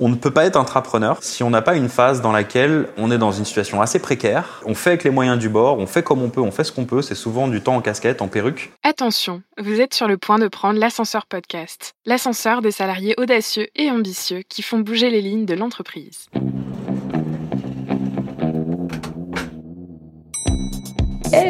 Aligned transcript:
On 0.00 0.08
ne 0.08 0.14
peut 0.14 0.30
pas 0.30 0.46
être 0.46 0.56
entrepreneur 0.56 1.18
si 1.22 1.42
on 1.42 1.50
n'a 1.50 1.60
pas 1.60 1.76
une 1.76 1.90
phase 1.90 2.22
dans 2.22 2.32
laquelle 2.32 2.88
on 2.96 3.10
est 3.10 3.18
dans 3.18 3.30
une 3.30 3.44
situation 3.44 3.82
assez 3.82 3.98
précaire. 3.98 4.62
On 4.64 4.74
fait 4.74 4.90
avec 4.90 5.04
les 5.04 5.10
moyens 5.10 5.38
du 5.38 5.50
bord, 5.50 5.78
on 5.78 5.86
fait 5.86 6.02
comme 6.02 6.22
on 6.22 6.30
peut, 6.30 6.40
on 6.40 6.50
fait 6.50 6.64
ce 6.64 6.72
qu'on 6.72 6.86
peut. 6.86 7.02
C'est 7.02 7.14
souvent 7.14 7.46
du 7.46 7.60
temps 7.60 7.76
en 7.76 7.82
casquette, 7.82 8.22
en 8.22 8.28
perruque. 8.28 8.72
Attention, 8.82 9.42
vous 9.58 9.80
êtes 9.80 9.92
sur 9.92 10.08
le 10.08 10.16
point 10.16 10.38
de 10.38 10.48
prendre 10.48 10.80
l'ascenseur 10.80 11.26
podcast. 11.26 11.94
L'ascenseur 12.06 12.62
des 12.62 12.70
salariés 12.70 13.14
audacieux 13.18 13.68
et 13.76 13.90
ambitieux 13.90 14.42
qui 14.48 14.62
font 14.62 14.78
bouger 14.78 15.10
les 15.10 15.20
lignes 15.20 15.46
de 15.46 15.54
l'entreprise. 15.54 16.28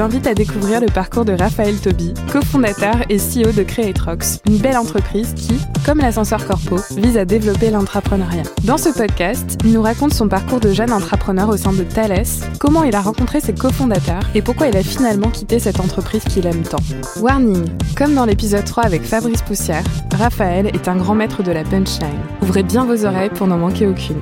invite 0.00 0.26
à 0.26 0.34
découvrir 0.34 0.80
le 0.80 0.86
parcours 0.86 1.24
de 1.24 1.32
Raphaël 1.32 1.78
Toby, 1.80 2.14
cofondateur 2.32 2.94
et 3.08 3.16
CEO 3.16 3.52
de 3.52 3.62
Creatrox, 3.62 4.40
une 4.46 4.58
belle 4.58 4.76
entreprise 4.76 5.34
qui, 5.34 5.58
comme 5.84 5.98
l'ascenseur 5.98 6.46
Corpo, 6.46 6.76
vise 6.96 7.18
à 7.18 7.24
développer 7.24 7.70
l'entrepreneuriat. 7.70 8.44
Dans 8.64 8.78
ce 8.78 8.88
podcast, 8.88 9.58
il 9.64 9.72
nous 9.72 9.82
raconte 9.82 10.14
son 10.14 10.28
parcours 10.28 10.60
de 10.60 10.72
jeune 10.72 10.92
entrepreneur 10.92 11.48
au 11.48 11.56
sein 11.56 11.72
de 11.72 11.82
Thales, 11.82 12.24
comment 12.58 12.84
il 12.84 12.94
a 12.94 13.00
rencontré 13.00 13.40
ses 13.40 13.54
cofondateurs 13.54 14.22
et 14.34 14.42
pourquoi 14.42 14.68
il 14.68 14.76
a 14.76 14.82
finalement 14.82 15.30
quitté 15.30 15.58
cette 15.58 15.80
entreprise 15.80 16.24
qu'il 16.24 16.46
aime 16.46 16.62
tant. 16.62 16.78
Warning, 17.20 17.68
comme 17.96 18.14
dans 18.14 18.24
l'épisode 18.24 18.64
3 18.64 18.84
avec 18.84 19.02
Fabrice 19.02 19.42
Poussière, 19.42 19.84
Raphaël 20.14 20.68
est 20.68 20.88
un 20.88 20.96
grand 20.96 21.14
maître 21.14 21.42
de 21.42 21.52
la 21.52 21.64
punchline. 21.64 22.20
Ouvrez 22.40 22.62
bien 22.62 22.84
vos 22.84 23.04
oreilles 23.04 23.30
pour 23.30 23.46
n'en 23.46 23.58
manquer 23.58 23.86
aucune. 23.86 24.20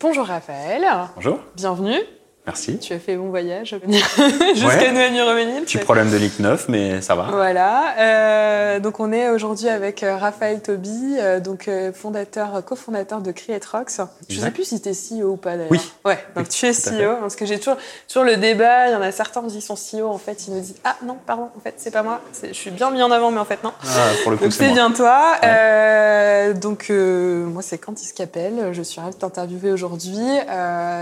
Bonjour 0.00 0.26
Raphaël. 0.26 0.84
Bonjour. 1.16 1.38
Bienvenue. 1.56 1.98
Merci. 2.46 2.78
Tu 2.78 2.92
as 2.92 2.98
fait 3.00 3.16
bon 3.16 3.28
voyage 3.30 3.74
jusqu'à. 4.54 4.92
Noël-Ménil. 4.92 5.62
Petit 5.64 5.78
problème 5.78 6.10
de 6.10 6.16
ligue 6.16 6.38
9, 6.38 6.68
mais 6.68 7.00
ça 7.00 7.14
va. 7.16 7.24
Voilà. 7.32 7.94
Euh, 7.98 8.80
donc 8.80 9.00
on 9.00 9.12
est 9.12 9.28
aujourd'hui 9.30 9.68
avec 9.68 10.02
euh, 10.02 10.16
Raphaël 10.16 10.60
Toby, 10.62 11.16
euh, 11.18 11.40
donc 11.40 11.68
fondateur, 11.94 12.64
cofondateur 12.64 13.20
de 13.20 13.32
Creatrox. 13.32 14.00
Je 14.28 14.34
sais 14.34 14.40
Exact. 14.40 14.54
plus 14.54 14.64
si 14.64 14.80
tu 14.80 14.88
es 14.88 14.92
CEO 14.92 15.32
ou 15.32 15.36
pas 15.36 15.56
d'ailleurs. 15.56 15.72
Oui. 15.72 15.80
Ouais. 16.04 16.18
Donc 16.36 16.44
Oui, 16.44 16.48
tu 16.48 16.66
es. 16.66 16.72
CEO 16.72 17.16
parce 17.20 17.34
que 17.34 17.46
j'ai 17.46 17.58
toujours 17.58 17.76
toujours 18.08 18.24
le 18.24 18.36
débat. 18.36 18.88
Il 18.88 18.92
y 18.92 18.96
en 18.96 19.02
a 19.02 19.10
certains 19.10 19.42
qui 19.48 19.60
sont 19.60 19.74
CEO 19.74 20.08
en 20.08 20.18
fait, 20.18 20.46
ils 20.46 20.54
nous 20.54 20.60
disent 20.60 20.76
ah 20.84 20.96
non 21.04 21.16
pardon 21.26 21.50
en 21.56 21.60
fait 21.60 21.74
c'est 21.78 21.90
pas 21.90 22.02
moi. 22.04 22.20
Je 22.42 22.52
suis 22.52 22.70
bien 22.70 22.90
mis 22.90 23.02
en 23.02 23.10
avant 23.10 23.30
mais 23.32 23.40
en 23.40 23.44
fait 23.44 23.62
non. 23.64 23.72
Ah, 23.82 23.86
pour 24.22 24.30
le 24.30 24.36
coup, 24.36 24.44
Donc 24.44 24.52
c'est 24.52 24.70
bien 24.72 24.92
toi. 24.92 25.34
Euh, 25.42 26.52
donc 26.52 26.86
euh, 26.90 27.44
moi 27.46 27.62
c'est 27.62 27.78
Candice 27.78 28.12
Capel. 28.12 28.68
Je 28.72 28.82
suis 28.82 29.00
ravie 29.00 29.14
de 29.14 29.18
t'interviewer 29.18 29.72
aujourd'hui. 29.72 30.16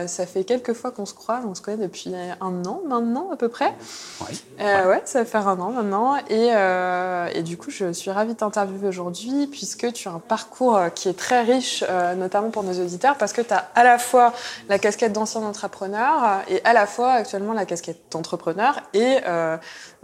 Ça 0.07 0.27
fait 0.27 0.45
quelques 0.45 0.73
fois 0.73 0.91
qu'on 0.91 1.05
se 1.07 1.15
On 1.47 1.55
se 1.55 1.63
connaît 1.63 1.83
depuis 1.87 2.13
un 2.41 2.65
an 2.65 2.81
maintenant 2.87 3.31
à 3.33 3.37
peu 3.37 3.49
près. 3.49 3.75
Ouais. 4.21 4.35
Euh, 4.61 4.91
ouais, 4.91 5.03
ça 5.05 5.21
va 5.21 5.25
faire 5.25 5.49
un 5.49 5.59
an 5.61 5.71
maintenant. 5.71 6.17
Et, 6.29 6.51
euh, 6.53 7.29
et 7.35 7.43
du 7.43 7.57
coup, 7.57 7.71
je 7.71 7.93
suis 7.93 8.11
ravie 8.11 8.35
de 8.35 8.39
t'interviewer 8.39 8.89
aujourd'hui 8.89 9.47
puisque 9.47 9.93
tu 9.93 10.09
as 10.09 10.13
un 10.13 10.19
parcours 10.19 10.77
euh, 10.77 10.89
qui 10.89 11.09
est 11.09 11.19
très 11.19 11.43
riche, 11.43 11.85
euh, 11.89 12.15
notamment 12.15 12.51
pour 12.51 12.63
nos 12.63 12.73
auditeurs, 12.73 13.17
parce 13.17 13.33
que 13.33 13.41
tu 13.43 13.53
as 13.53 13.69
à 13.75 13.85
la 13.85 13.99
fois 13.99 14.33
la 14.69 14.79
casquette 14.79 15.13
d'ancien 15.13 15.43
entrepreneur 15.43 16.25
euh, 16.25 16.55
et 16.55 16.65
à 16.65 16.73
la 16.73 16.87
fois 16.87 17.13
actuellement 17.13 17.53
la 17.53 17.65
casquette 17.65 18.01
d'entrepreneur. 18.11 18.81
Et 18.93 19.19
euh, 19.27 19.57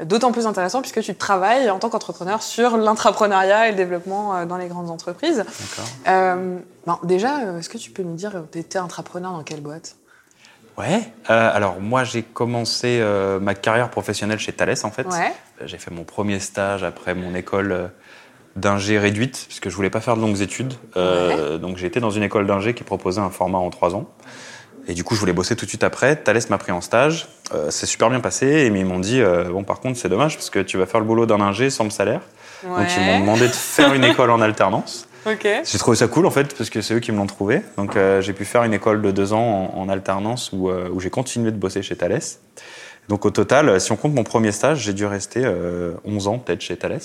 d'autant 0.05 0.33
plus 0.33 0.47
intéressant 0.47 0.81
puisque 0.81 1.03
tu 1.03 1.15
travailles 1.15 1.71
en 1.71 1.79
tant 1.79 1.91
qu'entrepreneur 1.91 2.43
sur 2.43 2.77
l'intrapreneuriat 2.77 3.69
et 3.69 3.71
le 3.73 3.77
développement 3.77 4.35
euh, 4.35 4.47
dans 4.47 4.57
les 4.57 4.69
grandes 4.69 4.91
entreprises. 4.91 5.39
D'accord. 5.39 5.91
Euh, 6.09 6.59
bon, 6.87 6.97
déjà, 7.05 7.41
euh, 7.41 7.59
est-ce 7.59 7.69
que 7.69 7.79
tu 7.79 7.91
peux 7.91 8.03
nous 8.03 8.15
dire, 8.15 8.45
tu 8.51 8.59
étais 8.59 8.79
entrepreneur 8.79 9.33
dans 9.33 9.43
quelle 9.43 9.61
boîte? 9.61 9.97
Ouais. 10.81 11.03
Euh, 11.31 11.51
alors, 11.53 11.81
moi, 11.81 12.05
j'ai 12.05 12.23
commencé 12.23 12.99
euh, 13.01 13.39
ma 13.39 13.55
carrière 13.55 13.91
professionnelle 13.91 14.39
chez 14.39 14.53
Thales, 14.53 14.75
en 14.83 14.91
fait. 14.91 15.07
Ouais. 15.07 15.33
J'ai 15.65 15.79
fait 15.79 15.91
mon 15.91 16.05
premier 16.05 16.41
stage 16.41 16.83
après 16.83 17.15
mon 17.15 17.35
école 17.35 17.73
euh, 17.73 17.87
d'ingé 18.57 18.99
réduite, 18.99 19.45
puisque 19.47 19.69
je 19.69 19.77
voulais 19.77 19.91
pas 19.91 20.01
faire 20.01 20.17
de 20.17 20.23
longues 20.23 20.41
études. 20.41 20.75
Euh, 20.97 21.59
Donc 21.59 21.77
j'ai 21.77 21.87
été 21.87 22.01
dans 22.01 22.11
une 22.11 22.23
école 22.23 22.47
d'ingé 22.47 22.75
qui 22.75 22.83
proposait 22.83 23.21
un 23.21 23.31
format 23.31 23.59
en 23.59 23.71
trois 23.71 23.95
ans. 23.95 24.09
Et 24.89 24.95
du 24.95 25.05
coup, 25.05 25.15
je 25.15 25.21
voulais 25.21 25.35
bosser 25.35 25.55
tout 25.55 25.67
de 25.67 25.71
suite 25.71 25.85
après. 25.85 26.17
Thales 26.17 26.41
m'a 26.49 26.59
pris 26.59 26.73
en 26.73 26.81
stage. 26.81 27.29
Euh, 27.55 27.71
c'est 27.71 27.87
super 27.87 28.09
bien 28.11 28.21
passé. 28.21 28.47
Et 28.47 28.71
mais 28.71 28.81
ils 28.81 28.87
m'ont 28.87 28.99
dit, 28.99 29.21
euh, 29.21 29.45
bon, 29.45 29.63
par 29.63 29.81
contre, 29.81 29.99
c'est 29.99 30.09
dommage, 30.09 30.37
parce 30.37 30.51
que 30.51 30.59
tu 30.59 30.79
vas 30.79 30.87
faire 30.87 31.01
le 31.01 31.07
boulot 31.07 31.27
d'un 31.27 31.41
ingé 31.41 31.71
sans 31.71 31.85
le 31.85 31.91
salaire. 31.91 32.23
Donc 32.63 32.89
ils 32.97 33.03
m'ont 33.05 33.21
demandé 33.21 33.47
de 33.47 33.53
faire 33.53 33.95
une 33.95 34.05
école 34.05 34.31
en 34.31 34.41
alternance. 34.41 35.07
Ok. 35.27 35.47
J'ai 35.65 35.79
trouvé 35.79 35.97
ça 35.97 36.09
cool 36.09 36.25
en 36.27 36.31
fait 36.31 36.57
parce 36.57 36.71
que 36.71 36.81
c'est 36.81 36.95
eux 36.95 37.01
qui 37.01 37.13
me 37.13 37.19
l'ont 37.19 37.27
trouvé. 37.27 37.63
Donc 37.77 37.97
euh, 37.97 38.21
j'ai 38.21 38.33
pu 38.33 38.45
faire 38.45 38.65
une 38.65 38.73
école 38.73 39.03
de 39.03 39.11
deux 39.11 39.33
ans 39.33 39.71
en, 39.75 39.81
en 39.81 39.89
alternance 39.89 40.51
où, 40.53 40.71
euh, 40.71 40.89
où 40.91 41.01
j'ai 41.01 41.11
continué 41.11 41.51
de 41.51 41.57
bosser 41.57 41.83
chez 41.83 41.97
Thales. 41.97 42.21
Donc 43.09 43.27
au 43.27 43.31
total, 43.31 43.69
euh, 43.69 43.79
si 43.79 43.93
on 43.93 43.97
compte 43.97 44.15
mon 44.15 44.25
premier 44.25 44.53
stage, 44.53 44.79
j'ai 44.81 44.93
dû 44.93 45.05
rester 45.05 45.43
euh, 45.45 45.93
11 46.05 46.29
ans 46.29 46.39
peut-être 46.39 46.63
chez 46.63 46.77
Thales. 46.77 47.01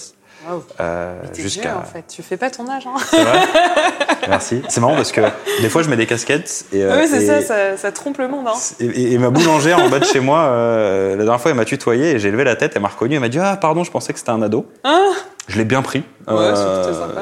Wow. 0.49 0.63
Euh, 0.79 1.19
vieux, 1.33 1.43
jusqu'à. 1.43 1.77
en 1.77 1.83
fait. 1.83 2.03
Tu 2.07 2.21
fais 2.23 2.37
pas 2.37 2.49
ton 2.49 2.67
âge, 2.69 2.87
hein 2.87 2.93
C'est 3.09 3.21
vrai 3.23 3.39
Merci. 4.29 4.61
C'est 4.69 4.79
marrant 4.81 4.95
parce 4.95 5.11
que 5.11 5.21
des 5.61 5.69
fois 5.69 5.81
je 5.83 5.89
mets 5.89 5.97
des 5.97 6.05
casquettes 6.07 6.65
et, 6.73 6.83
euh, 6.83 6.99
oui, 7.01 7.07
c'est 7.09 7.23
et- 7.23 7.27
ça, 7.27 7.41
ça, 7.41 7.77
ça 7.77 7.91
trompe 7.91 8.17
le 8.17 8.27
monde. 8.27 8.47
Hein. 8.47 8.53
et, 8.79 8.85
et- 8.85 9.13
et 9.13 9.17
ma 9.17 9.29
boulangère 9.29 9.79
en 9.79 9.89
bas 9.89 9.99
de 9.99 10.05
chez 10.05 10.19
moi, 10.19 10.39
euh, 10.45 11.11
la 11.15 11.23
dernière 11.23 11.39
fois 11.41 11.51
elle 11.51 11.57
m'a 11.57 11.65
tutoyé 11.65 12.11
et 12.11 12.19
j'ai 12.19 12.31
levé 12.31 12.43
la 12.43 12.55
tête, 12.55 12.73
elle 12.75 12.81
m'a 12.81 12.87
reconnu, 12.87 13.15
elle 13.15 13.21
m'a 13.21 13.29
dit 13.29 13.39
ah 13.39 13.57
pardon, 13.57 13.83
je 13.83 13.91
pensais 13.91 14.13
que 14.13 14.19
c'était 14.19 14.31
un 14.31 14.41
ado. 14.41 14.65
Ah 14.83 14.99
Je 15.47 15.57
l'ai 15.57 15.65
bien 15.65 15.81
pris. 15.81 16.03
Ouais, 16.27 16.53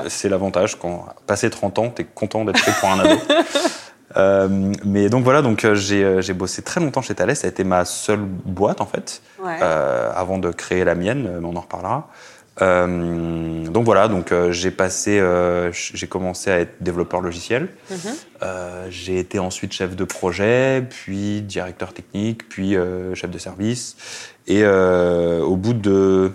c'est 0.08 0.30
l'avantage 0.30 0.76
quand 0.80 1.06
passé 1.28 1.50
30 1.50 1.80
ans, 1.80 1.90
t'es 1.90 2.06
content 2.06 2.46
d'être 2.46 2.62
pris 2.62 2.72
pour 2.80 2.90
un 2.90 3.00
ado. 3.00 3.16
Euh, 4.16 4.48
mais 4.86 5.10
donc 5.10 5.24
voilà, 5.24 5.42
donc 5.42 5.66
j'ai 5.74 6.22
j'ai 6.22 6.34
bossé 6.34 6.62
très 6.62 6.80
longtemps 6.80 7.02
chez 7.02 7.16
Thales. 7.16 7.36
Ça 7.36 7.48
a 7.48 7.50
été 7.50 7.64
ma 7.64 7.84
seule 7.84 8.20
boîte 8.20 8.80
en 8.80 8.86
fait, 8.86 9.24
Ouais. 9.44 9.58
euh, 9.64 10.12
avant 10.16 10.38
de 10.38 10.52
créer 10.52 10.84
la 10.84 10.94
mienne. 10.94 11.40
Mais 11.42 11.48
on 11.52 11.56
en 11.56 11.62
reparlera. 11.62 12.10
Euh, 12.62 13.68
donc 13.68 13.86
voilà, 13.86 14.08
donc 14.08 14.32
euh, 14.32 14.52
j'ai 14.52 14.70
passé, 14.70 15.20
euh, 15.20 15.72
j'ai 15.72 16.08
commencé 16.08 16.52
à 16.52 16.60
être 16.60 16.76
développeur 16.82 17.22
logiciel. 17.22 17.70
Mhm. 17.90 17.98
Euh, 18.44 18.88
j'ai 18.90 19.18
été 19.18 19.40
ensuite 19.40 19.74
chef 19.74 19.96
de 19.96 20.04
projet, 20.04 20.86
puis 20.88 21.42
directeur 21.42 21.94
technique, 21.94 22.48
puis 22.50 22.76
chef 23.14 23.32
de 23.32 23.38
service. 23.38 23.96
Et 24.48 24.66
au 24.66 25.56
bout 25.56 25.74
de 25.74 26.32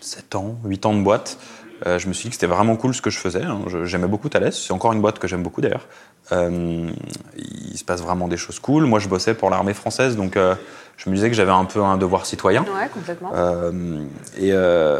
7 0.00 0.34
ans, 0.34 0.58
8 0.64 0.86
ans 0.86 0.94
de 0.94 1.02
boîte, 1.02 1.38
je 1.86 2.08
me 2.08 2.12
suis 2.12 2.24
dit 2.24 2.28
que 2.30 2.34
c'était 2.34 2.46
vraiment 2.46 2.76
cool 2.76 2.94
ce 2.94 3.02
que 3.02 3.10
je 3.10 3.18
faisais. 3.18 3.42
hein. 3.44 3.60
J'aimais 3.84 4.06
beaucoup 4.08 4.28
Thales. 4.28 4.52
C'est 4.52 4.72
encore 4.72 4.92
une 4.92 5.00
boîte 5.00 5.18
que 5.18 5.28
j'aime 5.28 5.42
beaucoup 5.42 5.60
d'ailleurs. 5.60 5.86
Euh, 6.32 6.90
il 7.36 7.78
se 7.78 7.84
passe 7.84 8.02
vraiment 8.02 8.28
des 8.28 8.36
choses 8.36 8.58
cool. 8.58 8.84
Moi, 8.84 8.98
je 8.98 9.08
bossais 9.08 9.34
pour 9.34 9.48
l'armée 9.50 9.74
française, 9.74 10.16
donc 10.16 10.36
euh, 10.36 10.54
je 10.96 11.08
me 11.08 11.14
disais 11.14 11.28
que 11.30 11.34
j'avais 11.36 11.52
un 11.52 11.64
peu 11.64 11.82
un 11.82 11.96
devoir 11.96 12.26
citoyen. 12.26 12.62
Ouais, 12.62 12.88
complètement. 12.92 13.30
Euh, 13.34 14.02
et, 14.36 14.50
euh, 14.52 14.98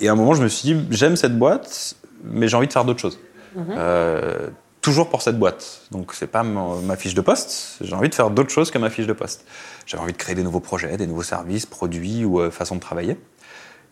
et 0.00 0.08
à 0.08 0.12
un 0.12 0.14
moment, 0.14 0.34
je 0.34 0.42
me 0.42 0.48
suis 0.48 0.74
dit, 0.74 0.86
j'aime 0.90 1.16
cette 1.16 1.38
boîte, 1.38 1.94
mais 2.24 2.48
j'ai 2.48 2.56
envie 2.56 2.66
de 2.66 2.72
faire 2.72 2.84
d'autres 2.84 3.00
choses. 3.00 3.18
Mhm. 3.54 3.64
Euh, 3.76 4.48
toujours 4.80 5.08
pour 5.08 5.22
cette 5.22 5.38
boîte. 5.38 5.82
Donc, 5.90 6.12
c'est 6.12 6.26
pas 6.26 6.42
ma, 6.42 6.74
ma 6.84 6.96
fiche 6.96 7.14
de 7.14 7.20
poste. 7.20 7.78
J'ai 7.80 7.94
envie 7.94 8.08
de 8.08 8.14
faire 8.14 8.30
d'autres 8.30 8.50
choses 8.50 8.70
que 8.70 8.78
ma 8.78 8.90
fiche 8.90 9.06
de 9.06 9.12
poste. 9.12 9.44
J'avais 9.86 10.02
envie 10.02 10.12
de 10.12 10.18
créer 10.18 10.34
des 10.34 10.42
nouveaux 10.42 10.60
projets, 10.60 10.96
des 10.96 11.06
nouveaux 11.06 11.22
services, 11.22 11.66
produits 11.66 12.24
ou 12.24 12.40
euh, 12.40 12.50
façons 12.50 12.74
de 12.74 12.80
travailler. 12.80 13.16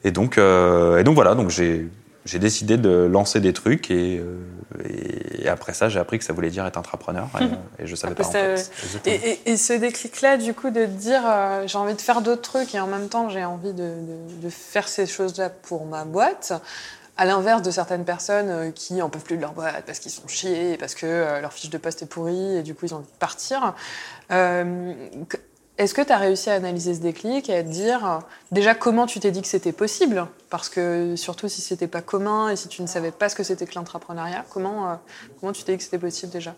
Et 0.02 0.10
donc, 0.10 0.36
euh, 0.36 0.98
et 0.98 1.04
donc 1.04 1.14
voilà. 1.14 1.34
Donc, 1.34 1.50
j'ai 1.50 1.86
j'ai 2.24 2.38
décidé 2.38 2.76
de 2.76 3.08
lancer 3.10 3.40
des 3.40 3.52
trucs 3.52 3.90
et, 3.90 4.18
euh, 4.18 4.36
et 5.42 5.48
après 5.48 5.72
ça, 5.72 5.88
j'ai 5.88 5.98
appris 5.98 6.18
que 6.18 6.24
ça 6.24 6.32
voulait 6.32 6.50
dire 6.50 6.66
être 6.66 6.76
entrepreneur 6.76 7.28
et, 7.40 7.44
euh, 7.44 7.48
et 7.78 7.86
je 7.86 7.94
savais 7.96 8.14
pas 8.14 8.26
en 8.26 8.30
fait. 8.30 8.70
Exactement. 8.84 9.16
Et, 9.24 9.40
et- 9.52 9.56
ce 9.56 9.72
déclic-là, 9.72 10.36
du 10.36 10.52
coup, 10.54 10.70
de 10.70 10.84
te 10.84 10.90
dire 10.90 11.22
euh, 11.26 11.66
j'ai 11.66 11.78
envie 11.78 11.94
de 11.94 12.00
faire 12.00 12.20
d'autres 12.22 12.42
trucs 12.42 12.74
et 12.74 12.80
en 12.80 12.86
même 12.86 13.08
temps 13.08 13.28
j'ai 13.30 13.44
envie 13.44 13.72
de, 13.72 13.82
de- 13.84 14.42
de 14.42 14.50
faire 14.50 14.86
ces 14.88 15.06
choses-là 15.06 15.48
pour 15.50 15.86
ma 15.86 16.04
boîte, 16.04 16.52
à 17.16 17.24
l'inverse 17.26 17.62
de 17.62 17.70
certaines 17.70 18.04
personnes 18.04 18.48
euh, 18.48 18.70
qui 18.70 19.02
en 19.02 19.08
peuvent 19.10 19.22
plus 19.24 19.36
de 19.36 19.42
leur 19.42 19.52
boîte 19.52 19.84
parce 19.86 19.98
qu'ils 19.98 20.12
sont 20.12 20.28
chiés, 20.28 20.76
parce 20.78 20.94
que 20.94 21.06
euh, 21.06 21.40
leur 21.40 21.52
fiche 21.52 21.70
de 21.70 21.78
poste 21.78 22.02
est 22.02 22.06
pourrie 22.06 22.56
et 22.56 22.62
du 22.62 22.74
coup 22.74 22.86
ils 22.86 22.94
ont 22.94 22.98
envie 22.98 23.06
de 23.06 23.18
partir. 23.18 23.74
Euh, 24.30 24.94
Est-ce 25.80 25.94
que 25.94 26.02
tu 26.02 26.12
as 26.12 26.18
réussi 26.18 26.50
à 26.50 26.54
analyser 26.56 26.94
ce 26.94 27.00
déclic 27.00 27.48
et 27.48 27.56
à 27.56 27.62
te 27.62 27.68
dire 27.70 28.06
euh, 28.06 28.18
déjà 28.52 28.74
comment 28.74 29.06
tu 29.06 29.18
t'es 29.18 29.30
dit 29.30 29.40
que 29.40 29.48
c'était 29.48 29.72
possible? 29.72 30.26
Parce 30.50 30.68
que 30.68 31.16
surtout 31.16 31.48
si 31.48 31.62
c'était 31.62 31.86
pas 31.86 32.02
commun 32.02 32.50
et 32.50 32.56
si 32.56 32.68
tu 32.68 32.82
ne 32.82 32.86
savais 32.86 33.10
pas 33.10 33.30
ce 33.30 33.34
que 33.34 33.42
c'était 33.42 33.64
que 33.64 33.74
l'entrepreneuriat, 33.76 34.44
comment, 34.52 34.90
euh, 34.90 34.94
comment 35.40 35.52
tu 35.52 35.62
t'es 35.62 35.72
dit 35.72 35.78
que 35.78 35.84
c'était 35.84 35.98
possible 35.98 36.30
déjà? 36.32 36.54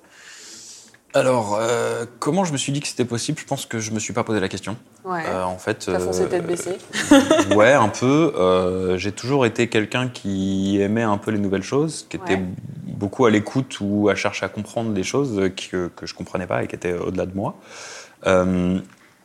Alors, 1.15 1.57
euh, 1.61 2.05
comment 2.19 2.45
je 2.45 2.53
me 2.53 2.57
suis 2.57 2.73
dit 2.73 2.81
que 2.81 2.89
c'était 2.89 3.05
possible? 3.05 3.39
Je 3.39 3.45
pense 3.45 3.65
que 3.65 3.79
je 3.79 3.93
me 3.93 4.01
suis 4.01 4.13
pas 4.13 4.25
posé 4.25 4.41
la 4.41 4.49
question. 4.49 4.77
Ouais. 5.05 5.23
Euh, 5.29 5.45
en 5.45 5.59
fait, 5.59 5.85
T'as 5.87 6.01
foncé 6.01 6.27
tête 6.27 6.45
baissée. 6.45 6.79
ouais, 7.55 7.75
un 7.75 7.91
peu. 7.91 8.33
Euh, 8.37 8.97
j'ai 8.99 9.13
toujours 9.13 9.47
été 9.47 9.69
quelqu'un 9.69 10.09
qui 10.09 10.81
aimait 10.81 11.03
un 11.03 11.19
peu 11.19 11.31
les 11.31 11.39
nouvelles 11.39 11.63
choses, 11.63 12.07
qui 12.09 12.17
était 12.17 12.35
Ouais. 12.35 12.45
beaucoup 12.87 13.27
à 13.27 13.31
l'écoute 13.31 13.77
ou 13.81 14.09
à 14.09 14.17
chercher 14.17 14.47
à 14.47 14.49
comprendre 14.49 14.93
des 14.95 15.05
choses 15.05 15.51
que, 15.55 15.89
que 15.95 16.07
je 16.07 16.15
comprenais 16.15 16.47
pas 16.49 16.65
et 16.65 16.67
qui 16.67 16.75
étaient 16.75 16.95
au-delà 16.95 17.27
de 17.27 17.37
moi. 17.37 17.55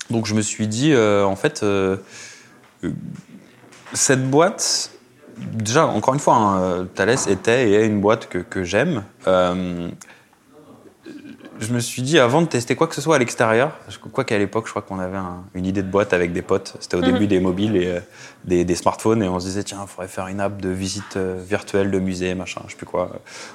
Euh, 0.09 0.13
donc 0.13 0.25
je 0.25 0.33
me 0.33 0.41
suis 0.41 0.67
dit, 0.67 0.93
euh, 0.93 1.23
en 1.25 1.35
fait, 1.35 1.61
euh, 1.63 1.97
cette 3.93 4.29
boîte, 4.29 4.91
déjà, 5.37 5.85
encore 5.87 6.13
une 6.13 6.19
fois, 6.19 6.35
hein, 6.35 6.87
Thales 6.95 7.15
était 7.29 7.69
et 7.69 7.73
est 7.73 7.85
une 7.85 8.01
boîte 8.01 8.27
que, 8.29 8.39
que 8.39 8.63
j'aime. 8.63 9.03
Euh, 9.27 9.89
je 11.59 11.73
me 11.73 11.79
suis 11.79 12.03
dit, 12.03 12.19
avant 12.19 12.43
de 12.43 12.47
tester 12.47 12.75
quoi 12.75 12.85
que 12.85 12.93
ce 12.93 13.01
soit 13.01 13.15
à 13.15 13.19
l'extérieur, 13.19 13.71
quoi 14.13 14.23
qu'à 14.23 14.37
l'époque, 14.37 14.65
je 14.67 14.69
crois 14.71 14.83
qu'on 14.83 14.99
avait 14.99 15.17
un- 15.17 15.43
une 15.55 15.65
idée 15.65 15.81
de 15.81 15.89
boîte 15.89 16.13
avec 16.13 16.31
des 16.31 16.43
potes. 16.43 16.75
C'était 16.79 16.97
au 16.97 17.01
Mhm. 17.01 17.13
début 17.13 17.25
des 17.27 17.39
mobiles 17.39 17.75
et 17.75 17.87
euh, 17.87 17.99
des, 18.45 18.63
des 18.63 18.75
smartphones, 18.75 19.23
et 19.23 19.27
on 19.27 19.39
se 19.39 19.45
disait, 19.47 19.63
tiens, 19.63 19.79
il 19.81 19.87
faudrait 19.87 20.07
faire 20.07 20.27
une 20.27 20.39
app 20.39 20.61
de 20.61 20.69
visite 20.69 21.17
euh, 21.17 21.41
virtuelle 21.43 21.89
de 21.89 21.97
musée, 21.97 22.35
machin, 22.35 22.61
je 22.67 22.71
sais 22.73 22.77
plus 22.77 22.85
quoi. 22.85 23.09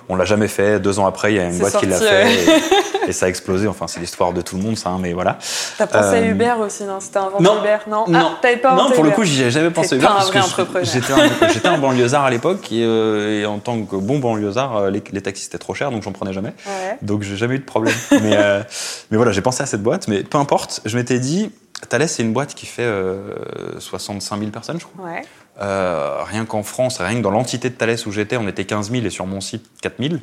On 0.08 0.16
l'a 0.16 0.24
jamais 0.24 0.48
fait. 0.48 0.80
Deux 0.80 0.98
ans 0.98 1.06
après, 1.06 1.32
il 1.32 1.36
y 1.36 1.38
a 1.38 1.48
une 1.48 1.58
boîte 1.58 1.76
qui 1.78 1.86
l'a 1.86 1.98
fait, 1.98 2.24
ouais. 2.24 2.60
et, 3.08 3.12
ça 3.12 3.26
a 3.26 3.28
explosé. 3.28 3.66
Enfin, 3.66 3.86
c'est 3.88 4.00
l'histoire 4.00 4.32
de 4.32 4.40
tout 4.42 4.56
le 4.56 4.62
monde, 4.62 4.76
ça, 4.76 4.90
hein, 4.90 4.98
mais 5.00 5.12
voilà. 5.12 5.38
T'as 5.78 5.86
pensé 5.86 6.08
à 6.08 6.12
Euh, 6.20 6.30
Uber 6.30 6.54
aussi, 6.60 6.84
non? 6.84 7.00
C'était 7.00 7.18
non. 7.40 7.58
Uber 7.60 7.78
Non, 7.88 8.04
Non, 8.08 8.30
Ah, 8.32 8.38
t'avais 8.40 8.56
pas 8.56 8.74
non 8.74 8.90
pour 8.90 9.04
le 9.04 9.10
coup, 9.10 9.24
j'y 9.24 9.42
ai 9.42 9.50
jamais 9.50 9.70
pensé. 9.70 9.96
Uber 9.96 10.06
un. 10.06 10.82
J'étais 10.82 11.68
un, 11.68 11.74
un 11.74 11.78
banlieusard 11.78 12.24
à 12.24 12.30
l'époque 12.30 12.70
et, 12.72 12.84
euh, 12.84 13.40
et 13.40 13.46
en 13.46 13.58
tant 13.58 13.82
que 13.84 13.96
bon 13.96 14.18
banlieusard, 14.18 14.76
euh, 14.76 14.90
les, 14.90 15.02
les 15.12 15.20
taxis 15.22 15.44
c'était 15.44 15.58
trop 15.58 15.74
cher 15.74 15.90
donc 15.90 16.02
j'en 16.02 16.12
prenais 16.12 16.32
jamais. 16.32 16.52
Ouais. 16.66 16.98
Donc 17.02 17.22
j'ai 17.22 17.36
jamais 17.36 17.56
eu 17.56 17.58
de 17.58 17.64
problème. 17.64 17.94
mais, 18.10 18.36
euh, 18.36 18.62
mais 19.10 19.16
voilà, 19.16 19.32
j'ai 19.32 19.42
pensé 19.42 19.62
à 19.62 19.66
cette 19.66 19.82
boîte, 19.82 20.08
mais 20.08 20.22
peu 20.22 20.38
importe. 20.38 20.80
Je 20.84 20.96
m'étais 20.96 21.18
dit, 21.18 21.50
Thales 21.88 22.08
c'est 22.08 22.22
une 22.22 22.32
boîte 22.32 22.54
qui 22.54 22.66
fait 22.66 22.82
euh, 22.84 23.34
65 23.78 24.38
000 24.38 24.50
personnes, 24.50 24.78
je 24.80 24.86
crois. 24.86 25.06
Ouais. 25.10 25.22
Euh, 25.60 26.22
rien 26.24 26.44
qu'en 26.46 26.62
France, 26.62 26.98
rien 27.00 27.16
que 27.18 27.22
dans 27.22 27.30
l'entité 27.30 27.68
de 27.68 27.74
Thales 27.74 27.96
où 28.06 28.12
j'étais, 28.12 28.36
on 28.36 28.48
était 28.48 28.64
15 28.64 28.90
000 28.90 29.04
et 29.04 29.10
sur 29.10 29.26
mon 29.26 29.40
site 29.40 29.64
4 29.82 29.94
000. 29.98 30.14
ouais. 30.14 30.18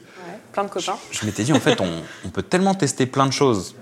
Plein 0.51 0.63
de 0.63 0.69
copains. 0.69 0.98
Je 1.12 1.25
m'étais 1.25 1.44
dit, 1.44 1.54
en 1.54 1.60
fait, 1.60 1.80
on, 1.81 1.90
on 2.25 2.30
peut 2.30 2.42
tellement 2.44 2.75
tester 2.75 3.06
plein 3.06 3.25
de 3.25 3.34
choses 3.34 3.75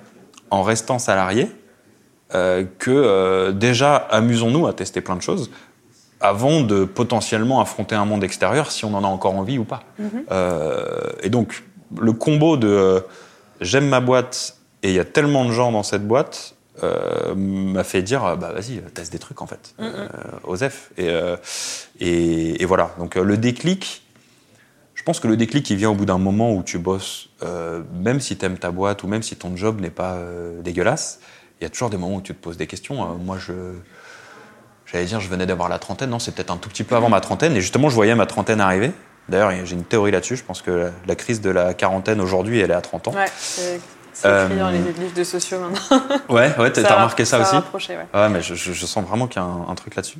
en 0.49 0.63
restant 0.63 0.99
salarié 0.99 1.49
euh, 2.35 2.65
que 2.79 2.91
euh, 2.91 3.51
déjà, 3.51 3.95
amusons-nous 3.95 4.67
à 4.67 4.73
tester 4.73 5.01
plein 5.01 5.15
de 5.15 5.21
choses 5.21 5.49
avant 6.19 6.61
de 6.61 6.83
potentiellement 6.83 7.61
affronter 7.61 7.95
un 7.95 8.05
monde 8.05 8.23
extérieur 8.23 8.71
si 8.71 8.85
on 8.85 8.93
en 8.95 9.03
a 9.03 9.07
encore 9.07 9.35
envie 9.35 9.59
ou 9.59 9.63
pas. 9.63 9.83
Euh, 10.31 11.11
et 11.21 11.29
donc, 11.29 11.63
le 11.99 12.11
combo 12.11 12.57
de 12.57 13.03
j'aime 13.61 13.87
ma 13.87 13.99
boîte 13.99 14.57
et 14.83 14.89
il 14.89 14.95
y 14.95 14.99
a 14.99 15.05
tellement 15.05 15.45
de 15.45 15.51
gens 15.51 15.71
dans 15.71 15.83
cette 15.83 16.07
boîte 16.07 16.55
euh, 16.83 17.33
m'a 17.35 17.83
fait 17.83 18.01
dire 18.01 18.23
euh, 18.25 18.35
bah 18.35 18.51
vas-y 18.53 18.81
teste 18.93 19.11
des 19.11 19.17
trucs 19.19 19.41
en 19.41 19.47
fait 19.47 19.73
euh, 19.79 20.07
Osef 20.43 20.91
et, 20.97 21.09
euh, 21.09 21.37
et, 21.99 22.61
et 22.61 22.65
voilà 22.65 22.91
donc 22.99 23.15
le 23.15 23.37
déclic 23.37 24.03
pense 25.07 25.21
que 25.21 25.27
le 25.29 25.37
déclic, 25.37 25.69
il 25.69 25.77
vient 25.77 25.89
au 25.89 25.93
bout 25.95 26.05
d'un 26.05 26.17
moment 26.17 26.53
où 26.53 26.63
tu 26.63 26.79
bosses, 26.79 27.29
euh, 27.41 27.81
même 27.93 28.19
si 28.19 28.35
tu 28.37 28.45
aimes 28.45 28.57
ta 28.57 28.71
boîte 28.71 29.03
ou 29.03 29.07
même 29.07 29.23
si 29.23 29.37
ton 29.37 29.55
job 29.55 29.79
n'est 29.79 29.89
pas 29.89 30.15
euh, 30.15 30.61
dégueulasse, 30.61 31.21
il 31.59 31.63
y 31.63 31.67
a 31.67 31.69
toujours 31.69 31.89
des 31.89 31.95
moments 31.95 32.17
où 32.17 32.21
tu 32.21 32.35
te 32.35 32.43
poses 32.43 32.57
des 32.57 32.67
questions. 32.67 33.01
Euh, 33.03 33.13
moi, 33.15 33.37
je. 33.39 33.53
J'allais 34.85 35.05
dire, 35.05 35.21
je 35.21 35.29
venais 35.29 35.45
d'avoir 35.45 35.69
la 35.69 35.79
trentaine. 35.79 36.09
Non, 36.09 36.19
c'est 36.19 36.35
peut-être 36.35 36.51
un 36.51 36.57
tout 36.57 36.67
petit 36.67 36.83
peu 36.83 36.95
avant 36.97 37.07
ma 37.07 37.21
trentaine. 37.21 37.55
Et 37.55 37.61
justement, 37.61 37.87
je 37.89 37.95
voyais 37.95 38.15
ma 38.15 38.25
trentaine 38.25 38.59
arriver. 38.59 38.91
D'ailleurs, 39.29 39.51
j'ai 39.65 39.75
une 39.75 39.85
théorie 39.85 40.11
là-dessus. 40.11 40.35
Je 40.35 40.43
pense 40.43 40.61
que 40.61 40.91
la, 41.07 41.15
crise 41.15 41.39
de 41.39 41.49
la 41.49 41.73
quarantaine 41.73 42.19
aujourd'hui, 42.19 42.59
elle 42.59 42.71
est 42.71 42.75
à 42.75 42.81
30 42.81 43.07
ans. 43.07 43.13
Ouais, 43.13 43.25
c'est 43.39 43.75
écrit 43.75 43.81
Euh, 44.25 44.59
dans 44.59 44.69
les 44.69 44.79
livres 44.79 45.13
de 45.15 45.23
sociaux 45.23 45.59
maintenant. 45.59 46.01
Ouais, 46.29 46.53
ouais, 46.57 46.71
t'as 46.71 46.95
remarqué 46.95 47.23
ça, 47.23 47.45
ça 47.45 47.57
a 47.57 47.63
aussi 47.75 47.91
ouais. 47.91 47.97
Ouais, 48.13 48.29
mais 48.29 48.41
je, 48.41 48.55
je- 48.55 48.73
je 48.73 48.85
sens 48.85 49.05
vraiment 49.05 49.27
qu'il 49.27 49.41
y 49.41 49.45
a 49.45 49.47
un, 49.47 49.67
un 49.69 49.75
truc 49.75 49.95
là-dessus. 49.95 50.19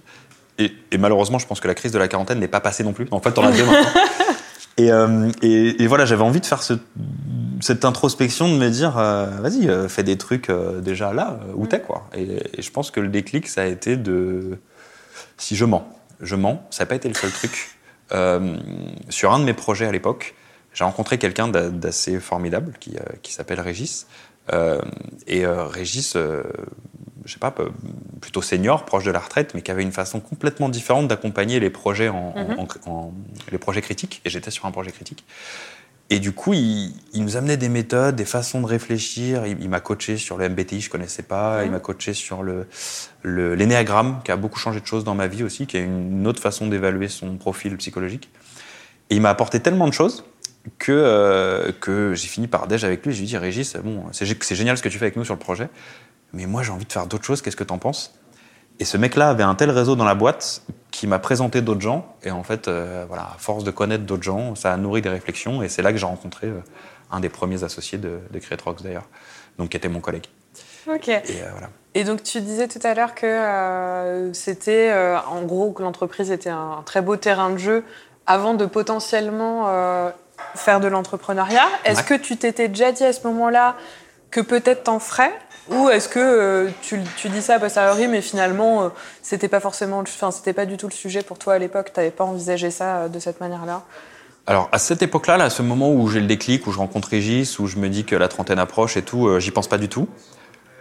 Et, 0.60 0.72
et 0.92 0.98
malheureusement, 0.98 1.39
je 1.39 1.45
pense 1.48 1.60
que 1.60 1.68
la 1.68 1.75
crise 1.75 1.92
de 1.92 2.00
la 2.00 2.07
quarantaine 2.07 2.39
n'est 2.39 2.48
pas 2.48 2.60
passée 2.62 2.84
non 2.84 2.94
plus. 2.94 3.07
En 3.12 3.19
fait, 3.19 3.38
on 3.38 3.44
a 3.45 3.51
deux 3.51 3.66
maintenant. 3.66 4.01
Et, 4.77 4.91
euh, 4.91 5.31
et, 5.41 5.81
et 5.83 5.88
voilà, 5.88 6.06
j'avais 6.06 6.24
envie 6.24 6.39
de 6.39 6.45
faire 6.45 6.62
ce- 6.62 6.74
cette 7.62 7.83
introspection, 7.85 8.47
de 8.47 8.57
me 8.57 8.69
dire, 8.69 8.97
euh, 8.97 9.25
vas-y, 9.41 9.68
euh, 9.68 9.89
fais 9.89 10.03
des 10.03 10.18
trucs 10.18 10.51
déjà 10.81 11.13
là, 11.13 11.39
où 11.56 11.65
t'es, 11.65 11.81
quoi. 11.81 12.07
Et, 12.15 12.38
et 12.53 12.62
je 12.62 12.71
pense 12.71 12.91
que 12.91 13.00
le 13.00 13.07
déclic, 13.07 13.47
ça 13.47 13.63
a 13.63 13.65
été 13.65 13.97
de... 13.97 14.59
Si 15.38 15.56
je 15.56 15.65
mens, 15.65 15.88
je 16.21 16.35
mens, 16.35 16.65
ça 16.69 16.83
n'a 16.83 16.88
pas 16.88 16.95
été 16.95 17.07
le 17.07 17.15
seul 17.15 17.31
truc. 17.31 17.77
Sur 19.09 19.33
un 19.33 19.39
de 19.39 19.44
mes 19.44 19.53
projets 19.53 19.85
à 19.85 19.91
l'époque, 19.91 20.35
j'ai 20.74 20.83
rencontré 20.83 21.18
quelqu'un 21.18 21.47
d'a- 21.47 21.69
d'assez 21.69 22.19
formidable 22.19 22.74
qui, 22.79 22.95
qui 23.24 23.33
s'appelle 23.33 23.59
Régis. 23.59 24.06
Euh, 24.54 24.80
et 25.28 25.46
euh, 25.46 25.66
Régis, 25.66 26.16
euh, 26.16 26.44
je 27.26 27.34
sais 27.34 27.40
pas, 27.40 27.54
plutôt 28.22 28.42
senior, 28.42 28.86
proche 28.86 29.04
de 29.04 29.12
la 29.12 29.20
retraite, 29.20 29.54
mais 29.54 29.62
qui 29.62 29.72
avait 29.72 29.84
une 29.84 29.92
façon 29.92 30.20
complètement 30.20 30.70
différente 30.70 31.08
d'accompagner 31.08 31.60
les 31.60 31.70
projets 31.70 32.10
en, 32.10 32.34
en- 32.36 32.64
en- 32.64 32.92
en- 32.92 33.14
les 33.52 33.58
projets 33.58 33.82
critiques. 33.82 34.22
Et 34.26 34.30
j'étais 34.30 34.52
sur 34.52 34.66
un 34.66 34.72
projet 34.72 34.92
critique. 34.92 35.26
Et 36.10 36.20
du 36.20 36.32
coup, 36.32 36.54
il, 36.54 36.94
il 37.12 37.22
nous 37.26 37.36
amenait 37.36 37.58
des 37.58 37.68
méthodes, 37.68 38.16
des 38.16 38.24
façons 38.24 38.62
de 38.62 38.66
réfléchir. 38.66 39.46
Il, 39.46 39.62
il 39.62 39.68
m'a 39.70 39.82
coaché 39.82 40.16
sur 40.16 40.38
le 40.38 40.48
MBTI, 40.48 40.80
je 40.80 40.90
connaissais 40.90 41.24
pas. 41.24 41.66
Il 41.66 41.72
m'a 41.72 41.80
coaché 41.82 42.14
sur 42.14 42.44
le 42.44 42.66
le- 43.24 43.56
l'énéagramme, 43.56 44.22
qui 44.24 44.32
a 44.32 44.38
beaucoup 44.38 44.58
changé 44.58 44.80
de 44.80 44.86
choses 44.86 45.04
dans 45.04 45.16
ma 45.16 45.28
vie 45.28 45.44
aussi, 45.44 45.68
qui 45.68 45.76
est 45.76 45.84
une 45.84 46.26
autre 46.26 46.42
façon 46.42 46.68
d'évaluer 46.68 47.10
son 47.10 47.36
profil 47.36 47.76
psychologique. 47.76 48.30
Et 49.10 49.16
il 49.16 49.22
m'a 49.22 49.30
apporté 49.30 49.60
tellement 49.60 49.88
de 49.88 49.94
choses 49.94 50.24
que, 50.78 50.92
euh, 50.92 51.72
que 51.80 52.14
j'ai 52.14 52.28
fini 52.28 52.48
par 52.48 52.68
déj 52.68 52.84
avec 52.84 53.06
lui. 53.06 53.14
Je 53.14 53.19
lui 53.19 53.25
ai 53.25 53.28
dit, 53.28 53.38
Régis, 53.38 53.75
bon, 53.78 54.04
c'est 54.12 54.25
gé- 54.25 54.38
c'est 54.42 54.56
génial 54.56 54.78
ce 54.78 54.84
que 54.84 54.90
tu 54.90 54.98
fais 54.98 55.06
avec 55.06 55.16
nous 55.16 55.25
sur 55.25 55.34
le 55.34 55.40
projet, 55.40 55.69
mais 56.34 56.46
moi 56.46 56.64
j'ai 56.64 56.72
envie 56.72 56.86
de 56.86 56.92
faire 56.92 57.08
d'autres 57.08 57.25
choses, 57.25 57.42
qu'est-ce 57.42 57.56
que 57.56 57.64
t'en 57.64 57.78
penses? 57.78 58.14
Et 58.80 58.86
ce 58.86 58.96
mec-là 58.98 59.30
avait 59.30 59.44
un 59.44 59.56
tel 59.56 59.72
réseau 59.72 59.96
dans 59.96 60.06
la 60.06 60.14
boîte 60.14 60.62
qui 60.92 61.08
m'a 61.08 61.18
présenté 61.18 61.62
d'autres 61.62 61.81
gens. 61.81 62.16
Et 62.24 62.30
en 62.30 62.44
fait, 62.44 62.68
euh, 62.68 63.06
voilà, 63.08 63.24
à 63.24 63.36
force 63.40 63.64
de 63.64 63.72
connaître 63.72 64.04
d'autres 64.04 64.22
gens, 64.22 64.54
ça 64.54 64.72
a 64.72 64.78
nourri 64.78 65.02
des 65.02 65.10
réflexions. 65.10 65.64
Et 65.64 65.68
c'est 65.69 65.81
là 65.81 65.92
que 65.92 65.98
j'ai 65.98 66.06
rencontré 66.06 66.46
euh, 66.46 66.60
un 67.12 67.20
des 67.20 67.30
premiers 67.30 67.63
associés 67.63 67.98
de, 67.98 68.20
de 68.30 68.40
Creatrox 68.40 68.84
d'ailleurs, 68.84 69.08
donc 69.58 69.70
qui 69.70 69.78
était 69.78 69.90
mon 69.90 70.00
collègue. 70.00 70.28
Ok. 70.88 71.08
Et 71.08 71.24
voilà. 71.52 71.70
Et 71.96 72.04
donc 72.04 72.22
tu 72.22 72.40
disais 72.42 72.68
tout 72.68 72.80
à 72.84 72.94
l'heure 72.94 73.16
que 73.16 74.30
c'était 74.34 74.94
en 75.28 75.42
gros 75.42 75.72
que 75.72 75.81
l'entreprise 75.81 76.30
était 76.30 76.52
un 76.52 76.84
très 76.86 77.02
beau 77.02 77.16
terrain 77.16 77.50
de 77.50 77.58
jeu 77.58 77.84
avant 78.28 78.54
de 78.54 78.68
potentiellement 78.68 80.12
faire 80.56 80.80
de 80.80 80.88
l'entrepreneuriat. 80.88 81.68
Est-ce 81.86 82.00
Ouais. 82.00 82.06
que 82.06 82.13
tu 82.16 82.38
t'étais 82.38 82.68
déjà 82.68 82.92
dit 82.92 83.04
à 83.04 83.13
ce 83.13 83.25
moment-là 83.28 83.75
que 84.31 84.42
peut-être 84.42 84.84
t'en 84.84 85.00
ferais 85.00 85.31
ou 85.69 85.89
est-ce 85.89 86.07
que 86.07 86.19
euh, 86.19 86.69
tu, 86.81 87.00
tu 87.18 87.28
dis 87.30 87.42
ça 87.42 87.56
a 87.56 87.60
posteriori 87.60 88.07
mais 88.07 88.22
finalement 88.22 88.84
euh, 88.84 88.89
c'était 89.22 89.50
pas 89.50 89.60
forcément, 89.60 90.00
enfin 90.00 90.31
c'était 90.31 90.54
pas 90.54 90.66
du 90.66 90.78
tout 90.78 90.88
le 90.88 90.94
sujet 90.94 91.22
pour 91.24 91.38
toi 91.38 91.56
à 91.56 91.57
l'époque, 91.60 91.92
t'avais 91.94 92.12
pas 92.12 92.24
envisagé 92.24 92.72
ça 92.72 92.98
euh, 92.98 93.07
de 93.10 93.19
cette 93.19 93.39
manière-là? 93.42 93.84
Alors, 94.50 94.69
à 94.72 94.80
cette 94.80 95.01
époque-là, 95.01 95.36
là, 95.36 95.44
à 95.45 95.50
ce 95.50 95.62
moment 95.62 95.92
où 95.92 96.07
j'ai 96.07 96.22
le 96.22 96.25
déclic, 96.25 96.68
où 96.68 96.72
je 96.72 96.78
rencontre 96.78 97.10
Régis, 97.10 97.60
où 97.60 97.68
je 97.68 97.75
me 97.75 97.89
dis 97.89 98.06
que 98.06 98.16
la 98.16 98.30
trentaine 98.30 98.60
approche 98.60 98.95
et 98.95 99.01
tout, 99.01 99.38
j'y 99.41 99.51
pense 99.51 99.67
pas 99.67 99.77
du 99.77 99.89
tout. 99.89 100.08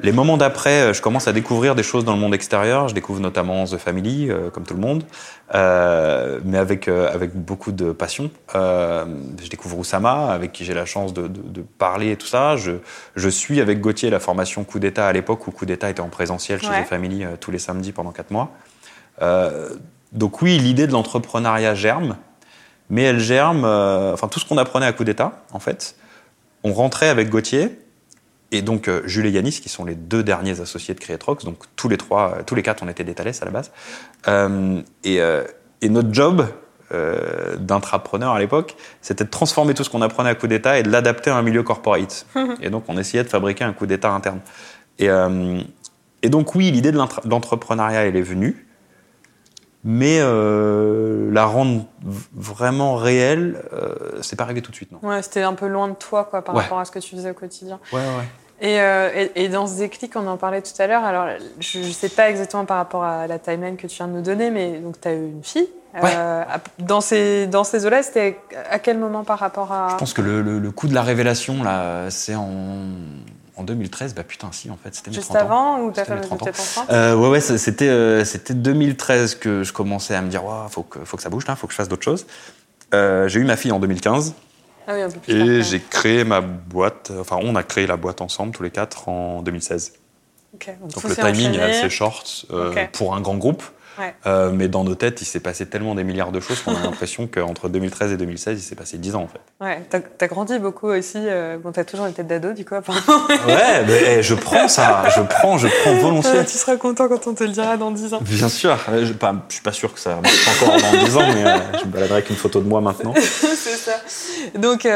Les 0.02 0.12
moments 0.12 0.36
d'après, 0.36 0.82
euh, 0.82 0.92
je 0.92 1.00
commence 1.00 1.26
à 1.26 1.32
découvrir 1.32 1.74
des 1.74 1.82
choses 1.82 2.04
dans 2.04 2.12
le 2.14 2.20
monde 2.20 2.34
extérieur. 2.34 2.86
Je 2.88 2.94
découvre 2.94 3.18
notamment 3.20 3.64
The 3.64 3.78
Family, 3.78 4.30
euh, 4.30 4.50
comme 4.50 4.64
tout 4.64 4.74
le 4.74 4.80
monde, 4.80 5.04
euh, 5.54 6.38
mais 6.44 6.58
avec, 6.58 6.86
euh, 6.86 7.10
avec 7.12 7.34
beaucoup 7.34 7.72
de 7.72 7.92
passion. 7.92 8.30
Je 8.54 9.48
découvre 9.50 9.78
Oussama, 9.78 10.30
avec 10.32 10.52
qui 10.52 10.64
j'ai 10.66 10.74
la 10.74 10.84
chance 10.84 11.14
de, 11.14 11.22
de- 11.28 11.40
de 11.40 11.62
parler 11.62 12.10
et 12.12 12.16
tout 12.16 12.26
ça. 12.26 12.56
Je, 12.56 12.72
je 13.16 13.28
suis 13.28 13.60
avec 13.60 13.80
Gauthier 13.80 14.10
la 14.10 14.20
formation 14.20 14.64
Coup 14.64 14.78
d'État 14.78 15.06
à 15.08 15.12
l'époque 15.12 15.46
où 15.46 15.50
Coup 15.50 15.64
d'État 15.66 15.88
était 15.88 16.00
en 16.02 16.08
présentiel 16.08 16.60
chez 16.60 16.68
Ouais. 16.68 16.84
The 16.84 16.88
Family 16.88 17.24
tous 17.40 17.50
les 17.50 17.58
samedis 17.58 17.92
pendant 17.92 18.12
quatre 18.12 18.30
mois. 18.30 18.50
Donc 20.12 20.42
oui, 20.42 20.58
l'idée 20.58 20.86
de 20.86 20.92
l'entrepreneuriat 20.92 21.74
germe 21.74 22.16
mais 22.88 23.02
elle 23.02 23.18
germe, 23.18 23.64
enfin 23.64 24.28
tout 24.28 24.38
ce 24.38 24.44
qu'on 24.44 24.58
apprenait 24.58 24.86
à 24.86 24.92
coup 24.92 25.02
d'État, 25.02 25.42
en 25.52 25.58
fait, 25.58 25.96
on 26.62 26.72
rentrait 26.72 27.08
avec 27.08 27.28
Gauthier 27.30 27.76
et 28.56 28.62
donc 28.62 28.88
euh, 28.88 29.02
Jules 29.06 29.26
et 29.26 29.30
Yanis, 29.30 29.60
qui 29.62 29.68
sont 29.68 29.84
les 29.84 29.94
deux 29.94 30.22
derniers 30.22 30.60
associés 30.60 30.94
de 30.94 31.00
Creatrox, 31.00 31.44
donc 31.44 31.56
tous 31.76 31.88
les 31.88 31.96
trois, 31.96 32.36
euh, 32.38 32.42
tous 32.44 32.54
les 32.54 32.62
quatre, 32.62 32.82
on 32.82 32.88
était 32.88 33.04
des 33.04 33.14
Thales 33.14 33.32
à 33.40 33.44
la 33.44 33.50
base. 33.50 33.70
Euh, 34.28 34.80
et, 35.04 35.18
et 35.82 35.88
notre 35.88 36.12
job 36.12 36.46
euh, 36.92 37.56
d'intrapreneur 37.56 38.32
à 38.32 38.38
l'époque, 38.38 38.76
c'était 39.00 39.24
de 39.24 39.30
transformer 39.30 39.74
tout 39.74 39.82
ce 39.84 39.90
qu'on 39.90 40.02
apprenait 40.02 40.30
à 40.30 40.34
coup 40.36 40.46
d'État 40.46 40.78
et 40.78 40.82
de 40.82 40.90
l'adapter 40.90 41.30
à 41.30 41.36
un 41.36 41.42
milieu 41.42 41.62
corporate. 41.62 42.26
et 42.62 42.70
donc 42.70 42.84
on 42.88 42.96
essayait 42.96 43.24
de 43.24 43.28
fabriquer 43.28 43.64
un 43.64 43.72
coup 43.72 43.86
d'État 43.86 44.10
interne. 44.12 44.40
Et, 44.98 45.10
euh, 45.10 45.60
et 46.22 46.28
donc 46.28 46.54
oui, 46.54 46.70
l'idée 46.70 46.92
de 46.92 46.98
l'entrepreneuriat, 47.24 48.04
elle 48.06 48.16
est 48.16 48.22
venue. 48.22 48.62
Mais 49.88 50.18
euh, 50.20 51.30
la 51.32 51.44
rendre 51.44 51.84
vraiment 52.34 52.96
réelle, 52.96 53.62
c'est 54.20 54.34
pas 54.34 54.42
arrivé 54.42 54.60
tout 54.60 54.72
de 54.72 54.76
suite, 54.76 54.90
non. 54.90 54.98
Ouais, 55.08 55.22
c'était 55.22 55.42
un 55.42 55.52
peu 55.54 55.68
loin 55.68 55.86
de 55.88 55.94
toi 55.94 56.24
quoi 56.24 56.42
par 56.42 56.56
Ouais. 56.56 56.62
rapport 56.62 56.80
à 56.80 56.84
ce 56.84 56.90
que 56.90 56.98
tu 56.98 57.14
faisais 57.14 57.30
au 57.30 57.34
quotidien. 57.34 57.78
Ouais, 57.92 58.00
ouais. 58.00 58.24
Et, 58.60 58.80
euh, 58.80 59.10
et, 59.14 59.44
et 59.44 59.48
dans 59.48 59.66
ce 59.66 59.76
déclic, 59.76 60.16
on 60.16 60.26
en 60.26 60.36
parlait 60.38 60.62
tout 60.62 60.72
à 60.80 60.86
l'heure. 60.86 61.04
Alors, 61.04 61.26
je 61.60 61.78
ne 61.80 61.90
sais 61.92 62.08
pas 62.08 62.30
exactement 62.30 62.64
par 62.64 62.78
rapport 62.78 63.04
à 63.04 63.26
la 63.26 63.38
timeline 63.38 63.76
que 63.76 63.86
tu 63.86 63.96
viens 63.96 64.08
de 64.08 64.12
nous 64.12 64.22
donner, 64.22 64.50
mais 64.50 64.78
donc 64.78 65.00
tu 65.00 65.08
as 65.08 65.12
eu 65.12 65.26
une 65.26 65.44
fille. 65.44 65.68
Ouais. 66.02 66.10
Euh, 66.14 66.42
dans 66.78 67.00
ces, 67.00 67.46
dans 67.46 67.64
ces 67.64 67.86
eaux-là, 67.86 68.02
c'était 68.02 68.38
à 68.70 68.78
quel 68.78 68.98
moment 68.98 69.24
par 69.24 69.38
rapport 69.38 69.72
à. 69.72 69.88
Je 69.92 69.96
pense 69.96 70.12
que 70.14 70.22
le, 70.22 70.42
le, 70.42 70.58
le 70.58 70.70
coup 70.70 70.88
de 70.88 70.94
la 70.94 71.02
révélation, 71.02 71.62
là, 71.62 72.10
c'est 72.10 72.34
en, 72.34 72.48
en 73.56 73.62
2013. 73.62 74.14
Bah 74.14 74.22
putain, 74.22 74.48
si, 74.52 74.70
en 74.70 74.76
fait, 74.82 74.94
c'était 74.94 75.10
mes 75.10 75.16
Juste 75.16 75.28
30 75.28 75.36
ans. 75.36 75.40
avant 75.44 75.80
ou 75.80 75.90
ta 75.90 76.04
C'était 76.04 76.16
mes 76.16 76.22
femme 76.22 76.36
était 76.36 76.36
30 76.36 76.42
ans. 76.42 76.44
peut-être 76.44 76.60
enceinte 76.60 76.90
Euh, 76.90 77.14
ouais, 77.16 77.28
ouais, 77.28 77.40
c'était 77.40 77.88
euh, 77.88 78.24
c'était 78.24 78.52
2013 78.54 79.34
que 79.36 79.62
je 79.64 79.72
commençais 79.72 80.14
à 80.14 80.20
me 80.22 80.28
dire, 80.28 80.44
Ouah, 80.44 80.66
faut 80.70 80.82
que 80.82 80.98
faut 81.04 81.16
que 81.16 81.22
ça 81.22 81.30
bouge 81.30 81.46
là, 81.46 81.56
faut 81.56 81.66
que 81.66 81.72
je 81.72 81.76
fasse 81.78 81.88
d'autres 81.88 82.04
choses. 82.04 82.26
Euh, 82.94 83.26
j'ai 83.28 83.40
eu 83.40 83.44
ma 83.44 83.56
fille 83.56 83.72
en 83.72 83.80
2015 83.80 84.34
Ah 84.86 84.92
oui, 84.94 85.00
un 85.02 85.10
peu 85.10 85.18
plus 85.18 85.32
Et 85.34 85.38
tard, 85.38 85.46
ouais. 85.48 85.62
j'ai 85.62 85.80
créé 85.80 86.24
ma 86.24 86.40
boîte, 86.40 87.12
enfin 87.18 87.38
on 87.42 87.56
a 87.56 87.62
créé 87.62 87.86
la 87.86 87.96
boîte 87.96 88.20
ensemble 88.20 88.52
tous 88.54 88.62
les 88.62 88.70
quatre 88.70 89.08
en 89.08 89.42
2016. 89.42 89.94
Ok, 90.54 90.70
donc 90.80 90.92
Donc 90.94 91.04
le 91.04 91.16
timing 91.16 91.54
est 91.54 91.62
assez 91.62 91.90
short 91.90 92.46
euh, 92.50 92.86
pour 92.92 93.14
un 93.14 93.20
grand 93.20 93.36
groupe. 93.36 93.62
Ouais. 93.98 94.14
Euh, 94.26 94.50
mais 94.52 94.68
dans 94.68 94.84
nos 94.84 94.94
têtes, 94.94 95.22
il 95.22 95.24
s'est 95.24 95.40
passé 95.40 95.66
tellement 95.66 95.94
des 95.94 96.04
milliards 96.04 96.32
de 96.32 96.40
choses 96.40 96.60
qu'on 96.62 96.76
a 96.76 96.82
l'impression 96.82 97.26
qu'entre 97.32 97.68
2013 97.68 98.12
et 98.12 98.16
2016, 98.16 98.58
il 98.58 98.62
s'est 98.62 98.74
passé 98.74 98.98
10 98.98 99.14
ans 99.16 99.22
en 99.22 99.28
fait. 99.28 99.40
Ouais, 99.64 99.82
t'as 99.88 100.00
as 100.20 100.28
grandi 100.28 100.58
beaucoup 100.58 100.88
aussi. 100.88 101.18
euh, 101.18 101.56
bon, 101.58 101.72
t'as 101.72 101.84
toujours 101.84 102.06
une 102.06 102.12
tête 102.12 102.26
d'ado, 102.26 102.52
du 102.52 102.64
coup, 102.64 102.74
apparemment. 102.74 103.04
Ouais, 103.46 103.84
mais 103.86 104.00
eh, 104.18 104.22
je 104.22 104.34
prends 104.34 104.68
ça, 104.68 105.04
je 105.14 105.20
prends, 105.22 105.56
je 105.58 105.68
prends 105.82 105.94
volontiers. 105.94 106.44
tu 106.44 106.56
seras 106.58 106.76
content 106.76 107.08
quand 107.08 107.26
on 107.26 107.34
te 107.34 107.44
le 107.44 107.50
dira 107.50 107.76
dans 107.76 107.90
10 107.90 108.14
ans. 108.14 108.18
Bien 108.22 108.48
sûr, 108.48 108.76
Euh, 108.90 109.06
je, 109.06 109.12
pas, 109.12 109.34
je 109.48 109.54
suis 109.54 109.62
pas 109.62 109.72
sûr 109.72 109.92
que 109.94 110.00
ça 110.00 110.16
marche 110.22 110.48
encore 110.62 110.76
dans 110.76 111.04
10 111.04 111.16
ans, 111.16 111.22
mais 111.34 111.46
euh, 111.46 111.56
je 111.80 111.86
me 111.86 111.90
baladerai 111.90 112.14
avec 112.18 112.30
une 112.30 112.36
photo 112.36 112.60
de 112.60 112.68
moi 112.68 112.80
maintenant. 112.80 113.14
c'est 113.20 113.76
ça. 113.76 113.92
Donc, 114.56 114.86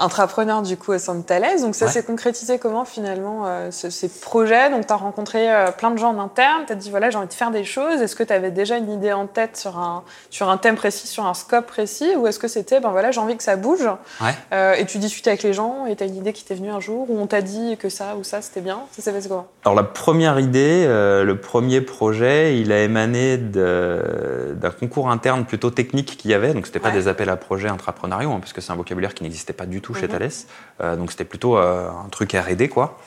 entrepreneur 0.00 0.62
du 0.62 0.76
coup 0.76 0.92
au 0.92 0.98
sein 0.98 1.14
de 1.14 1.22
Thales. 1.22 1.60
Donc, 1.60 1.74
ça 1.74 1.86
Ouais. 1.86 1.92
s'est 1.92 2.02
concrétisé 2.02 2.58
comment 2.58 2.84
finalement 2.84 3.46
ce- 3.70 3.90
ces 3.90 4.08
projets? 4.08 4.70
Donc, 4.70 4.86
tu 4.86 4.92
as 4.92 4.96
rencontré 4.96 5.48
plein 5.78 5.90
de 5.90 5.98
gens 5.98 6.14
en 6.14 6.20
interne. 6.22 6.62
Tu 6.66 6.72
as 6.72 6.76
dit 6.76 6.90
voilà, 6.90 7.10
j'ai 7.10 7.18
envie 7.18 7.28
de 7.28 7.32
faire 7.32 7.50
des 7.50 7.64
choses. 7.64 8.00
Est-ce 8.02 8.16
que 8.16 8.22
tu 8.28 8.32
avais 8.32 8.50
déjà 8.52 8.76
une 8.78 8.90
idée 8.92 9.12
en 9.12 9.26
tête 9.26 9.56
sur 9.56 9.78
un, 9.78 10.04
sur 10.30 10.48
un 10.48 10.56
thème 10.56 10.76
précis, 10.76 11.06
sur 11.08 11.26
un 11.26 11.34
scope 11.34 11.66
précis 11.66 12.14
Ou 12.16 12.26
est-ce 12.28 12.38
que 12.38 12.46
c'était 12.48 12.78
ben 12.80 12.90
voilà, 12.90 13.10
j'ai 13.10 13.20
envie 13.20 13.36
que 13.36 13.42
ça 13.42 13.56
bouge 13.56 13.88
Ouais. 14.20 14.34
Euh, 14.52 14.74
Et 14.74 14.86
tu 14.86 14.98
discutais 14.98 15.30
avec 15.30 15.42
les 15.42 15.52
gens 15.52 15.86
et 15.86 15.96
tu 15.96 16.04
as 16.04 16.06
une 16.06 16.16
idée 16.16 16.32
qui 16.32 16.44
t'est 16.44 16.54
venue 16.54 16.70
un 16.70 16.80
jour 16.80 17.10
Ou 17.10 17.18
on 17.20 17.26
t'a 17.26 17.40
dit 17.42 17.76
que 17.78 17.88
ça 17.88 18.14
ou 18.16 18.22
ça 18.24 18.40
c'était 18.42 18.60
bien 18.60 18.80
Ça 18.92 19.02
s'est 19.02 19.12
passé 19.12 19.28
comment? 19.28 19.48
Alors 19.64 19.74
la 19.74 19.82
première 19.82 20.38
idée, 20.38 20.84
euh, 20.86 21.24
le 21.24 21.38
premier 21.40 21.80
projet, 21.80 22.58
il 22.58 22.70
a 22.72 22.82
émané 22.82 23.36
d'un 23.38 24.70
concours 24.70 25.10
interne 25.10 25.44
plutôt 25.44 25.70
technique 25.70 26.16
qu'il 26.16 26.30
y 26.30 26.34
avait. 26.34 26.54
Donc 26.54 26.66
c'était 26.66 26.78
pas 26.78 26.88
Ouais. 26.88 26.94
des 26.94 27.08
appels 27.08 27.28
à 27.30 27.36
projets 27.36 27.68
intrapreneuriaux, 27.68 28.30
hein, 28.32 28.38
parce 28.40 28.52
que 28.52 28.60
c'est 28.60 28.72
un 28.72 28.76
vocabulaire 28.76 29.14
qui 29.14 29.22
n'existait 29.22 29.52
pas 29.52 29.66
du 29.66 29.80
tout 29.80 29.94
chez 29.94 30.06
Mhm. 30.06 30.12
Thales. 30.12 30.30
Euh, 30.80 30.96
donc 30.96 31.10
c'était 31.10 31.24
plutôt 31.24 31.56
un 31.56 32.06
truc 32.10 32.32
R&D 32.32 32.68
quoi. 32.68 32.98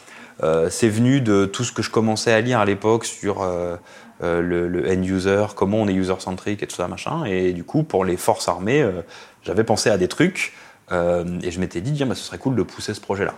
Euh, 0.43 0.69
c'est 0.71 0.89
venu 0.89 1.21
de 1.21 1.45
tout 1.45 1.63
ce 1.63 1.71
que 1.71 1.81
je 1.83 1.91
commençais 1.91 2.31
à 2.33 2.41
lire 2.41 2.59
à 2.59 2.65
l'époque 2.65 3.05
sur 3.05 3.43
euh, 3.43 3.75
euh, 4.23 4.41
le, 4.41 4.67
le 4.67 4.89
end 4.89 5.01
user, 5.01 5.45
comment 5.55 5.77
on 5.77 5.87
est 5.87 5.93
user 5.93 6.15
centric 6.19 6.61
et 6.61 6.67
tout 6.67 6.75
ça 6.75 6.87
machin. 6.87 7.25
Et 7.25 7.53
du 7.53 7.63
coup 7.63 7.83
pour 7.83 8.05
les 8.05 8.17
forces 8.17 8.47
armées, 8.47 8.81
euh, 8.81 9.01
j'avais 9.43 9.63
pensé 9.63 9.89
à 9.89 9.97
des 9.97 10.07
trucs 10.07 10.53
euh, 10.91 11.39
et 11.41 11.51
je 11.51 11.59
m'étais 11.59 11.81
dit 11.81 11.93
tiens 11.93 12.05
bah, 12.05 12.15
ce 12.15 12.23
serait 12.23 12.37
cool 12.37 12.55
de 12.55 12.63
pousser 12.63 12.93
ce 12.93 13.01
projet 13.01 13.25
là. 13.25 13.33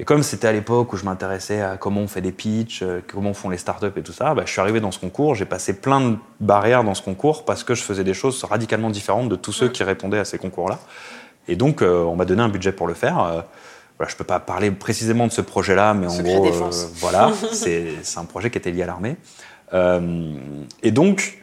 Et 0.00 0.04
comme 0.04 0.22
c'était 0.22 0.46
à 0.46 0.52
l'époque 0.52 0.92
où 0.92 0.96
je 0.96 1.04
m'intéressais 1.04 1.60
à 1.60 1.76
comment 1.76 2.02
on 2.02 2.06
fait 2.06 2.20
des 2.20 2.30
pitchs, 2.30 2.84
comment 3.08 3.34
font 3.34 3.48
les 3.48 3.58
startups 3.58 3.86
et 3.96 4.02
tout 4.02 4.12
ça, 4.12 4.32
bah, 4.32 4.42
je 4.46 4.52
suis 4.52 4.60
arrivé 4.60 4.80
dans 4.80 4.92
ce 4.92 5.00
concours, 5.00 5.34
j'ai 5.34 5.44
passé 5.44 5.72
plein 5.72 6.00
de 6.00 6.16
barrières 6.38 6.84
dans 6.84 6.94
ce 6.94 7.02
concours 7.02 7.44
parce 7.44 7.64
que 7.64 7.74
je 7.74 7.82
faisais 7.82 8.04
des 8.04 8.14
choses 8.14 8.44
radicalement 8.44 8.90
différentes 8.90 9.28
de 9.28 9.34
tous 9.34 9.52
ceux 9.52 9.68
qui 9.68 9.82
répondaient 9.82 10.20
à 10.20 10.24
ces 10.24 10.38
concours-là. 10.38 10.78
Et 11.48 11.56
donc, 11.56 11.82
on 11.82 12.14
m'a 12.14 12.26
donné 12.26 12.42
un 12.42 12.48
budget 12.48 12.70
pour 12.70 12.86
le 12.86 12.94
faire. 12.94 13.44
Voilà, 13.98 14.12
je 14.12 14.16
peux 14.16 14.24
pas 14.24 14.38
parler 14.38 14.70
précisément 14.70 15.26
de 15.26 15.32
ce 15.32 15.40
projet-là, 15.40 15.92
mais 15.92 16.06
en 16.06 16.10
Secret 16.10 16.36
gros, 16.36 16.46
euh, 16.46 16.70
voilà, 16.94 17.32
c'est 17.52 17.98
un 18.16 18.24
projet 18.24 18.48
qui 18.48 18.58
était 18.58 18.70
lié 18.70 18.84
à 18.84 18.86
l'armée. 18.86 19.16
Euh, 19.74 20.34
et 20.82 20.90
donc, 20.90 21.38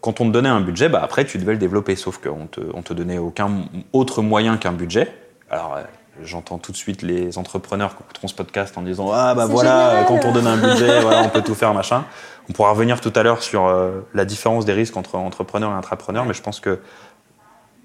quand 0.00 0.20
on 0.20 0.26
te 0.26 0.30
donnait 0.30 0.48
un 0.48 0.60
budget, 0.60 0.88
bah, 0.88 1.00
après, 1.02 1.24
tu 1.24 1.38
devais 1.38 1.52
le 1.52 1.58
développer, 1.58 1.96
sauf 1.96 2.18
qu'on 2.18 2.46
te, 2.46 2.60
on 2.74 2.82
te 2.82 2.92
donnait 2.92 3.18
aucun 3.18 3.50
autre 3.92 4.22
moyen 4.22 4.56
qu'un 4.56 4.72
budget. 4.72 5.12
Alors, 5.50 5.76
euh, 5.76 5.82
j'entends 6.24 6.58
tout 6.58 6.72
de 6.72 6.76
suite 6.76 7.02
les 7.02 7.38
entrepreneurs 7.38 7.96
qui 7.96 8.02
écouteront 8.02 8.28
ce 8.28 8.34
podcast 8.34 8.76
en 8.76 8.82
disant 8.82 9.10
Ah, 9.12 9.34
bah 9.34 9.46
voilà, 9.46 9.90
génial. 9.90 10.06
quand 10.06 10.28
on 10.28 10.32
donne 10.32 10.46
un 10.46 10.56
budget, 10.56 11.00
voilà, 11.02 11.22
on 11.22 11.28
peut 11.28 11.42
tout 11.42 11.54
faire, 11.54 11.72
machin. 11.74 12.04
On 12.48 12.52
pourra 12.52 12.70
revenir 12.70 13.00
tout 13.00 13.12
à 13.14 13.22
l'heure 13.22 13.42
sur 13.42 13.66
euh, 13.66 14.00
la 14.14 14.24
différence 14.24 14.64
des 14.64 14.72
risques 14.72 14.96
entre 14.96 15.14
entrepreneur 15.16 15.70
et 15.70 15.74
intrapreneur, 15.74 16.24
mais 16.24 16.34
je 16.34 16.42
pense 16.42 16.58
que 16.60 16.80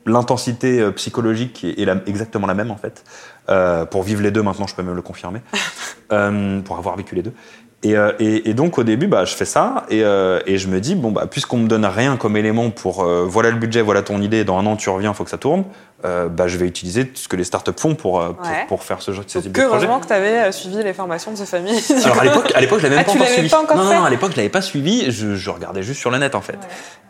l'intensité 0.05 0.89
psychologique 0.93 1.63
est, 1.63 1.79
est 1.81 1.85
la- 1.85 2.01
exactement 2.07 2.47
la 2.47 2.53
même, 2.53 2.71
en 2.71 2.77
fait. 2.77 3.03
Euh, 3.49 3.85
pour 3.85 4.03
vivre 4.03 4.21
les 4.21 4.31
deux, 4.31 4.41
maintenant, 4.41 4.65
je 4.67 4.73
peux 4.75 4.83
même 4.83 4.95
le 4.95 5.01
confirmer, 5.01 5.41
Euh, 6.13 6.61
pour 6.61 6.77
avoir 6.77 6.95
vécu 6.95 7.15
les 7.15 7.21
deux. 7.21 7.33
Et, 7.83 7.95
euh, 7.95 8.11
et- 8.19 8.49
et 8.49 8.53
donc 8.55 8.79
au 8.79 8.83
début, 8.83 9.05
bah, 9.07 9.23
je 9.23 9.35
fais 9.35 9.45
ça 9.45 9.85
et, 9.89 10.03
euh, 10.03 10.39
et 10.47 10.57
je 10.57 10.67
me 10.67 10.79
dis 10.81 10.95
bon 10.95 11.11
bah 11.11 11.27
puisqu'on 11.29 11.57
me 11.59 11.67
donne 11.67 11.85
rien 11.85 12.17
comme 12.17 12.35
élément 12.35 12.71
pour 12.71 13.03
euh, 13.03 13.23
voilà 13.27 13.51
le 13.51 13.57
budget, 13.57 13.81
voilà 13.83 14.01
ton 14.01 14.19
idée, 14.19 14.43
dans 14.43 14.57
un 14.57 14.65
an 14.65 14.75
tu 14.75 14.89
reviens, 14.89 15.13
faut 15.13 15.23
que 15.23 15.29
ça 15.29 15.37
tourne, 15.37 15.63
euh, 16.05 16.27
bah, 16.29 16.47
je 16.47 16.57
vais 16.57 16.67
utiliser 16.67 17.11
ce 17.15 17.27
que 17.27 17.35
les 17.35 17.43
startups 17.43 17.71
font 17.77 17.95
pour, 17.95 18.21
euh, 18.21 18.29
pour, 18.33 18.45
Ouais. 18.45 18.65
pour 18.67 18.83
faire 18.83 19.01
ce 19.01 19.11
genre 19.11 19.23
ce 19.25 19.39
type 19.39 19.51
Que 19.51 19.61
de 19.61 19.65
projet. 19.67 19.85
heureusement 19.85 19.99
que 19.99 20.07
tu 20.07 20.13
avais 20.13 20.51
suivi 20.51 20.83
les 20.83 20.93
formations 20.93 21.31
de 21.31 21.37
ces 21.37 21.45
familles. 21.45 21.79
Alors 22.05 22.19
à 22.19 22.23
l'époque, 22.23 22.51
à 22.53 22.61
l'époque, 22.61 22.79
je 22.79 22.83
l'avais 22.83 22.95
même 22.97 23.05
Ah, 23.07 23.17
pas 23.17 23.25
suivi. 23.25 23.49
pas 23.49 23.61
encore 23.61 23.77
non, 23.77 23.83
non, 23.85 23.93
non, 23.95 24.03
à 24.03 24.09
l'époque, 24.09 24.31
je 24.31 24.37
l'avais 24.37 24.49
pas 24.49 24.61
suivi. 24.61 25.11
Je, 25.11 25.35
je 25.35 25.49
regardais 25.49 25.81
juste 25.83 25.99
sur 25.99 26.11
le 26.11 26.17
net 26.19 26.35
en 26.35 26.41
fait. 26.41 26.59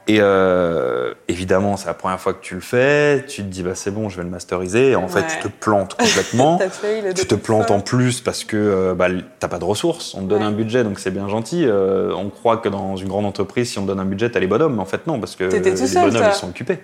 Et 0.09 0.19
euh, 0.21 1.13
évidemment, 1.27 1.75
c'est 1.75 1.87
la 1.87 1.93
première 1.93 2.17
fois 2.17 2.33
que 2.33 2.39
tu 2.41 2.55
le 2.55 2.61
fais. 2.61 3.25
Tu 3.27 3.41
te 3.41 3.47
dis 3.47 3.61
bah 3.61 3.71
c'est 3.75 3.91
bon, 3.91 4.07
je 4.07 4.15
vais 4.15 4.23
le 4.23 4.29
masteriser. 4.29 4.91
Et 4.91 4.95
en 4.95 5.09
fait, 5.09 5.25
tu 5.27 5.37
te 5.39 5.47
plantes 5.49 5.95
complètement. 5.99 6.57
Tu 7.13 7.27
te 7.27 7.35
plantes 7.35 7.71
en 7.71 7.81
plus 7.81 8.21
parce 8.21 8.45
que 8.45 8.55
euh, 8.55 8.93
bah, 8.95 9.07
t'as 9.39 9.49
pas 9.49 9.59
de 9.59 9.65
ressources. 9.65 10.13
On 10.15 10.21
te 10.21 10.27
donne 10.27 10.43
un 10.43 10.51
budget, 10.51 10.85
donc 10.85 10.99
c'est 10.99 11.11
bien 11.11 11.27
gentil. 11.27 11.65
Euh, 11.65 12.13
on 12.15 12.29
croit 12.29 12.55
que 12.57 12.69
dans 12.69 12.95
une 12.95 13.09
grande 13.09 13.25
entreprise, 13.25 13.69
si 13.69 13.79
on 13.79 13.81
te 13.81 13.87
donne 13.87 13.99
un 13.99 14.05
budget, 14.05 14.29
t'as 14.31 14.39
les 14.39 14.47
bonhommes. 14.47 14.75
Mais 14.75 14.81
en 14.81 14.85
fait, 14.85 15.07
non, 15.07 15.19
parce 15.19 15.35
que 15.35 15.43
les 15.43 15.75
seul, 15.75 16.09
bonhommes 16.09 16.29
ils 16.29 16.33
sont 16.35 16.47
occupés. 16.49 16.79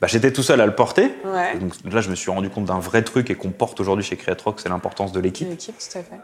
Bah, 0.00 0.06
j'étais 0.08 0.32
tout 0.32 0.42
seul 0.42 0.60
à 0.60 0.66
le 0.66 0.74
porter. 0.74 1.10
Ouais. 1.24 1.58
Donc 1.58 1.72
là, 1.90 2.00
je 2.00 2.10
me 2.10 2.14
suis 2.14 2.30
rendu 2.30 2.50
compte 2.50 2.66
d'un 2.66 2.78
vrai 2.78 3.02
truc 3.02 3.30
et 3.30 3.34
qu'on 3.34 3.50
porte 3.50 3.80
aujourd'hui 3.80 4.04
chez 4.04 4.16
Creatrox, 4.16 4.62
c'est 4.62 4.68
l'importance 4.68 5.12
de 5.12 5.20
l'équipe. 5.20 5.48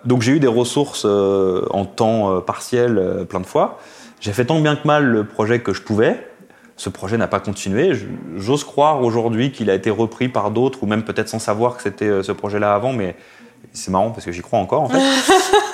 Donc 0.05 0.23
j'ai 0.23 0.33
eu 0.33 0.41
des 0.41 0.47
ressources 0.47 1.05
euh, 1.07 1.67
en 1.71 1.85
temps 1.85 2.37
euh, 2.37 2.41
partiel 2.41 2.99
euh, 2.99 3.25
plein 3.25 3.41
de 3.41 3.47
fois. 3.47 3.79
J'ai 4.21 4.33
fait 4.33 4.45
tant 4.45 4.61
bien 4.61 4.77
que 4.77 4.87
mal 4.87 5.05
le 5.05 5.25
projet 5.25 5.61
que 5.61 5.73
je 5.73 5.83
pouvais. 5.83 6.29
Ce 6.77 6.89
projet 6.89 7.17
n'a 7.17 7.29
pas 7.29 7.41
continué. 7.41 7.93
J'ose 8.37 8.65
croire 8.65 9.03
aujourd'hui 9.03 9.53
qu'il 9.53 9.71
a 9.71 9.75
été 9.75 9.91
repris 9.91 10.29
par 10.29 10.51
d'autres, 10.51 10.83
ou 10.83 10.87
même 10.87 11.03
peut-être 11.03 11.29
sans 11.29 11.39
savoir 11.39 11.77
que 11.77 11.83
c'était 11.83 12.23
ce 12.23 12.33
projet-là 12.33 12.75
avant, 12.75 12.93
mais 12.93 13.15
c'est 13.73 13.91
marrant 13.91 14.11
parce 14.11 14.25
que 14.27 14.33
j'y 14.33 14.41
crois 14.43 14.59
encore 14.59 14.83
en 14.83 14.89
fait. 14.89 14.99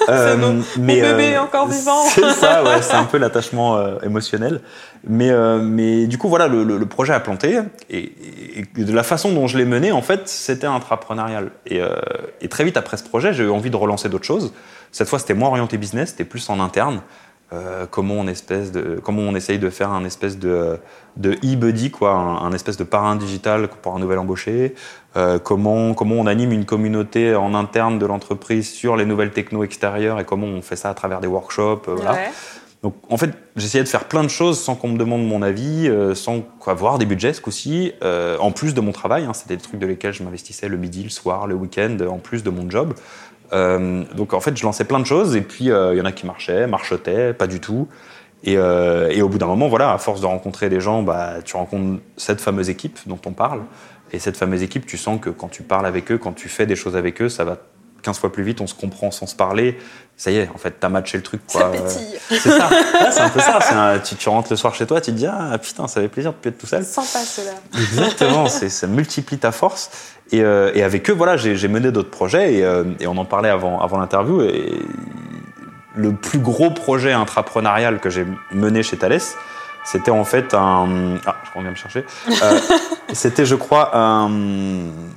Euh, 0.08 0.38
mon- 0.38 0.54
mon 0.78 0.86
bébé 0.86 1.32
est 1.32 1.38
encore 1.38 1.68
vivant. 1.68 2.02
C'est 2.06 2.30
ça, 2.30 2.64
ouais, 2.64 2.80
c'est 2.80 2.94
un 2.94 3.04
peu 3.04 3.18
l'attachement 3.18 3.76
euh, 3.76 3.98
émotionnel. 4.02 4.62
Mais, 5.06 5.28
euh, 5.28 5.58
mais 5.60 6.06
du 6.06 6.16
coup, 6.16 6.30
voilà, 6.30 6.48
le, 6.48 6.64
le- 6.64 6.78
le 6.78 6.86
projet 6.86 7.12
a 7.12 7.20
planté. 7.20 7.58
Et, 7.90 8.14
et 8.76 8.84
de 8.84 8.92
la 8.94 9.02
façon 9.02 9.32
dont 9.32 9.46
je 9.46 9.58
l'ai 9.58 9.66
mené, 9.66 9.92
en 9.92 10.00
fait, 10.00 10.26
c'était 10.26 10.66
intrapreneurial. 10.66 11.50
Et, 11.66 11.82
euh, 11.82 11.90
et 12.40 12.48
très 12.48 12.64
vite 12.64 12.78
après 12.78 12.96
ce 12.96 13.04
projet, 13.04 13.34
j'ai 13.34 13.44
eu 13.44 13.50
envie 13.50 13.68
de 13.68 13.76
relancer 13.76 14.08
d'autres 14.08 14.24
choses. 14.24 14.54
Cette 14.92 15.08
fois, 15.10 15.18
c'était 15.18 15.34
moins 15.34 15.50
orienté 15.50 15.76
business, 15.76 16.10
c'était 16.10 16.24
plus 16.24 16.48
en 16.48 16.58
interne. 16.58 17.02
Euh, 17.54 17.86
comment 17.90 18.12
on 18.12 18.26
espèce 18.26 18.72
de 18.72 19.00
comment 19.02 19.22
on 19.22 19.34
essaye 19.34 19.58
de 19.58 19.70
faire 19.70 19.90
un 19.90 20.04
espèce 20.04 20.38
de 20.38 20.78
de 21.16 21.30
e-buddy 21.32 21.90
quoi 21.90 22.10
un, 22.12 22.36
un 22.44 22.52
espèce 22.52 22.76
de 22.76 22.84
parrain 22.84 23.16
digital 23.16 23.68
pour 23.80 23.96
un 23.96 23.98
nouvel 23.98 24.18
embauché 24.18 24.74
euh, 25.16 25.38
comment 25.38 25.94
comment 25.94 26.16
on 26.16 26.26
anime 26.26 26.52
une 26.52 26.66
communauté 26.66 27.34
en 27.34 27.54
interne 27.54 27.98
de 27.98 28.04
l'entreprise 28.04 28.68
sur 28.70 28.96
les 28.96 29.06
nouvelles 29.06 29.30
techno 29.30 29.64
extérieures 29.64 30.20
et 30.20 30.26
comment 30.26 30.46
on 30.46 30.60
fait 30.60 30.76
ça 30.76 30.90
à 30.90 30.94
travers 30.94 31.20
des 31.20 31.26
workshops 31.26 31.88
euh, 31.88 31.94
voilà 31.94 32.12
Ouais. 32.12 32.30
donc 32.82 32.94
en 33.08 33.16
fait, 33.16 33.30
j'essayais 33.56 33.82
de 33.82 33.88
faire 33.88 34.04
plein 34.04 34.22
de 34.22 34.28
choses 34.28 34.60
sans 34.60 34.74
qu'on 34.76 34.88
me 34.88 34.98
demande 34.98 35.26
mon 35.26 35.40
avis, 35.42 35.88
euh, 35.88 36.14
sans 36.14 36.42
avoir 36.66 36.98
des 36.98 37.06
budgets 37.06 37.32
ce 37.32 37.40
coup-ci, 37.40 37.92
euh, 38.04 38.36
en 38.38 38.52
plus 38.52 38.72
de 38.74 38.80
mon 38.82 38.92
travail. 38.92 39.24
hein, 39.24 39.32
C'était 39.32 39.56
des 39.56 39.62
trucs 39.62 39.80
de 39.80 39.86
lesquels 39.86 40.12
je 40.12 40.22
m'investissais 40.22 40.68
le 40.68 40.76
midi, 40.76 41.02
le 41.02 41.08
soir, 41.08 41.46
le 41.48 41.54
week-end, 41.56 41.96
en 42.08 42.18
plus 42.18 42.44
de 42.44 42.50
mon 42.50 42.68
job. 42.70 42.92
Euh, 43.52 44.04
donc 44.14 44.34
en 44.34 44.40
fait, 44.40 44.56
je 44.56 44.62
lançais 44.64 44.84
plein 44.84 45.00
de 45.00 45.06
choses 45.06 45.34
et 45.36 45.40
puis 45.40 45.70
euh, 45.70 45.94
il 45.94 45.98
y 45.98 46.00
en 46.00 46.04
a 46.04 46.12
qui 46.12 46.26
marchaient, 46.26 46.66
marchotaient, 46.66 47.32
pas 47.32 47.46
du 47.46 47.60
tout. 47.60 47.88
Et, 48.44 48.56
euh, 48.56 49.08
et 49.10 49.20
au 49.22 49.28
bout 49.28 49.38
d'un 49.38 49.46
moment, 49.46 49.68
voilà, 49.68 49.92
à 49.92 49.98
force 49.98 50.20
de 50.20 50.26
rencontrer 50.26 50.68
des 50.68 50.80
gens, 50.80 51.02
bah, 51.02 51.34
tu 51.44 51.56
rencontres 51.56 52.00
cette 52.16 52.40
fameuse 52.40 52.70
équipe 52.70 52.98
dont 53.06 53.18
on 53.26 53.32
parle. 53.32 53.62
Et 54.12 54.18
cette 54.18 54.36
fameuse 54.36 54.62
équipe, 54.62 54.86
tu 54.86 54.96
sens 54.96 55.20
que 55.20 55.28
quand 55.30 55.48
tu 55.48 55.62
parles 55.62 55.86
avec 55.86 56.10
eux, 56.12 56.18
quand 56.18 56.32
tu 56.32 56.48
fais 56.48 56.66
des 56.66 56.76
choses 56.76 56.96
avec 56.96 57.20
eux, 57.20 57.28
ça 57.28 57.44
va 57.44 57.56
15 58.02 58.18
fois 58.18 58.32
plus 58.32 58.44
vite, 58.44 58.60
on 58.60 58.66
se 58.66 58.74
comprend 58.74 59.10
sans 59.10 59.26
se 59.26 59.34
parler. 59.34 59.76
Ça 60.16 60.30
y 60.30 60.36
est, 60.36 60.48
en 60.54 60.58
fait, 60.58 60.76
t'as 60.78 60.88
matché 60.88 61.16
le 61.16 61.22
truc. 61.24 61.42
Quoi. 61.50 61.60
Ça 61.62 61.68
pétille. 61.68 62.18
C'est 62.30 62.50
ça. 62.50 62.68
Ouais, 62.68 63.10
c'est 63.10 63.20
un 63.20 63.28
peu 63.28 63.40
ça. 63.40 63.58
Un- 63.72 63.98
tu, 63.98 64.14
tu 64.14 64.28
rentres 64.28 64.50
le 64.50 64.56
soir 64.56 64.74
chez 64.74 64.86
toi, 64.86 65.00
tu 65.00 65.10
te 65.10 65.16
dis 65.16 65.26
ah 65.26 65.58
putain, 65.58 65.88
ça 65.88 66.00
fait 66.00 66.08
plaisir 66.08 66.32
de 66.32 66.36
plus 66.36 66.50
être 66.50 66.58
tout 66.58 66.66
seul. 66.66 66.84
Sympa 66.84 67.18
cela. 67.18 67.50
Exactement. 67.76 68.46
ça 68.48 68.86
multiplie 68.86 69.38
ta 69.38 69.52
force. 69.52 69.90
Et, 70.30 70.42
euh, 70.42 70.70
et 70.74 70.82
avec 70.82 71.08
eux, 71.10 71.12
voilà, 71.12 71.36
j'ai 71.36 71.68
mené 71.68 71.90
d'autres 71.90 72.10
projets 72.10 72.54
et, 72.54 72.64
euh, 72.64 72.84
et 73.00 73.06
on 73.06 73.16
en 73.16 73.24
parlait 73.24 73.48
avant, 73.48 73.80
avant 73.80 73.98
l'interview. 73.98 74.42
Et 74.42 74.72
le 75.94 76.12
plus 76.12 76.38
gros 76.38 76.70
projet 76.70 77.12
intrapreneurial 77.12 77.98
que 77.98 78.10
j'ai 78.10 78.26
mené 78.52 78.82
chez 78.82 78.96
Thales, 78.96 79.20
c'était 79.84 80.10
en 80.10 80.24
fait 80.24 80.52
un. 80.52 81.16
Ah, 81.24 81.36
je 81.44 81.56
reviens 81.56 81.70
me 81.70 81.76
chercher. 81.76 82.04
Euh, 82.28 82.58
c'était, 83.12 83.46
je 83.46 83.54
crois, 83.54 83.96
un, 83.96 84.30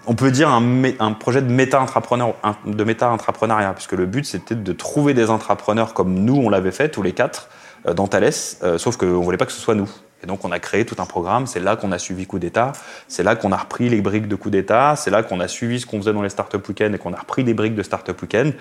on 0.08 0.16
peut 0.16 0.32
dire 0.32 0.50
un, 0.50 0.64
un 1.00 1.12
projet 1.12 1.42
de 1.42 1.52
méta-intrapreneur, 1.52 2.36
de 2.66 2.84
méta-intrapreneuriat, 2.84 3.74
puisque 3.74 3.94
le 3.94 4.06
but 4.06 4.26
c'était 4.26 4.56
de 4.56 4.72
trouver 4.72 5.14
des 5.14 5.30
intrapreneurs 5.30 5.94
comme 5.94 6.14
nous, 6.14 6.36
on 6.36 6.50
l'avait 6.50 6.72
fait 6.72 6.90
tous 6.90 7.02
les 7.02 7.12
quatre 7.12 7.50
euh, 7.86 7.94
dans 7.94 8.08
Thales, 8.08 8.32
euh, 8.64 8.78
sauf 8.78 8.96
qu'on 8.96 9.20
voulait 9.22 9.38
pas 9.38 9.46
que 9.46 9.52
ce 9.52 9.60
soit 9.60 9.76
nous. 9.76 9.90
Et 10.24 10.28
donc 10.28 10.46
on 10.46 10.52
a 10.52 10.60
créé 10.60 10.86
tout 10.86 10.96
un 11.00 11.06
programme. 11.06 11.48
C'est 11.48 11.60
là 11.60 11.76
qu'on 11.76 11.92
a 11.92 11.98
suivi 11.98 12.26
coup 12.26 12.40
d'État. 12.40 12.74
C'est 13.08 13.24
là 13.24 13.36
qu'on 13.36 13.52
a 13.52 13.58
repris 13.58 13.90
les 13.90 14.02
briques 14.02 14.28
de 14.28 14.36
coup 14.36 14.50
d'État. 14.50 14.96
C'est 14.96 15.12
là 15.12 15.24
qu'on 15.24 15.40
a 15.40 15.48
suivi 15.48 15.80
ce 15.80 15.86
qu'on 15.86 15.98
faisait 16.00 16.14
dans 16.14 16.22
les 16.22 16.30
startup 16.30 16.68
week-end 16.68 16.92
et 16.94 16.98
qu'on 16.98 17.14
a 17.14 17.20
repris 17.20 17.44
des 17.44 17.54
briques 17.54 17.76
de 17.76 17.84
startup 17.84 18.22
week-end. 18.22 18.52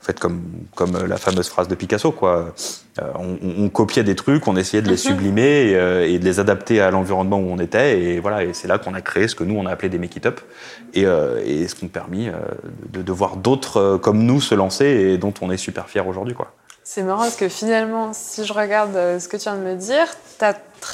En 0.00 0.06
fait, 0.06 0.18
comme, 0.18 0.40
comme 0.74 0.96
la 1.06 1.18
fameuse 1.18 1.50
phrase 1.50 1.68
de 1.68 1.74
Picasso, 1.74 2.10
quoi. 2.10 2.54
Euh, 3.02 3.04
on, 3.16 3.36
on, 3.64 3.68
copiait 3.68 4.02
des 4.02 4.14
trucs, 4.14 4.48
on 4.48 4.56
essayait 4.56 4.82
de 4.82 4.88
les 4.88 4.96
sublimer 4.96 5.72
et, 5.72 5.76
euh, 5.76 6.08
et, 6.08 6.18
de 6.18 6.24
les 6.24 6.40
adapter 6.40 6.80
à 6.80 6.90
l'environnement 6.90 7.38
où 7.38 7.50
on 7.50 7.58
était. 7.58 8.00
Et 8.00 8.18
voilà, 8.18 8.42
et 8.44 8.54
c'est 8.54 8.66
là 8.66 8.78
qu'on 8.78 8.94
a 8.94 9.02
créé 9.02 9.28
ce 9.28 9.34
que 9.34 9.44
nous 9.44 9.56
on 9.56 9.66
a 9.66 9.70
appelé 9.70 9.90
des 9.90 9.98
make 9.98 10.16
it 10.16 10.24
up, 10.24 10.40
et, 10.94 11.04
euh, 11.04 11.42
et 11.44 11.68
ce 11.68 11.74
qui 11.74 11.84
nous 11.84 11.90
a 11.90 11.92
permis 11.92 12.28
euh, 12.28 12.32
de, 12.88 13.02
de, 13.02 13.12
voir 13.12 13.36
d'autres 13.36 13.98
comme 13.98 14.24
nous 14.24 14.40
se 14.40 14.54
lancer 14.54 14.86
et 14.86 15.18
dont 15.18 15.34
on 15.42 15.50
est 15.50 15.58
super 15.58 15.86
fiers 15.90 16.00
aujourd'hui, 16.00 16.34
quoi. 16.34 16.54
C'est 16.92 17.04
marrant 17.04 17.22
parce 17.22 17.36
que 17.36 17.48
finalement, 17.48 18.10
si 18.12 18.44
je 18.44 18.52
regarde 18.52 18.94
ce 19.20 19.28
que 19.28 19.36
tu 19.36 19.44
viens 19.44 19.54
de 19.54 19.60
me 19.60 19.76
dire, 19.76 20.08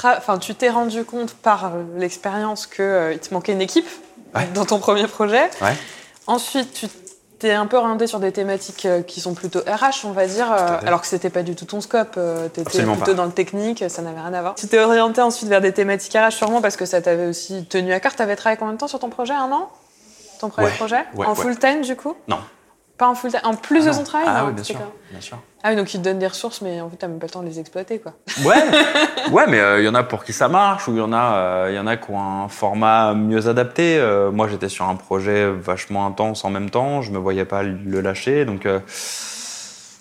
enfin, 0.03 0.37
tu 0.37 0.53
t'es 0.53 0.69
rendu 0.69 1.03
compte 1.03 1.33
par 1.33 1.71
l'expérience 1.95 2.67
qu'il 2.67 3.17
te 3.19 3.33
manquait 3.33 3.53
une 3.53 3.61
équipe 3.61 3.89
ouais. 4.35 4.47
dans 4.53 4.63
ton 4.63 4.77
premier 4.77 5.07
projet. 5.07 5.49
Ouais. 5.59 5.73
Ensuite, 6.27 6.71
tu 6.71 6.87
T'es 7.39 7.51
un 7.51 7.67
peu 7.67 7.77
orienté 7.77 8.07
sur 8.07 8.19
des 8.19 8.31
thématiques 8.31 8.87
qui 9.05 9.21
sont 9.21 9.35
plutôt 9.35 9.59
RH, 9.59 10.05
on 10.05 10.11
va 10.11 10.25
dire, 10.25 10.51
alors 10.51 11.01
que 11.01 11.07
c'était 11.07 11.29
pas 11.29 11.43
du 11.43 11.55
tout 11.55 11.65
ton 11.65 11.81
scope. 11.81 12.19
T'étais 12.53 12.63
plutôt 12.63 12.95
pas. 12.95 13.13
dans 13.13 13.25
le 13.25 13.31
technique, 13.31 13.83
ça 13.89 14.01
n'avait 14.01 14.19
rien 14.19 14.33
à 14.33 14.41
voir. 14.41 14.55
Tu 14.55 14.67
t'es 14.67 14.79
orienté 14.79 15.21
ensuite 15.21 15.47
vers 15.47 15.61
des 15.61 15.71
thématiques 15.71 16.13
RH, 16.13 16.31
sûrement 16.31 16.61
parce 16.61 16.77
que 16.77 16.85
ça 16.85 16.99
t'avait 16.99 17.27
aussi 17.27 17.65
tenu 17.65 17.93
à 17.93 17.99
cœur. 17.99 18.15
T'avais 18.15 18.35
travaillé 18.35 18.57
combien 18.57 18.73
de 18.73 18.79
temps 18.79 18.87
sur 18.87 18.97
ton 18.97 19.09
projet? 19.09 19.33
Un 19.33 19.51
an? 19.51 19.69
Ton 20.39 20.49
premier 20.49 20.67
ouais. 20.67 20.73
projet? 20.73 21.05
En 21.17 21.35
full 21.35 21.57
time, 21.59 21.81
du 21.81 21.95
coup? 21.95 22.15
Non. 22.27 22.39
Pas 22.97 23.07
en 23.07 23.15
full 23.15 23.29
time 23.29 23.41
En 23.43 23.53
plus 23.53 23.87
ah 23.87 23.91
de 23.91 23.97
ton 23.97 24.03
travail 24.03 24.27
Ah 24.29 24.45
oui, 24.45 24.53
bien 24.53 24.63
sûr, 24.63 24.75
bien 25.11 25.21
sûr. 25.21 25.37
Ah 25.63 25.69
oui, 25.69 25.75
donc 25.75 25.93
ils 25.93 25.99
te 25.99 26.03
donnent 26.03 26.19
des 26.19 26.27
ressources, 26.27 26.61
mais 26.61 26.81
en 26.81 26.89
fait, 26.89 26.97
t'as 26.97 27.07
même 27.07 27.19
pas 27.19 27.27
le 27.27 27.31
temps 27.31 27.41
de 27.41 27.47
les 27.47 27.59
exploiter, 27.59 27.99
quoi. 27.99 28.13
Ouais, 28.43 28.55
ouais, 29.31 29.45
mais 29.47 29.57
il 29.57 29.61
euh, 29.61 29.83
y 29.83 29.87
en 29.87 29.95
a 29.95 30.03
pour 30.03 30.23
qui 30.23 30.33
ça 30.33 30.47
marche, 30.47 30.87
ou 30.87 30.93
il 30.93 30.97
y 30.97 31.01
en 31.01 31.13
a, 31.13 31.67
il 31.67 31.73
euh, 31.73 31.75
y 31.75 31.79
en 31.79 31.87
a 31.87 31.97
qui 31.97 32.09
ont 32.09 32.19
un 32.19 32.47
format 32.47 33.13
mieux 33.13 33.47
adapté. 33.47 33.97
Euh, 33.99 34.31
moi, 34.31 34.47
j'étais 34.47 34.69
sur 34.69 34.85
un 34.85 34.95
projet 34.95 35.51
vachement 35.51 36.05
intense 36.05 36.45
en 36.45 36.49
même 36.49 36.69
temps, 36.69 37.01
je 37.01 37.11
me 37.11 37.17
voyais 37.17 37.45
pas 37.45 37.63
le 37.63 38.01
lâcher, 38.01 38.45
donc 38.45 38.67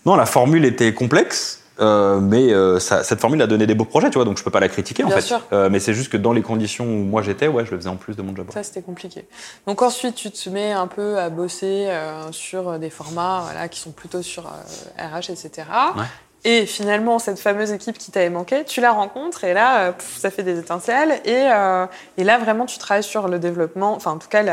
non, 0.06 0.14
la 0.14 0.26
formule 0.26 0.64
était 0.64 0.94
complexe. 0.94 1.65
Euh, 1.78 2.20
mais 2.20 2.52
ça, 2.80 3.04
cette 3.04 3.20
formule 3.20 3.40
a 3.42 3.46
donné 3.46 3.66
des 3.66 3.74
beaux 3.74 3.84
projets, 3.84 4.10
tu 4.10 4.14
vois, 4.14 4.24
donc 4.24 4.38
je 4.38 4.44
peux 4.44 4.50
pas 4.50 4.60
la 4.60 4.68
critiquer 4.68 5.04
Bien 5.04 5.12
en 5.12 5.18
fait. 5.18 5.26
Sûr. 5.26 5.40
mais 5.70 5.80
c'est 5.80 5.94
juste 5.94 6.10
que 6.10 6.16
dans 6.16 6.32
les 6.32 6.42
conditions 6.42 6.84
où 6.84 7.04
moi 7.04 7.22
j'étais, 7.22 7.48
ouais, 7.48 7.64
je 7.66 7.70
le 7.72 7.78
faisais 7.78 7.88
en 7.88 7.96
plus 7.96 8.16
de 8.16 8.22
mon 8.22 8.34
job. 8.34 8.46
Ça, 8.52 8.62
c'était 8.62 8.82
compliqué. 8.82 9.26
Donc 9.66 9.82
ensuite, 9.82 10.14
tu 10.14 10.30
te 10.30 10.48
mets 10.48 10.72
un 10.72 10.86
peu 10.86 11.18
à 11.18 11.28
bosser 11.28 11.88
sur 12.30 12.78
des 12.78 12.90
formats 12.90 13.42
voilà, 13.44 13.68
qui 13.68 13.80
sont 13.80 13.92
plutôt 13.92 14.22
sur 14.22 14.44
RH, 14.44 15.30
etc. 15.30 15.66
Ouais. 15.96 16.04
Et 16.48 16.64
finalement, 16.64 17.18
cette 17.18 17.40
fameuse 17.40 17.72
équipe 17.72 17.98
qui 17.98 18.12
t'avait 18.12 18.30
manqué, 18.30 18.64
tu 18.64 18.80
la 18.80 18.92
rencontres 18.92 19.42
et 19.42 19.52
là, 19.52 19.92
pff, 19.92 20.18
ça 20.18 20.30
fait 20.30 20.44
des 20.44 20.60
étincelles. 20.60 21.20
Et, 21.24 21.48
euh, 21.50 21.86
et, 22.18 22.22
là, 22.22 22.38
vraiment, 22.38 22.66
tu 22.66 22.78
travailles 22.78 23.02
sur 23.02 23.26
le 23.26 23.40
développement, 23.40 23.94
enfin, 23.94 24.12
en 24.12 24.18
tout 24.18 24.28
cas, 24.28 24.44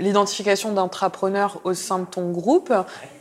l'identification 0.00 0.72
d'entrepreneurs 0.72 1.60
au 1.62 1.74
sein 1.74 2.00
de 2.00 2.06
ton 2.06 2.32
groupe. 2.32 2.72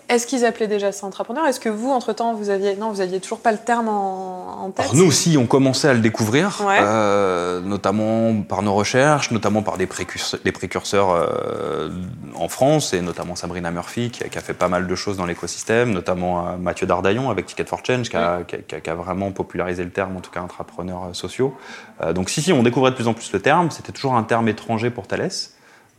Est-ce 0.09 0.25
qu'ils 0.25 0.43
appelaient 0.43 0.67
déjà 0.67 0.91
ça 0.91 1.05
entrepreneur? 1.05 1.45
Est-ce 1.45 1.59
que 1.59 1.69
vous, 1.69 1.91
entre-temps, 1.91 2.33
vous 2.33 2.49
aviez... 2.49 2.75
Non, 2.75 2.89
vous 2.89 2.99
aviez 2.99 3.19
toujours 3.19 3.41
pas 3.41 3.51
le 3.51 3.59
terme 3.59 3.87
en, 3.87 4.63
en 4.63 4.71
tête? 4.71 4.85
Alors 4.85 4.95
nous 4.95 5.05
aussi, 5.05 5.37
on 5.37 5.45
commençait 5.45 5.87
à 5.87 5.93
le 5.93 5.99
découvrir, 5.99 6.63
ouais. 6.65 6.79
euh, 6.81 7.61
notamment 7.61 8.41
par 8.41 8.63
nos 8.63 8.73
recherches, 8.73 9.29
notamment 9.29 9.61
par 9.61 9.77
des 9.77 9.85
précurseurs, 9.85 10.39
des 10.43 10.51
précurseurs 10.51 11.11
euh, 11.11 11.89
en 12.35 12.49
France, 12.49 12.95
et 12.95 13.01
notamment 13.01 13.35
Sabrina 13.35 13.69
Murphy, 13.69 14.09
qui 14.09 14.23
a, 14.23 14.29
qui 14.29 14.37
a 14.39 14.41
fait 14.41 14.55
pas 14.55 14.67
mal 14.67 14.87
de 14.87 14.95
choses 14.95 15.17
dans 15.17 15.27
l'écosystème, 15.27 15.91
notamment 15.91 16.47
euh, 16.47 16.57
Mathieu 16.57 16.87
Dardaillon 16.87 17.29
avec 17.29 17.45
Ticket 17.45 17.65
for 17.65 17.81
Change, 17.85 18.09
qui 18.09 18.17
a, 18.17 18.39
ouais. 18.39 18.45
qui, 18.45 18.75
a, 18.75 18.79
qui 18.79 18.89
a, 18.89 18.95
vraiment 18.95 19.31
popularisé 19.31 19.83
le 19.83 19.91
terme, 19.91 20.17
en 20.17 20.21
tout 20.21 20.31
cas 20.31 20.41
intrapreneurs 20.41 21.09
sociaux. 21.13 21.55
Euh, 22.01 22.13
donc 22.13 22.31
si, 22.31 22.41
si, 22.41 22.51
on 22.51 22.63
découvrait 22.63 22.89
de 22.89 22.95
plus 22.95 23.07
en 23.07 23.13
plus 23.13 23.31
le 23.31 23.41
terme, 23.41 23.69
c'était 23.69 23.91
toujours 23.91 24.15
un 24.15 24.23
terme 24.23 24.47
étranger 24.47 24.89
pour 24.89 25.05
Thales. 25.05 25.29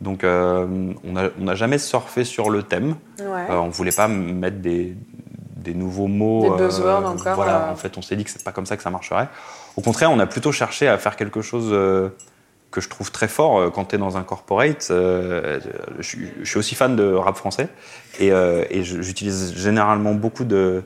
Donc, 0.01 0.23
euh, 0.23 0.65
on 1.03 1.13
n'a 1.13 1.29
on 1.39 1.47
a 1.47 1.55
jamais 1.55 1.77
surfé 1.77 2.23
sur 2.23 2.49
le 2.49 2.63
thème. 2.63 2.95
Ouais. 3.19 3.45
Euh, 3.49 3.57
on 3.57 3.69
voulait 3.69 3.91
pas 3.91 4.07
mettre 4.07 4.57
des, 4.57 4.95
des 5.55 5.73
nouveaux 5.73 6.07
mots. 6.07 6.57
Des 6.57 6.63
buzzwords 6.63 7.05
encore. 7.05 7.35
Voilà, 7.35 7.69
en 7.71 7.75
fait, 7.75 7.97
on 7.97 8.01
s'est 8.01 8.15
dit 8.15 8.23
que 8.23 8.31
c'est 8.31 8.43
pas 8.43 8.51
comme 8.51 8.65
ça 8.65 8.77
que 8.77 8.83
ça 8.83 8.89
marcherait. 8.89 9.29
Au 9.77 9.81
contraire, 9.81 10.11
on 10.11 10.19
a 10.19 10.25
plutôt 10.25 10.51
cherché 10.51 10.87
à 10.87 10.97
faire 10.97 11.15
quelque 11.15 11.41
chose 11.41 11.69
euh, 11.71 12.09
que 12.71 12.81
je 12.81 12.89
trouve 12.89 13.11
très 13.11 13.27
fort 13.27 13.59
euh, 13.59 13.69
quand 13.69 13.85
tu 13.85 13.95
es 13.95 13.97
dans 13.97 14.17
un 14.17 14.23
corporate. 14.23 14.87
Euh, 14.89 15.59
je, 15.99 16.17
je, 16.41 16.49
suis 16.49 16.57
aussi 16.57 16.75
fan 16.75 16.95
de 16.95 17.13
rap 17.13 17.35
français 17.35 17.67
et, 18.19 18.31
euh, 18.31 18.63
et 18.69 18.83
j'utilise 18.83 19.53
généralement 19.55 20.13
beaucoup 20.13 20.45
de, 20.45 20.83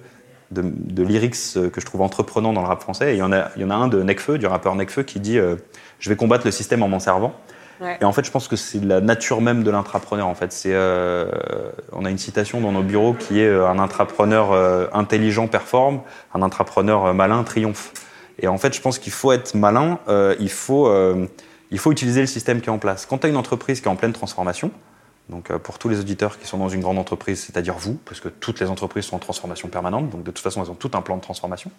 de, 0.52 0.64
de, 0.64 1.04
lyrics 1.04 1.54
que 1.54 1.82
je 1.82 1.86
trouve 1.86 2.02
entreprenants 2.02 2.54
dans 2.54 2.62
le 2.62 2.68
rap 2.68 2.82
français. 2.82 3.12
Et 3.12 3.16
il 3.16 3.20
y 3.20 3.24
en 3.24 3.32
a, 3.32 3.50
il 3.56 3.62
y 3.62 3.66
en 3.66 3.70
a 3.70 3.76
un 3.76 3.88
de 3.88 4.02
Necfeu, 4.02 4.38
du 4.38 4.48
rappeur 4.48 4.76
Necfeu, 4.76 5.04
qui 5.04 5.20
dit 5.20 5.38
Je 6.00 6.10
vais 6.10 6.16
combattre 6.16 6.46
le 6.46 6.52
système 6.52 6.84
en 6.84 6.88
m'en 6.88 7.00
servant. 7.00 7.34
Et 8.02 8.06
en 8.06 8.12
fait, 8.12 8.26
je 8.26 8.32
pense 8.32 8.48
que 8.48 8.56
c'est 8.56 8.84
la 8.84 9.02
nature 9.02 9.42
même 9.42 9.64
de 9.64 9.72
l'intrapreneur. 9.72 10.28
En 10.28 10.36
fait, 10.36 10.52
c'est 10.52 10.74
euh, 10.74 11.30
on 11.92 12.06
a 12.06 12.10
une 12.10 12.18
citation 12.18 12.62
dans 12.62 12.72
nos 12.72 12.84
bureaux 12.84 13.14
qui 13.14 13.42
est 13.42 13.54
un 13.54 13.80
intrapreneur 13.80 14.52
euh, 14.52 14.88
intelligent 14.94 15.48
performe, 15.48 16.02
un 16.34 16.42
intrapreneur 16.42 17.14
malin 17.14 17.44
triomphe. 17.44 17.92
Et 18.40 18.48
en 18.48 18.58
fait, 18.58 18.74
je 18.76 18.82
pense 18.82 19.00
qu'il 19.00 19.12
faut 19.12 19.32
être 19.32 19.56
malin. 19.56 20.00
Euh, 20.08 20.36
il 20.40 20.50
faut 20.50 20.90
il 21.72 21.80
faut 21.80 21.92
utiliser 21.92 22.22
le 22.22 22.28
système 22.28 22.62
qui 22.62 22.68
est 22.68 22.72
en 22.72 22.78
place. 22.78 23.06
Quand 23.06 23.18
tu 23.18 23.28
as 23.28 23.30
une 23.30 23.38
entreprise 23.38 23.82
qui 23.82 23.88
est 23.88 23.92
en 23.92 23.96
pleine 23.96 24.14
transformation, 24.14 24.72
donc 25.30 25.50
euh, 25.50 25.58
pour 25.58 25.80
tous 25.80 25.90
les 25.90 26.00
auditeurs 26.00 26.38
qui 26.38 26.48
sont 26.48 26.58
dans 26.58 26.70
une 26.70 26.82
grande 26.82 27.00
entreprise, 27.00 27.44
c'est-à-dire 27.44 27.76
vous, 27.76 27.96
parce 28.06 28.20
que 28.20 28.30
toutes 28.30 28.60
les 28.60 28.70
entreprises 28.70 29.06
sont 29.06 29.16
en 29.16 29.20
transformation 29.20 29.68
permanente, 29.70 30.10
donc 30.10 30.24
de 30.24 30.32
toute 30.32 30.44
façon 30.44 30.64
elles 30.64 30.70
ont 30.70 30.76
tout 30.76 30.92
un 30.94 31.02
plan 31.02 31.18
de 31.18 31.22
transformation. 31.22 31.72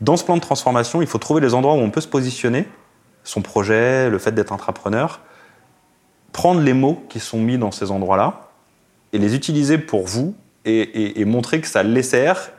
Dans 0.00 0.16
ce 0.16 0.24
plan 0.24 0.36
de 0.36 0.42
transformation, 0.42 1.00
il 1.00 1.08
faut 1.08 1.18
trouver 1.18 1.40
les 1.40 1.54
endroits 1.54 1.74
où 1.74 1.78
on 1.78 1.90
peut 1.90 2.02
se 2.02 2.08
positionner, 2.08 2.68
son 3.24 3.42
projet, 3.42 4.10
le 4.10 4.18
fait 4.18 4.32
d'être 4.32 4.52
entrepreneur, 4.52 5.20
prendre 6.32 6.60
les 6.60 6.74
mots 6.74 7.02
qui 7.08 7.20
sont 7.20 7.40
mis 7.40 7.58
dans 7.58 7.70
ces 7.70 7.90
endroits-là 7.90 8.50
et 9.12 9.18
les 9.18 9.34
utiliser 9.34 9.78
pour 9.78 10.06
vous 10.06 10.34
et, 10.66 11.24
montrer 11.24 11.60
que 11.60 11.66
ça 11.66 11.82
les 11.82 12.02
sert 12.02 12.52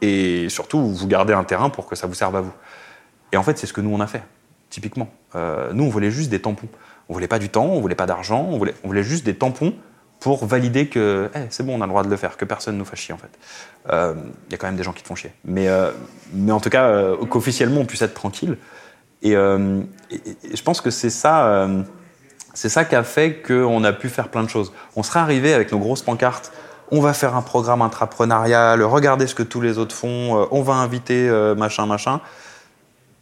et 0.00 0.48
surtout 0.48 0.80
vous 0.80 1.06
gardez 1.06 1.32
un 1.32 1.44
terrain 1.44 1.70
pour 1.70 1.86
que 1.86 1.96
ça 1.96 2.06
vous 2.06 2.14
serve 2.14 2.36
à 2.36 2.40
vous. 2.40 2.52
Et 3.32 3.36
en 3.36 3.42
fait, 3.42 3.58
c'est 3.58 3.66
ce 3.66 3.72
que 3.72 3.80
nous 3.80 3.92
on 3.92 4.00
a 4.00 4.06
fait, 4.06 4.22
typiquement. 4.68 5.08
Euh, 5.34 5.72
nous, 5.72 5.84
on 5.84 5.88
voulait 5.88 6.10
juste 6.10 6.30
des 6.30 6.40
tampons. 6.40 6.68
On 7.08 7.14
voulait 7.14 7.28
pas 7.28 7.38
du 7.38 7.48
temps, 7.48 7.66
on 7.66 7.80
voulait 7.80 7.94
pas 7.94 8.06
d'argent, 8.06 8.48
on 8.50 8.58
voulait, 8.58 9.02
juste 9.02 9.24
des 9.24 9.34
tampons 9.34 9.74
pour 10.20 10.44
valider 10.44 10.86
que 10.88 11.30
hey, 11.34 11.46
c'est 11.50 11.64
bon, 11.64 11.78
on 11.78 11.80
a 11.80 11.86
le 11.86 11.90
droit 11.90 12.04
de 12.04 12.10
le 12.10 12.16
faire, 12.16 12.36
que 12.36 12.44
personne 12.44 12.76
nous 12.76 12.84
fasse 12.84 13.00
chier 13.00 13.14
en 13.14 13.18
fait. 13.18 13.30
Il 13.86 13.92
euh, 13.92 14.14
y 14.50 14.54
a 14.54 14.56
quand 14.56 14.66
même 14.66 14.76
des 14.76 14.84
gens 14.84 14.92
qui 14.92 15.02
te 15.02 15.08
font 15.08 15.16
chier. 15.16 15.32
Mais, 15.44 15.68
euh, 15.68 15.90
mais 16.32 16.52
en 16.52 16.60
tout 16.60 16.70
cas, 16.70 17.16
qu'officiellement 17.28 17.80
on 17.80 17.86
puisse 17.86 18.02
être 18.02 18.14
tranquille. 18.14 18.56
Et, 19.22 19.36
euh, 19.36 19.80
et 20.10 20.56
je 20.56 20.62
pense 20.62 20.80
que 20.80 20.90
c'est 20.90 21.10
ça, 21.10 21.46
euh, 21.46 21.82
c'est 22.54 22.68
ça 22.68 22.84
qui 22.84 22.94
a 22.94 23.04
fait 23.04 23.42
qu'on 23.42 23.84
a 23.84 23.92
pu 23.92 24.08
faire 24.08 24.28
plein 24.28 24.42
de 24.42 24.48
choses. 24.50 24.72
On 24.96 25.02
serait 25.02 25.20
arrivé 25.20 25.54
avec 25.54 25.72
nos 25.72 25.78
grosses 25.78 26.02
pancartes. 26.02 26.52
On 26.90 27.00
va 27.00 27.14
faire 27.14 27.34
un 27.36 27.42
programme 27.42 27.80
intrapreneurial, 27.80 28.82
regardez 28.82 29.26
ce 29.26 29.34
que 29.34 29.42
tous 29.42 29.62
les 29.62 29.78
autres 29.78 29.94
font, 29.94 30.42
euh, 30.42 30.46
on 30.50 30.60
va 30.62 30.74
inviter 30.74 31.30
machin, 31.56 31.86
machin. 31.86 32.20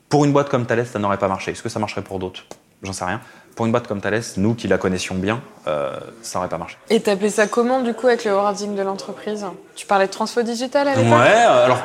Pour 0.09 0.25
une 0.25 0.33
boîte 0.33 0.49
comme 0.49 0.67
Thales, 0.67 0.87
ça 0.87 0.99
n'aurait 0.99 1.19
pas 1.19 1.29
marché. 1.29 1.53
Est-ce 1.53 1.63
que 1.63 1.69
ça 1.69 1.79
marcherait 1.79 2.03
pour 2.03 2.19
d'autres? 2.19 2.43
J'en 2.83 2.93
sais 2.93 3.05
rien. 3.05 3.21
Pour 3.57 3.67
une 3.67 3.73
boîte 3.73 3.87
comme 3.87 4.01
Thales, 4.01 4.23
nous 4.37 4.55
qui 4.55 4.69
la 4.69 4.79
connaissions 4.79 5.15
bien, 5.15 5.41
euh, 5.67 5.99
ça 6.23 6.39
n'aurait 6.39 6.49
pas 6.49 6.57
marché. 6.57 6.79
Et 6.89 7.01
t'appelais 7.01 7.29
ça 7.29 7.47
comment 7.47 7.83
du 7.83 7.93
coup 7.93 8.07
avec 8.07 8.25
le 8.25 8.33
wording 8.33 8.75
de 8.75 8.83
l'entreprise? 8.83 9.45
Tu 9.75 9.87
parlais 9.87 10.07
de 10.07 10.13
transfo 10.13 10.43
digital 10.43 10.89
à 10.89 10.95
l'époque? 10.95 11.19
Ouais, 11.19 11.29
alors 11.29 11.79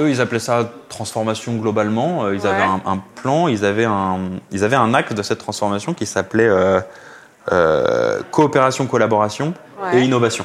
eux 0.00 0.10
ils 0.10 0.20
appelaient 0.20 0.40
ça 0.40 0.68
transformation 0.88 1.54
globalement. 1.54 2.28
Ils 2.30 2.40
ouais. 2.40 2.46
avaient 2.46 2.62
un, 2.62 2.80
un, 2.84 2.98
plan, 3.14 3.46
ils 3.46 3.64
avaient 3.64 3.84
un, 3.84 4.18
ils 4.50 4.64
avaient 4.64 4.76
un 4.76 4.92
axe 4.92 5.14
de 5.14 5.22
cette 5.22 5.38
transformation 5.38 5.94
qui 5.94 6.06
s'appelait 6.06 6.48
euh, 6.48 6.80
euh, 7.52 8.20
coopération, 8.30 8.86
collaboration 8.86 9.54
ouais. 9.82 10.00
et 10.00 10.02
innovation. 10.02 10.44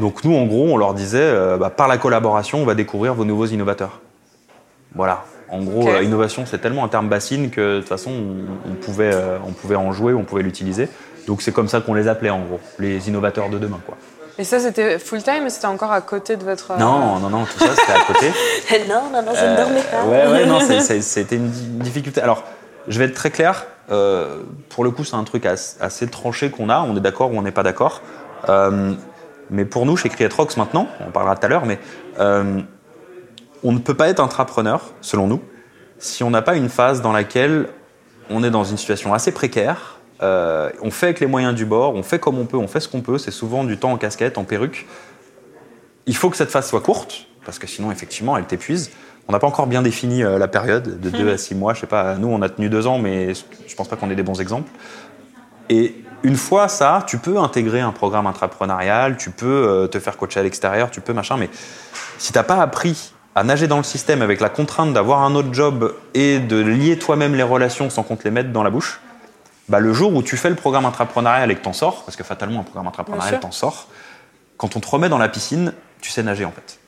Donc 0.00 0.24
nous 0.24 0.36
en 0.36 0.44
gros 0.46 0.68
on 0.72 0.76
leur 0.76 0.94
disait 0.94 1.18
euh, 1.22 1.56
bah, 1.56 1.70
par 1.70 1.88
la 1.88 1.96
collaboration 1.96 2.58
on 2.58 2.64
va 2.64 2.74
découvrir 2.74 3.14
vos 3.14 3.24
nouveaux 3.24 3.46
innovateurs. 3.46 4.00
Voilà. 4.94 5.24
En 5.52 5.60
gros, 5.60 5.82
okay. 5.82 5.96
euh, 5.96 6.02
innovation, 6.02 6.44
c'est 6.46 6.58
tellement 6.58 6.84
un 6.84 6.88
terme 6.88 7.08
bassine 7.08 7.50
que 7.50 7.76
de 7.76 7.80
toute 7.80 7.88
façon, 7.88 8.10
on, 8.10 8.70
on 8.70 8.74
pouvait, 8.74 9.14
euh, 9.14 9.36
on 9.46 9.52
pouvait 9.52 9.76
en 9.76 9.92
jouer, 9.92 10.14
on 10.14 10.24
pouvait 10.24 10.42
l'utiliser. 10.42 10.88
Donc 11.26 11.42
c'est 11.42 11.52
comme 11.52 11.68
ça 11.68 11.80
qu'on 11.80 11.94
les 11.94 12.08
appelait 12.08 12.30
en 12.30 12.40
gros, 12.40 12.58
les 12.78 13.08
innovateurs 13.08 13.48
de 13.50 13.58
demain. 13.58 13.78
Quoi. 13.86 13.96
Et 14.38 14.44
ça, 14.44 14.58
c'était 14.58 14.98
full 14.98 15.22
time, 15.22 15.48
c'était 15.50 15.66
encore 15.66 15.92
à 15.92 16.00
côté 16.00 16.36
de 16.36 16.44
votre. 16.44 16.78
Non, 16.78 17.18
non, 17.20 17.28
non, 17.28 17.44
tout 17.44 17.58
ça 17.58 17.74
c'était 17.76 17.92
à 17.92 18.00
côté. 18.00 18.26
non, 18.88 19.02
non, 19.12 19.22
non, 19.22 19.32
je 19.34 19.44
ne 19.44 19.56
dormais 19.56 19.82
pas. 19.82 20.04
Ouais, 20.04 20.32
ouais, 20.32 20.46
non, 20.46 20.58
c'était 20.80 21.36
une 21.36 21.50
difficulté. 21.50 22.22
Alors, 22.22 22.44
je 22.88 22.98
vais 22.98 23.04
être 23.04 23.14
très 23.14 23.30
clair. 23.30 23.66
Euh, 23.90 24.38
pour 24.70 24.84
le 24.84 24.90
coup, 24.90 25.04
c'est 25.04 25.16
un 25.16 25.24
truc 25.24 25.44
assez, 25.46 26.06
tranché 26.06 26.50
qu'on 26.50 26.70
a. 26.70 26.80
On 26.80 26.96
est 26.96 27.00
d'accord 27.00 27.30
ou 27.30 27.36
on 27.36 27.42
n'est 27.42 27.52
pas 27.52 27.62
d'accord. 27.62 28.00
Euh, 28.48 28.94
mais 29.50 29.66
pour 29.66 29.84
nous, 29.84 29.96
chez 29.98 30.08
Creatrox 30.08 30.56
maintenant, 30.56 30.88
on 31.06 31.10
parlera 31.10 31.36
tout 31.36 31.44
à 31.44 31.48
l'heure, 31.48 31.66
mais 31.66 31.78
euh, 32.18 32.60
on 33.62 33.72
ne 33.72 33.78
peut 33.78 33.94
pas 33.94 34.08
être 34.08 34.20
intrapreneur, 34.20 34.92
selon 35.00 35.26
nous, 35.26 35.40
si 35.98 36.24
on 36.24 36.30
n'a 36.30 36.42
pas 36.42 36.56
une 36.56 36.68
phase 36.68 37.00
dans 37.00 37.12
laquelle 37.12 37.68
on 38.28 38.42
est 38.42 38.50
dans 38.50 38.64
une 38.64 38.76
situation 38.76 39.14
assez 39.14 39.32
précaire, 39.32 40.00
euh, 40.22 40.70
on 40.82 40.90
fait 40.90 41.06
avec 41.06 41.20
les 41.20 41.26
moyens 41.26 41.54
du 41.54 41.64
bord, 41.64 41.94
on 41.94 42.02
fait 42.02 42.18
comme 42.18 42.38
on 42.38 42.44
peut, 42.44 42.56
on 42.56 42.68
fait 42.68 42.80
ce 42.80 42.88
qu'on 42.88 43.00
peut, 43.00 43.18
c'est 43.18 43.30
souvent 43.30 43.64
du 43.64 43.78
temps 43.78 43.92
en 43.92 43.98
casquette, 43.98 44.38
en 44.38 44.44
perruque. 44.44 44.86
Il 46.06 46.16
faut 46.16 46.30
que 46.30 46.36
cette 46.36 46.50
phase 46.50 46.68
soit 46.68 46.80
courte, 46.80 47.26
parce 47.44 47.58
que 47.58 47.66
sinon, 47.66 47.90
effectivement, 47.90 48.36
elle 48.36 48.44
t'épuise. 48.44 48.90
On 49.28 49.32
n'a 49.32 49.38
pas 49.38 49.46
encore 49.46 49.66
bien 49.66 49.82
défini 49.82 50.24
euh, 50.24 50.38
la 50.38 50.48
période, 50.48 51.00
de 51.00 51.10
2 51.10 51.32
à 51.32 51.38
6 51.38 51.54
mois, 51.54 51.74
je 51.74 51.80
sais 51.80 51.86
pas, 51.86 52.16
nous 52.16 52.28
on 52.28 52.42
a 52.42 52.48
tenu 52.48 52.68
2 52.68 52.86
ans, 52.86 52.98
mais 52.98 53.34
je 53.34 53.74
pense 53.76 53.88
pas 53.88 53.96
qu'on 53.96 54.10
ait 54.10 54.16
des 54.16 54.24
bons 54.24 54.40
exemples. 54.40 54.70
Et 55.68 55.94
une 56.24 56.36
fois 56.36 56.66
ça, 56.68 57.04
tu 57.06 57.18
peux 57.18 57.38
intégrer 57.38 57.80
un 57.80 57.92
programme 57.92 58.26
intrapreneurial, 58.26 59.16
tu 59.16 59.30
peux 59.30 59.46
euh, 59.46 59.86
te 59.86 60.00
faire 60.00 60.16
coacher 60.16 60.40
à 60.40 60.42
l'extérieur, 60.42 60.90
tu 60.90 61.00
peux 61.00 61.12
machin, 61.12 61.36
mais 61.36 61.48
si 62.18 62.32
t'as 62.32 62.42
pas 62.42 62.60
appris 62.60 63.11
à 63.34 63.44
nager 63.44 63.66
dans 63.66 63.78
le 63.78 63.82
système 63.82 64.22
avec 64.22 64.40
la 64.40 64.48
contrainte 64.48 64.92
d'avoir 64.92 65.22
un 65.22 65.34
autre 65.34 65.52
job 65.52 65.94
et 66.14 66.38
de 66.38 66.56
lier 66.56 66.98
toi-même 66.98 67.34
les 67.34 67.42
relations 67.42 67.88
sans 67.90 68.02
qu'on 68.02 68.16
te 68.16 68.24
les 68.24 68.30
mette 68.30 68.52
dans 68.52 68.62
la 68.62 68.70
bouche, 68.70 69.00
bah 69.68 69.80
le 69.80 69.92
jour 69.92 70.14
où 70.14 70.22
tu 70.22 70.36
fais 70.36 70.50
le 70.50 70.56
programme 70.56 70.84
intrapreneurial 70.84 71.50
et 71.50 71.54
que 71.54 71.62
t'en 71.62 71.72
sors, 71.72 72.04
parce 72.04 72.16
que 72.16 72.24
fatalement 72.24 72.60
un 72.60 72.64
programme 72.64 72.88
intrapreneurial 72.88 73.40
t'en 73.40 73.52
sors, 73.52 73.88
quand 74.56 74.76
on 74.76 74.80
te 74.80 74.88
remet 74.88 75.08
dans 75.08 75.18
la 75.18 75.28
piscine, 75.28 75.72
tu 76.00 76.10
sais 76.10 76.22
nager 76.22 76.44
en 76.44 76.52
fait. 76.52 76.78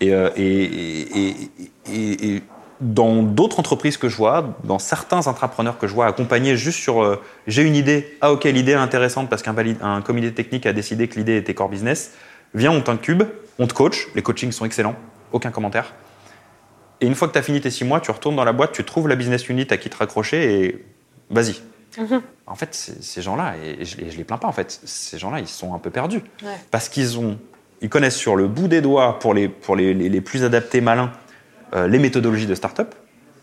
Et, 0.00 0.14
euh, 0.14 0.30
et, 0.36 0.62
et, 0.62 1.50
et, 1.86 2.34
et 2.34 2.42
dans 2.80 3.24
d'autres 3.24 3.58
entreprises 3.58 3.96
que 3.96 4.08
je 4.08 4.16
vois, 4.16 4.54
dans 4.62 4.78
certains 4.78 5.26
entrepreneurs 5.26 5.78
que 5.78 5.88
je 5.88 5.94
vois 5.94 6.06
accompagnés 6.06 6.56
juste 6.56 6.78
sur 6.78 7.02
euh, 7.02 7.20
j'ai 7.48 7.62
une 7.62 7.74
idée, 7.74 8.16
ah 8.20 8.32
ok 8.32 8.44
l'idée 8.44 8.72
est 8.72 8.76
intéressante 8.76 9.28
parce 9.28 9.42
qu'un 9.42 9.56
un 9.82 10.02
comité 10.02 10.32
technique 10.32 10.66
a 10.66 10.72
décidé 10.72 11.08
que 11.08 11.16
l'idée 11.16 11.36
était 11.36 11.54
core 11.54 11.68
business, 11.68 12.12
viens 12.54 12.70
on 12.70 12.80
t'incube, 12.80 13.24
on 13.58 13.66
te 13.66 13.74
coach, 13.74 14.06
les 14.14 14.22
coachings 14.22 14.52
sont 14.52 14.64
excellents, 14.64 14.94
aucun 15.32 15.50
commentaire. 15.50 15.94
Et 17.00 17.06
une 17.06 17.14
fois 17.14 17.28
que 17.28 17.32
tu 17.32 17.38
as 17.38 17.42
fini 17.42 17.60
tes 17.60 17.70
six 17.70 17.84
mois, 17.84 18.00
tu 18.00 18.10
retournes 18.10 18.36
dans 18.36 18.44
la 18.44 18.52
boîte, 18.52 18.72
tu 18.72 18.84
trouves 18.84 19.08
la 19.08 19.16
business 19.16 19.48
unit 19.48 19.66
à 19.70 19.76
qui 19.76 19.88
te 19.88 19.96
raccrocher 19.96 20.64
et 20.64 20.84
vas-y. 21.30 21.60
Mhm. 21.98 22.22
En 22.46 22.54
fait, 22.54 22.74
ces 22.74 23.22
gens-là, 23.22 23.54
et 23.56 23.84
je, 23.84 23.96
les, 23.98 24.10
je 24.10 24.16
les 24.16 24.24
plains 24.24 24.38
pas 24.38 24.48
en 24.48 24.52
fait, 24.52 24.80
ces 24.84 25.18
gens-là, 25.18 25.40
ils 25.40 25.48
sont 25.48 25.74
un 25.74 25.78
peu 25.78 25.90
perdus. 25.90 26.22
Parce 26.70 26.88
qu'ils 26.88 27.18
ont, 27.18 27.38
ils 27.80 27.88
connaissent 27.88 28.16
sur 28.16 28.36
le 28.36 28.48
bout 28.48 28.68
des 28.68 28.80
doigts, 28.80 29.18
pour 29.18 29.34
les, 29.34 29.48
pour 29.48 29.76
les, 29.76 29.94
les, 29.94 30.08
les 30.08 30.20
plus 30.20 30.44
adaptés 30.44 30.80
malins, 30.80 31.12
euh, 31.74 31.86
les 31.86 31.98
méthodologies 31.98 32.46
de 32.46 32.54
start-up. 32.54 32.94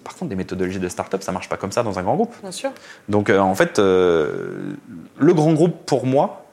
Par 0.04 0.16
contre, 0.16 0.30
des 0.30 0.36
méthodologies 0.36 0.80
de 0.80 0.88
start-up, 0.88 1.24
ça 1.24 1.32
marche 1.32 1.50
pas 1.50 1.58
comme 1.58 1.72
ça 1.72 1.82
dans 1.82 1.98
un 1.98 2.04
grand 2.04 2.16
groupe. 2.16 2.36
Bien 2.42 2.52
sûr. 2.52 2.72
Donc, 3.10 3.30
euh, 3.30 3.40
en 3.40 3.56
fait, 3.56 3.80
euh, 3.80 4.76
le 5.18 5.34
grand 5.34 5.54
groupe, 5.54 5.86
pour 5.86 6.06
moi, 6.06 6.45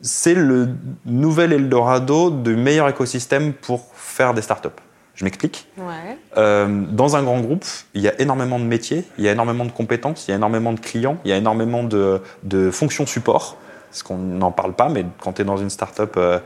c'est 0.00 0.34
le 0.34 0.68
nouvel 1.04 1.52
Eldorado 1.52 2.30
du 2.30 2.56
meilleur 2.56 2.88
écosystème 2.88 3.52
pour 3.52 3.86
faire 3.94 4.34
des 4.34 4.42
startups. 4.42 4.68
Je 5.14 5.24
m'explique. 5.24 5.68
Ouais. 5.76 6.16
Euh, 6.38 6.84
dans 6.90 7.16
un 7.16 7.22
grand 7.22 7.40
groupe, 7.40 7.64
il 7.92 8.00
y 8.00 8.08
a 8.08 8.18
énormément 8.20 8.58
de 8.58 8.64
métiers, 8.64 9.04
il 9.18 9.24
y 9.24 9.28
a 9.28 9.32
énormément 9.32 9.66
de 9.66 9.70
compétences, 9.70 10.26
il 10.26 10.30
y 10.30 10.34
a 10.34 10.36
énormément 10.36 10.72
de 10.72 10.80
clients, 10.80 11.18
il 11.24 11.30
y 11.30 11.34
a 11.34 11.36
énormément 11.36 11.82
de, 11.82 12.22
de 12.42 12.70
fonctions 12.70 13.06
support. 13.06 13.56
Parce 13.90 14.04
qu'on 14.04 14.18
n'en 14.18 14.52
parle 14.52 14.74
pas, 14.74 14.88
mais 14.88 15.04
quand 15.20 15.32
tu 15.32 15.42
es 15.42 15.44
dans 15.44 15.56
une 15.56 15.68
startup, 15.68 16.14
euh, 16.16 16.38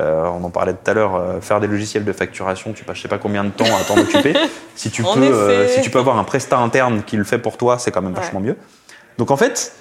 euh, 0.00 0.24
on 0.26 0.44
en 0.44 0.50
parlait 0.50 0.74
tout 0.74 0.90
à 0.90 0.94
l'heure, 0.94 1.14
euh, 1.14 1.40
faire 1.40 1.60
des 1.60 1.66
logiciels 1.66 2.04
de 2.04 2.12
facturation, 2.12 2.72
tu 2.72 2.84
passes 2.84 2.98
je 2.98 3.02
sais 3.02 3.08
pas 3.08 3.18
combien 3.18 3.44
de 3.44 3.50
temps 3.50 3.64
à 3.64 3.84
t'en 3.84 3.98
occuper. 3.98 4.34
Si 4.76 4.90
tu, 4.90 5.02
peux, 5.02 5.22
euh, 5.22 5.66
si 5.68 5.80
tu 5.80 5.88
peux 5.88 5.98
avoir 5.98 6.18
un 6.18 6.24
prestat 6.24 6.58
interne 6.58 7.02
qui 7.02 7.16
le 7.16 7.24
fait 7.24 7.38
pour 7.38 7.56
toi, 7.56 7.78
c'est 7.78 7.90
quand 7.90 8.02
même 8.02 8.12
vachement 8.12 8.40
mieux. 8.40 8.56
Donc 9.16 9.30
en 9.30 9.36
fait, 9.38 9.72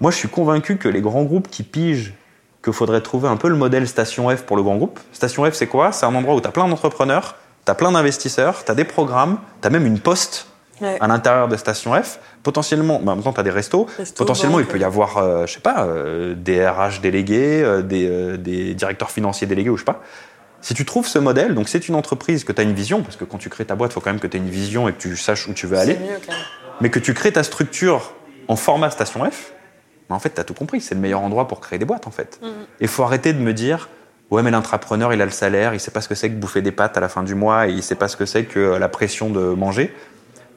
moi 0.00 0.10
je 0.10 0.16
suis 0.16 0.28
convaincu 0.28 0.78
que 0.78 0.88
les 0.88 1.02
grands 1.02 1.24
groupes 1.24 1.48
qui 1.50 1.62
pigent 1.62 2.14
qu'il 2.62 2.72
faudrait 2.72 3.00
trouver 3.00 3.28
un 3.28 3.36
peu 3.36 3.48
le 3.48 3.56
modèle 3.56 3.86
Station 3.88 4.28
F 4.34 4.42
pour 4.42 4.56
le 4.56 4.62
grand 4.62 4.76
groupe. 4.76 5.00
Station 5.12 5.44
F, 5.50 5.54
c'est 5.54 5.66
quoi? 5.66 5.92
C'est 5.92 6.06
un 6.06 6.14
endroit 6.14 6.34
où 6.34 6.40
tu 6.40 6.48
as 6.48 6.52
plein 6.52 6.68
d'entrepreneurs, 6.68 7.36
tu 7.64 7.70
as 7.70 7.74
plein 7.74 7.92
d'investisseurs, 7.92 8.64
tu 8.64 8.70
as 8.70 8.74
des 8.74 8.84
programmes, 8.84 9.38
tu 9.62 9.66
as 9.68 9.70
même 9.70 9.86
une 9.86 9.98
poste 10.00 10.46
Ouais. 10.80 10.96
à 10.98 11.06
l'intérieur 11.08 11.46
de 11.46 11.58
Station 11.58 11.92
F. 12.02 12.20
Potentiellement, 12.42 13.00
bah, 13.02 13.12
en 13.12 13.16
même 13.16 13.22
temps, 13.22 13.34
tu 13.34 13.40
as 13.40 13.42
des 13.42 13.50
restos. 13.50 13.86
Resto, 13.98 14.16
Potentiellement, 14.16 14.56
banque, 14.56 14.66
il 14.66 14.72
peut 14.72 14.78
y 14.78 14.84
avoir, 14.84 15.18
euh, 15.18 15.44
je 15.44 15.52
sais 15.52 15.60
pas, 15.60 15.84
euh, 15.84 16.34
des 16.34 16.66
RH 16.66 17.02
délégués, 17.02 17.62
euh, 17.62 17.82
des, 17.82 18.08
euh, 18.08 18.38
des 18.38 18.72
directeurs 18.72 19.10
financiers 19.10 19.46
délégués 19.46 19.68
ou 19.68 19.76
je 19.76 19.82
sais 19.82 19.84
pas. 19.84 20.00
Si 20.62 20.72
tu 20.72 20.86
trouves 20.86 21.06
ce 21.06 21.18
modèle, 21.18 21.54
donc 21.54 21.68
c'est 21.68 21.86
une 21.88 21.94
entreprise 21.96 22.44
que 22.44 22.52
tu 22.52 22.62
as 22.62 22.64
une 22.64 22.72
vision, 22.72 23.02
parce 23.02 23.16
que 23.16 23.24
quand 23.26 23.36
tu 23.36 23.50
crées 23.50 23.66
ta 23.66 23.74
boîte, 23.74 23.90
il 23.90 23.94
faut 23.94 24.00
quand 24.00 24.08
même 24.08 24.20
que 24.20 24.26
tu 24.26 24.38
aies 24.38 24.40
une 24.40 24.48
vision 24.48 24.88
et 24.88 24.94
que 24.94 24.98
tu 25.02 25.18
saches 25.18 25.48
où 25.48 25.52
tu 25.52 25.66
veux 25.66 25.76
aller, 25.76 25.96
mieux 25.96 26.18
mais 26.80 26.88
que 26.88 26.98
tu 26.98 27.12
crées 27.12 27.32
ta 27.32 27.42
structure 27.42 28.14
en 28.48 28.56
format 28.56 28.88
Station 28.88 29.22
F, 29.30 29.52
bah, 30.10 30.16
en 30.16 30.18
fait, 30.18 30.34
tu 30.34 30.40
as 30.40 30.44
tout 30.44 30.54
compris. 30.54 30.80
C'est 30.80 30.96
le 30.96 31.00
meilleur 31.00 31.22
endroit 31.22 31.46
pour 31.48 31.60
créer 31.60 31.78
des 31.78 31.84
boîtes, 31.84 32.06
en 32.06 32.10
fait. 32.10 32.40
Mhm. 32.42 32.50
Il 32.80 32.88
faut 32.88 33.04
arrêter 33.04 33.32
de 33.32 33.38
me 33.38 33.54
dire, 33.54 33.88
ouais, 34.30 34.42
mais 34.42 34.50
l'entrepreneur, 34.50 35.14
il 35.14 35.22
a 35.22 35.24
le 35.24 35.30
salaire, 35.30 35.72
il 35.72 35.80
sait 35.80 35.92
pas 35.92 36.00
ce 36.00 36.08
que 36.08 36.16
c'est 36.16 36.28
que 36.28 36.34
bouffer 36.34 36.62
des 36.62 36.72
pâtes 36.72 36.96
à 36.96 37.00
la 37.00 37.08
fin 37.08 37.22
du 37.22 37.36
mois, 37.36 37.68
et 37.68 37.70
il 37.70 37.82
sait 37.82 37.94
pas 37.94 38.08
ce 38.08 38.16
que 38.16 38.26
c'est 38.26 38.44
que 38.44 38.58
euh, 38.58 38.78
la 38.78 38.88
pression 38.88 39.30
de 39.30 39.40
manger. 39.40 39.94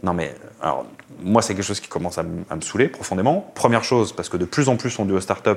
Non, 0.02 0.14
mais 0.14 0.34
alors, 0.60 0.86
moi, 1.22 1.44
c'est 1.44 1.54
quelque 1.54 1.66
chose 1.66 1.80
qui 1.80 1.88
commence 1.88 2.18
à, 2.18 2.24
me 2.24 2.62
saouler 2.62 2.88
profondément. 2.88 3.52
Première 3.54 3.84
chose, 3.84 4.12
parce 4.12 4.28
que 4.28 4.38
de 4.38 4.46
plus 4.46 4.70
en 4.70 4.76
plus, 4.76 4.98
on 4.98 5.06
dit 5.06 5.14
aux 5.14 5.22
startups, 5.22 5.52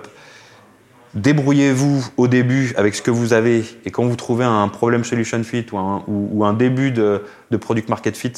débrouillez-vous 1.14 2.06
au 2.18 2.28
début 2.28 2.74
avec 2.76 2.94
ce 2.94 3.00
que 3.00 3.11
vous 3.11 3.32
avez, 3.32 3.64
et 3.87 3.90
quand 3.90 4.04
vous 4.04 4.16
trouvez 4.16 4.44
un 4.44 4.68
problem 4.68 5.04
solution 5.04 5.42
fit 5.42 5.66
ou 5.72 5.78
un, 5.78 6.04
ou, 6.06 6.28
ou 6.32 6.44
un 6.44 6.52
début 6.52 6.90
de, 6.90 7.24
de 7.50 7.56
product 7.56 7.88
market 7.88 8.14
fit, 8.14 8.35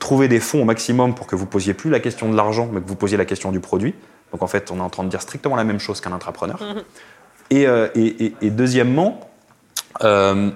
trouvez 0.00 0.26
des 0.26 0.40
fonds 0.40 0.62
au 0.62 0.64
maximum 0.64 1.14
pour 1.14 1.28
que 1.28 1.36
vous 1.36 1.46
posiez 1.46 1.72
plus 1.72 1.88
la 1.88 2.00
question 2.00 2.28
de 2.28 2.36
l'argent, 2.36 2.68
mais 2.72 2.80
que 2.80 2.88
vous 2.88 2.96
posiez 2.96 3.16
la 3.16 3.24
question 3.24 3.52
du 3.52 3.60
produit. 3.60 3.94
Donc 4.32 4.42
en 4.42 4.46
fait, 4.46 4.70
on 4.70 4.78
est 4.78 4.82
en 4.82 4.90
train 4.90 5.04
de 5.04 5.08
dire 5.08 5.22
strictement 5.22 5.56
la 5.56 5.64
même 5.64 5.80
chose 5.80 6.00
qu'un 6.00 6.12
entrepreneur. 6.12 6.58
Et, 7.50 7.66
euh, 7.66 7.88
et- 7.94 8.24
et- 8.26 8.34
et 8.42 8.50
deuxièmement, 8.50 9.20
euh, 10.04 10.50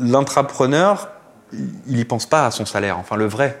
l'intrapreneur, 0.00 1.08
il 1.52 1.98
y 1.98 2.04
pense 2.04 2.26
pas 2.26 2.46
à 2.46 2.50
son 2.50 2.64
salaire, 2.66 2.98
enfin 2.98 3.16
le 3.16 3.26
vrai. 3.26 3.60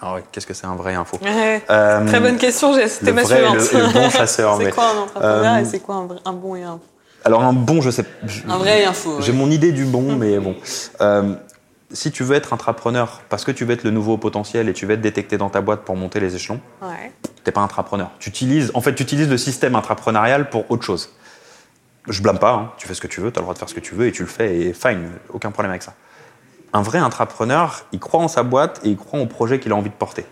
Alors, 0.00 0.14
ouais, 0.14 0.24
qu'est-ce 0.30 0.46
que 0.46 0.54
c'est 0.54 0.66
un 0.66 0.76
vrai 0.76 0.94
info? 0.94 1.18
Ouais. 1.22 1.62
Euh, 1.70 2.06
Très 2.06 2.20
bonne 2.20 2.36
question, 2.36 2.72
j'ai- 2.74 2.88
c'était 2.88 3.06
le 3.06 3.12
ma 3.14 3.22
et 3.22 3.24
le- 3.52 3.60
suivante. 3.60 3.68
et 3.72 3.76
le 3.86 3.92
bon 3.92 4.10
chasseur, 4.10 4.56
c'est 4.60 4.70
quoi 4.72 4.90
un 4.90 4.98
entrepreneur 4.98 5.54
euh, 5.54 5.58
et 5.58 5.64
c'est 5.64 5.80
quoi 5.80 5.96
un, 5.96 6.06
vrai- 6.06 6.20
un 6.24 6.32
bon 6.32 6.54
et 6.56 6.62
un 6.62 6.78
Alors 7.24 7.42
un 7.42 7.52
bon, 7.52 7.80
je 7.80 7.90
sais. 7.90 8.04
je- 8.24 8.42
Un 8.48 8.58
vrai 8.58 8.84
info, 8.84 9.20
J'ai 9.20 9.32
oui. 9.32 9.38
mon 9.38 9.50
idée 9.50 9.72
du 9.72 9.84
bon, 9.84 10.16
mais 10.16 10.38
bon. 10.38 10.54
Si 11.90 12.10
tu 12.12 12.22
veux 12.22 12.36
être 12.36 12.52
intrapreneur 12.52 13.22
parce 13.30 13.44
que 13.44 13.50
tu 13.50 13.64
veux 13.64 13.72
être 13.72 13.82
le 13.84 13.90
nouveau 13.90 14.18
potentiel 14.18 14.68
et 14.68 14.74
tu 14.74 14.84
veux 14.84 14.92
être 14.94 15.00
détecté 15.00 15.38
dans 15.38 15.48
ta 15.48 15.62
boîte 15.62 15.82
pour 15.82 15.96
monter 15.96 16.20
les 16.20 16.34
échelons, 16.34 16.60
Ouais. 16.82 17.12
t'es 17.44 17.52
pas 17.52 17.62
intrapreneur. 17.62 18.10
Tu 18.18 18.28
utilises, 18.28 18.70
en 18.74 18.80
fait, 18.82 18.94
tu 18.94 19.02
utilises 19.02 19.28
le 19.30 19.38
système 19.38 19.74
intrapreneurial 19.74 20.50
pour 20.50 20.70
autre 20.70 20.82
chose. 20.84 21.10
Je 22.06 22.22
blâme 22.22 22.38
pas, 22.38 22.52
hein. 22.52 22.72
tu 22.76 22.86
fais 22.86 22.94
ce 22.94 23.00
que 23.00 23.06
tu 23.06 23.20
veux, 23.20 23.30
tu 23.32 23.38
as 23.38 23.40
le 23.40 23.44
droit 23.44 23.54
de 23.54 23.58
faire 23.58 23.68
ce 23.68 23.74
que 23.74 23.80
tu 23.80 23.94
veux 23.94 24.06
et 24.06 24.12
tu 24.12 24.22
le 24.22 24.28
fais 24.28 24.54
et 24.58 24.72
fine, 24.74 25.10
aucun 25.32 25.50
problème 25.50 25.70
avec 25.70 25.82
ça. 25.82 25.94
Un 26.74 26.82
vrai 26.82 26.98
intrapreneur, 26.98 27.86
il 27.92 28.00
croit 28.00 28.20
en 28.20 28.28
sa 28.28 28.42
boîte 28.42 28.80
et 28.84 28.88
il 28.90 28.96
croit 28.96 29.20
au 29.20 29.26
projet 29.26 29.58
qu'il 29.58 29.72
a 29.72 29.74
envie 29.76 29.88
de 29.90 29.94
porter. 29.94 30.26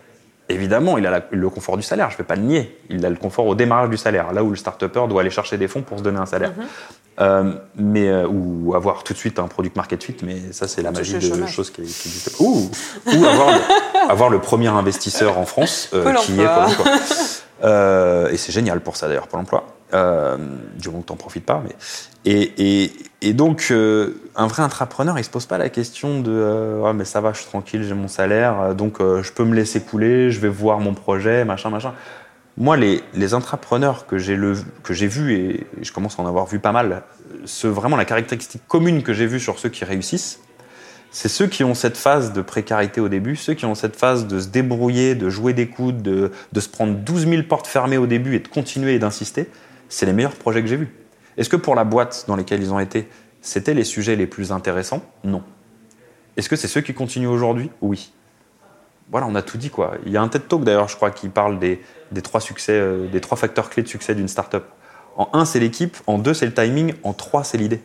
Évidemment, 0.48 0.96
il 0.96 1.06
a 1.06 1.10
la- 1.10 1.26
le 1.30 1.50
confort 1.50 1.76
du 1.76 1.82
salaire, 1.82 2.10
je 2.10 2.16
vais 2.16 2.24
pas 2.24 2.36
le 2.36 2.42
nier. 2.42 2.78
Il 2.88 3.04
a 3.04 3.10
le 3.10 3.16
confort 3.16 3.46
au 3.46 3.54
démarrage 3.56 3.90
du 3.90 3.96
salaire, 3.96 4.32
là 4.32 4.44
où 4.44 4.50
le 4.50 4.56
start 4.56 4.84
doit 4.84 5.20
aller 5.20 5.30
chercher 5.30 5.56
des 5.56 5.66
fonds 5.66 5.82
pour 5.82 5.98
se 5.98 6.04
donner 6.04 6.18
un 6.18 6.26
salaire. 6.26 6.52
Euh, 7.18 7.54
mais, 7.76 8.08
euh, 8.08 8.26
ou 8.28 8.74
avoir 8.76 9.02
tout 9.02 9.12
de 9.14 9.18
suite 9.18 9.38
un 9.38 9.48
product 9.48 9.74
market 9.74 10.04
fit, 10.04 10.16
mais 10.22 10.36
ça, 10.52 10.68
c'est 10.68 10.82
la 10.82 10.90
magie 10.92 11.14
de 11.14 11.20
chômage. 11.20 11.50
choses 11.50 11.70
qui, 11.70 11.82
qui 11.82 12.08
existent. 12.08 12.32
Ou, 12.44 12.70
ou 13.06 13.24
avoir, 13.24 13.52
le, 13.56 14.10
avoir 14.10 14.28
le 14.30 14.38
premier 14.38 14.68
investisseur 14.68 15.38
en 15.38 15.46
France 15.46 15.88
euh, 15.94 16.12
qui 16.14 16.34
est. 16.40 16.44
Pôle 16.44 16.64
emploi. 16.64 16.86
Euh, 17.64 18.28
et 18.30 18.36
c'est 18.36 18.52
génial 18.52 18.80
pour 18.80 18.96
ça 18.96 19.08
d'ailleurs, 19.08 19.28
Pôle 19.28 19.40
emploi. 19.40 19.64
Euh, 19.94 20.36
du 20.76 20.88
moment 20.88 21.02
que 21.02 21.06
t'en 21.06 21.16
profites 21.16 21.46
pas. 21.46 21.62
Mais... 21.64 21.74
Et, 22.24 22.92
et, 23.22 23.32
donc, 23.34 23.68
euh, 23.70 24.20
un 24.34 24.48
vrai 24.48 24.64
intrapreneur, 24.64 25.16
il 25.16 25.24
se 25.24 25.30
pose 25.30 25.46
pas 25.46 25.58
la 25.58 25.68
question 25.68 26.20
de 26.20 26.32
euh, 26.32 26.92
mais 26.92 27.04
ça 27.04 27.20
va, 27.20 27.32
je 27.32 27.38
suis 27.38 27.46
tranquille, 27.46 27.84
j'ai 27.84 27.94
mon 27.94 28.08
salaire, 28.08 28.60
euh, 28.60 28.74
donc 28.74 28.98
je 29.00 29.32
peux 29.32 29.44
me 29.44 29.54
laisser 29.54 29.80
couler, 29.80 30.32
je 30.32 30.40
vais 30.40 30.48
voir 30.48 30.80
mon 30.80 30.92
projet, 30.92 31.44
machin, 31.44 31.70
machin. 31.70 31.94
Moi, 32.56 32.76
les, 32.76 33.00
les 33.14 33.32
intrapreneurs 33.32 34.06
que 34.06 34.18
j'ai 34.18 34.34
le- 34.34 34.56
que 34.82 34.92
j'ai 34.92 35.06
vus, 35.06 35.34
et 35.34 35.66
je 35.82 35.92
commence 35.92 36.18
à 36.18 36.22
en 36.22 36.26
avoir 36.26 36.46
vu 36.46 36.58
pas 36.58 36.72
mal, 36.72 37.02
ce, 37.44 37.68
vraiment 37.68 37.96
la 37.96 38.06
caractéristique 38.06 38.62
commune 38.66 39.04
que 39.04 39.12
j'ai 39.12 39.26
vue 39.26 39.38
sur 39.40 39.58
ceux 39.60 39.68
qui 39.68 39.84
réussissent, 39.84 40.40
c'est 41.12 41.28
ceux 41.28 41.46
qui 41.46 41.62
ont 41.64 41.74
cette 41.74 41.96
phase 41.96 42.32
de 42.32 42.42
précarité 42.42 43.00
au 43.00 43.08
début, 43.08 43.36
ceux 43.36 43.54
qui 43.54 43.66
ont 43.66 43.74
cette 43.74 43.96
phase 43.96 44.26
de 44.26 44.40
se 44.40 44.48
débrouiller, 44.48 45.14
de 45.14 45.30
jouer 45.30 45.52
des 45.52 45.68
coudes, 45.68 46.02
de, 46.02 46.32
de 46.52 46.60
se 46.60 46.68
prendre 46.68 46.94
12 46.94 47.28
000 47.28 47.42
portes 47.44 47.66
fermées 47.68 47.98
au 47.98 48.06
début 48.06 48.34
et 48.34 48.40
de 48.40 48.48
continuer 48.48 48.94
et 48.94 48.98
d'insister, 48.98 49.48
c'est 49.88 50.06
les 50.06 50.12
meilleurs 50.12 50.34
projets 50.34 50.62
que 50.62 50.68
j'ai 50.68 50.76
vus. 50.76 50.94
Est-ce 51.36 51.48
que 51.48 51.56
pour 51.56 51.74
la 51.74 51.84
boîte 51.84 52.24
dans 52.28 52.36
lesquelles 52.36 52.62
ils 52.62 52.72
ont 52.72 52.78
été, 52.78 53.08
c'était 53.40 53.74
les 53.74 53.84
sujets 53.84 54.16
les 54.16 54.26
plus 54.26 54.52
intéressants? 54.52 55.02
Non. 55.24 55.42
Est-ce 56.36 56.48
que 56.48 56.56
c'est 56.56 56.68
ceux 56.68 56.80
qui 56.80 56.94
continuent 56.94 57.28
aujourd'hui? 57.28 57.70
Oui. 57.80 58.12
Voilà, 59.10 59.26
on 59.26 59.34
a 59.34 59.42
tout 59.42 59.58
dit 59.58 59.70
quoi. 59.70 59.94
Il 60.04 60.12
y 60.12 60.16
a 60.16 60.22
un 60.22 60.28
TED 60.28 60.48
Talk 60.48 60.64
d'ailleurs, 60.64 60.88
je 60.88 60.96
crois, 60.96 61.10
qui 61.10 61.28
parle 61.28 61.58
des, 61.58 61.80
trois 62.22 62.40
succès, 62.40 62.72
euh, 62.72 63.06
des 63.06 63.20
trois 63.20 63.36
facteurs 63.36 63.70
clés 63.70 63.82
de 63.82 63.88
succès 63.88 64.14
d'une 64.14 64.28
startup. 64.28 64.64
En 65.16 65.28
un, 65.32 65.44
c'est 65.44 65.60
l'équipe. 65.60 65.96
En 66.06 66.18
deux, 66.18 66.34
c'est 66.34 66.46
le 66.46 66.52
timing. 66.52 66.94
En 67.02 67.12
trois, 67.12 67.44
c'est 67.44 67.56
l'idée. 67.56 67.80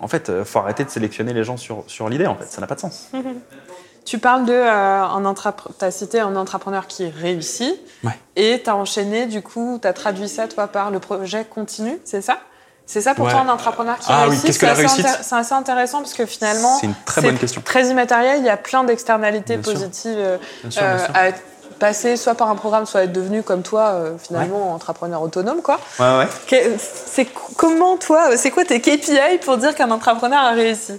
En 0.00 0.08
fait, 0.08 0.32
il 0.36 0.44
faut 0.44 0.60
arrêter 0.60 0.84
de 0.84 0.90
sélectionner 0.90 1.32
les 1.32 1.44
gens 1.44 1.56
sur, 1.56 1.84
sur 1.86 2.08
l'idée. 2.08 2.26
En 2.26 2.36
fait, 2.36 2.46
ça 2.46 2.60
n'a 2.60 2.66
pas 2.66 2.74
de 2.76 2.80
sens. 2.80 3.10
Tu 4.08 4.18
parles 4.18 4.46
de 4.46 4.54
euh, 4.54 5.02
un 5.02 5.34
t'as 5.78 5.90
cité 5.90 6.20
un 6.20 6.34
entrepreneur 6.34 6.86
qui 6.86 7.10
réussit 7.10 7.74
Ouais. 8.02 8.18
et 8.36 8.62
t'as 8.64 8.72
enchaîné 8.72 9.26
du 9.26 9.42
coup 9.42 9.78
t'as 9.82 9.92
traduit 9.92 10.30
ça 10.30 10.48
toi 10.48 10.66
par 10.66 10.90
le 10.90 10.98
projet 10.98 11.44
continu 11.44 11.98
c'est 12.06 12.22
ça? 12.22 12.38
C'est 12.86 13.02
ça 13.02 13.14
pour 13.14 13.26
Ouais. 13.26 13.32
toi 13.32 13.40
un 13.40 13.48
entrepreneur 13.50 13.98
qui 13.98 14.06
Ah 14.08 14.20
oui, 14.22 14.28
réussit? 14.30 14.46
qu'est-ce 14.46 14.58
que 14.60 14.60
C'est 14.60 14.66
la 14.66 14.72
assez 14.72 14.80
réussite? 14.86 15.04
intér- 15.04 15.18
c'est 15.22 15.34
assez 15.36 15.52
intéressant 15.52 15.98
parce 15.98 16.14
que 16.14 16.24
finalement 16.24 16.78
C'est 16.80 16.86
une 16.86 16.94
très 17.04 17.20
bonne 17.20 17.36
question. 17.36 17.60
très 17.62 17.88
immatériel 17.88 18.38
il 18.38 18.46
y 18.46 18.48
a 18.48 18.56
plein 18.56 18.82
d'externalités 18.82 19.58
positives 19.58 20.16
euh, 20.16 20.38
Bien 20.62 20.70
sûr, 20.70 20.80
bien 20.80 20.90
euh, 20.90 20.98
sûr. 21.04 21.14
à 21.14 21.74
passé 21.78 22.16
soit 22.16 22.34
par 22.34 22.48
un 22.48 22.56
programme 22.56 22.86
soit 22.86 23.02
être 23.04 23.12
devenu 23.12 23.42
comme 23.42 23.60
toi 23.62 23.88
euh, 23.90 24.16
finalement 24.16 24.72
entrepreneur 24.72 25.20
autonome 25.20 25.60
quoi 25.60 25.78
Ouais, 26.00 26.18
ouais. 26.18 26.76
C'est 26.78 27.26
co- 27.26 27.52
comment 27.58 27.98
toi 27.98 28.38
c'est 28.38 28.50
quoi 28.50 28.64
tes 28.64 28.80
KPI 28.80 29.38
pour 29.44 29.58
dire 29.58 29.74
qu'un 29.74 29.90
entrepreneur 29.90 30.40
a 30.40 30.52
réussi? 30.52 30.98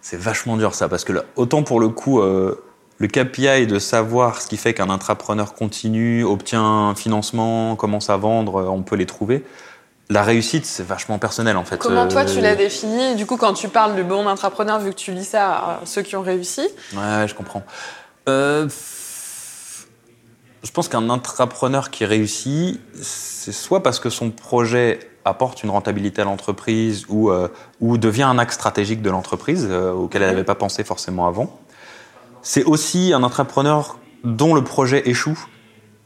C'est 0.00 0.18
vachement 0.18 0.56
dur 0.56 0.74
ça, 0.74 0.88
parce 0.88 1.04
que 1.04 1.12
là, 1.12 1.24
autant 1.36 1.62
pour 1.62 1.80
le 1.80 1.88
coup, 1.88 2.20
euh, 2.20 2.62
le 2.98 3.08
KPI 3.08 3.66
de 3.66 3.78
savoir 3.78 4.40
ce 4.40 4.46
qui 4.46 4.56
fait 4.56 4.74
qu'un 4.74 4.90
intrapreneur 4.90 5.54
continue, 5.54 6.24
obtient 6.24 6.62
un 6.62 6.94
financement, 6.94 7.76
commence 7.76 8.10
à 8.10 8.16
vendre, 8.16 8.68
on 8.70 8.82
peut 8.82 8.96
les 8.96 9.06
trouver. 9.06 9.44
La 10.10 10.22
réussite, 10.22 10.64
c'est 10.64 10.86
vachement 10.86 11.18
personnel 11.18 11.56
en 11.58 11.64
fait. 11.64 11.76
Comment 11.76 12.08
toi 12.08 12.24
tu 12.24 12.38
Euh, 12.38 12.40
l'as 12.40 12.54
défini? 12.56 13.14
Du 13.14 13.26
coup, 13.26 13.36
quand 13.36 13.52
tu 13.52 13.68
parles 13.68 13.94
du 13.94 14.04
bon 14.04 14.26
entrepreneur, 14.26 14.78
vu 14.80 14.90
que 14.90 14.96
tu 14.96 15.12
lis 15.12 15.24
ça 15.26 15.52
à 15.52 15.80
ceux 15.84 16.00
qui 16.02 16.16
ont 16.16 16.22
réussi, 16.22 16.62
Ouais, 16.94 17.26
je 17.28 17.34
comprends. 17.34 17.62
Euh, 18.28 18.66
je 20.62 20.70
pense 20.70 20.88
qu'un 20.88 21.08
intrapreneur 21.10 21.90
qui 21.90 22.04
réussit, 22.04 22.80
c'est 23.00 23.52
soit 23.52 23.82
parce 23.82 24.00
que 24.00 24.10
son 24.10 24.30
projet 24.30 25.00
apporte 25.24 25.62
une 25.62 25.70
rentabilité 25.70 26.22
à 26.22 26.24
l'entreprise 26.24 27.04
ou, 27.08 27.30
euh, 27.30 27.48
ou 27.80 27.98
devient 27.98 28.24
un 28.24 28.38
axe 28.38 28.54
stratégique 28.54 29.02
de 29.02 29.10
l'entreprise 29.10 29.66
euh, 29.70 29.92
auquel 29.92 30.22
elle 30.22 30.30
n'avait 30.30 30.44
pas 30.44 30.54
pensé 30.54 30.84
forcément 30.84 31.26
avant. 31.26 31.60
C'est 32.42 32.64
aussi 32.64 33.12
un 33.12 33.22
entrepreneur 33.22 33.98
dont 34.24 34.54
le 34.54 34.64
projet 34.64 35.08
échoue, 35.08 35.38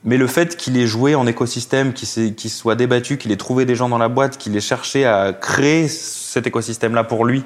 mais 0.04 0.16
le 0.16 0.26
fait 0.26 0.56
qu'il 0.56 0.76
ait 0.76 0.86
joué 0.86 1.14
en 1.14 1.26
écosystème, 1.26 1.92
qu'il 1.92 2.50
soit 2.50 2.74
débattu, 2.74 3.16
qu'il 3.16 3.32
ait 3.32 3.36
trouvé 3.36 3.64
des 3.64 3.76
gens 3.76 3.88
dans 3.88 3.98
la 3.98 4.08
boîte, 4.08 4.36
qu'il 4.36 4.56
ait 4.56 4.60
cherché 4.60 5.06
à 5.06 5.32
créer 5.32 5.88
cet 5.88 6.46
écosystème-là 6.46 7.04
pour 7.04 7.24
lui, 7.24 7.44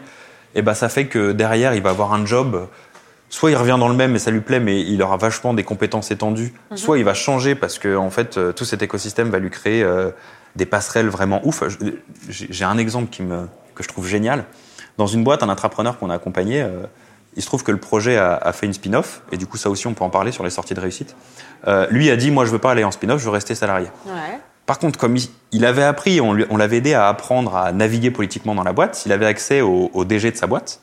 et 0.54 0.62
ben 0.62 0.72
ça 0.72 0.88
fait 0.88 1.06
que 1.06 1.32
derrière, 1.32 1.74
il 1.74 1.82
va 1.82 1.90
avoir 1.90 2.14
un 2.14 2.24
job. 2.24 2.66
Soit 3.28 3.50
il 3.50 3.56
revient 3.56 3.76
dans 3.78 3.88
le 3.88 3.94
même 3.94 4.14
et 4.14 4.18
ça 4.18 4.30
lui 4.30 4.40
plaît, 4.40 4.60
mais 4.60 4.80
il 4.80 5.02
aura 5.02 5.16
vachement 5.16 5.52
des 5.52 5.64
compétences 5.64 6.10
étendues. 6.10 6.54
Soit 6.74 6.98
il 6.98 7.04
va 7.04 7.14
changer 7.14 7.54
parce 7.54 7.78
que 7.78 7.96
en 7.96 8.10
fait, 8.10 8.38
euh, 8.38 8.52
tout 8.52 8.64
cet 8.64 8.82
écosystème 8.82 9.30
va 9.30 9.38
lui 9.38 9.50
créer 9.50 9.82
euh, 9.82 10.10
des 10.54 10.66
passerelles 10.66 11.08
vraiment 11.08 11.40
ouf. 11.44 11.62
J'ai 12.28 12.64
un 12.64 12.78
exemple 12.78 13.10
qui 13.10 13.22
me, 13.22 13.48
que 13.74 13.82
je 13.82 13.88
trouve 13.88 14.06
génial. 14.06 14.44
Dans 14.98 15.06
une 15.06 15.24
boîte, 15.24 15.42
un 15.42 15.48
entrepreneur 15.48 15.98
qu'on 15.98 16.10
a 16.10 16.14
accompagné, 16.14 16.62
euh, 16.62 16.86
il 17.36 17.42
se 17.42 17.46
trouve 17.46 17.62
que 17.62 17.70
le 17.70 17.78
projet 17.78 18.16
a, 18.16 18.34
a 18.34 18.52
fait 18.52 18.66
une 18.66 18.72
spin-off, 18.72 19.22
et 19.30 19.36
du 19.36 19.46
coup 19.46 19.58
ça 19.58 19.68
aussi 19.68 19.86
on 19.86 19.94
peut 19.94 20.04
en 20.04 20.10
parler 20.10 20.32
sur 20.32 20.42
les 20.42 20.50
sorties 20.50 20.74
de 20.74 20.80
réussite. 20.80 21.14
Euh, 21.68 21.86
lui 21.90 22.10
a 22.10 22.16
dit, 22.16 22.30
moi 22.30 22.46
je 22.46 22.50
veux 22.50 22.58
pas 22.58 22.70
aller 22.70 22.84
en 22.84 22.90
spin-off, 22.90 23.20
je 23.20 23.26
veux 23.26 23.30
rester 23.30 23.54
salarié. 23.54 23.88
ouais. 24.06 24.40
Par 24.64 24.80
contre, 24.80 24.98
comme 24.98 25.16
il, 25.52 25.64
avait 25.64 25.84
appris, 25.84 26.20
on 26.20 26.56
l'avait 26.56 26.78
aidé 26.78 26.92
à 26.92 27.06
apprendre 27.06 27.54
à 27.54 27.70
naviguer 27.70 28.10
politiquement 28.10 28.52
dans 28.52 28.64
la 28.64 28.72
boîte, 28.72 29.06
il 29.06 29.12
avait 29.12 29.26
accès 29.26 29.60
au, 29.60 29.92
au 29.94 30.04
DG 30.04 30.32
de 30.32 30.36
sa 30.36 30.48
boîte. 30.48 30.80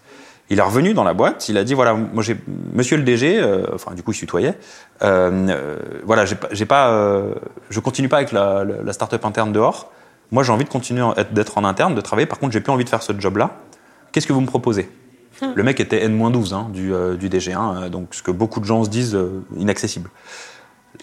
Il 0.50 0.60
est 0.60 0.64
revenu 0.64 0.94
dans 0.94 1.04
la 1.04 1.14
boîte, 1.14 1.48
il 1.50 1.58
a 1.58 1.64
dit 1.64 1.74
voilà, 1.74 1.94
moi 1.94 2.22
j'ai 2.22 2.38
Monsieur 2.74 2.98
le 2.98 3.04
DG, 3.04 3.40
euh, 3.40 3.66
enfin 3.74 3.94
du 3.94 4.04
coup 4.04 4.12
il 4.12 4.16
se 4.16 4.20
tutoyait. 4.20 4.58
Euh, 5.02 5.48
euh, 5.50 5.78
voilà, 6.04 6.26
j'ai 6.26 6.36
pas, 6.36 6.50
j'ai 6.52 6.66
pas, 6.66 6.90
euh, 6.90 7.34
je 7.70 7.80
continue 7.80 8.10
pas 8.10 8.18
avec 8.18 8.32
la, 8.32 8.64
la, 8.64 8.94
start-up 8.94 9.24
interne 9.26 9.54
dehors. 9.54 9.92
Moi 10.32 10.44
j'ai 10.44 10.52
envie 10.52 10.66
de 10.66 10.70
continuer 10.70 11.06
d'être 11.32 11.58
en 11.58 11.64
interne, 11.64 11.96
de 11.96 12.02
travailler. 12.02 12.26
Par 12.26 12.40
contre, 12.40 12.52
j'ai 12.52 12.60
plus 12.60 12.72
envie 12.72 12.84
de 12.84 12.90
faire 12.90 13.04
ce 13.04 13.14
job-là. 13.18 13.58
Qu'est-ce 14.12 14.28
que 14.28 14.34
vous 14.34 14.42
me 14.42 14.48
proposez? 14.48 14.90
Le 15.56 15.64
mec 15.64 15.80
était 15.80 16.04
N-12 16.04 16.54
hein, 16.54 16.70
du, 16.72 16.94
du 17.18 17.28
DG, 17.28 17.52
hein, 17.52 17.90
donc 17.90 18.16
ce 18.16 18.24
que 18.24 18.32
beaucoup 18.32 18.62
de 18.62 18.66
gens 18.66 18.86
se 18.86 18.90
disent 18.90 19.18
inaccessible. 19.58 20.10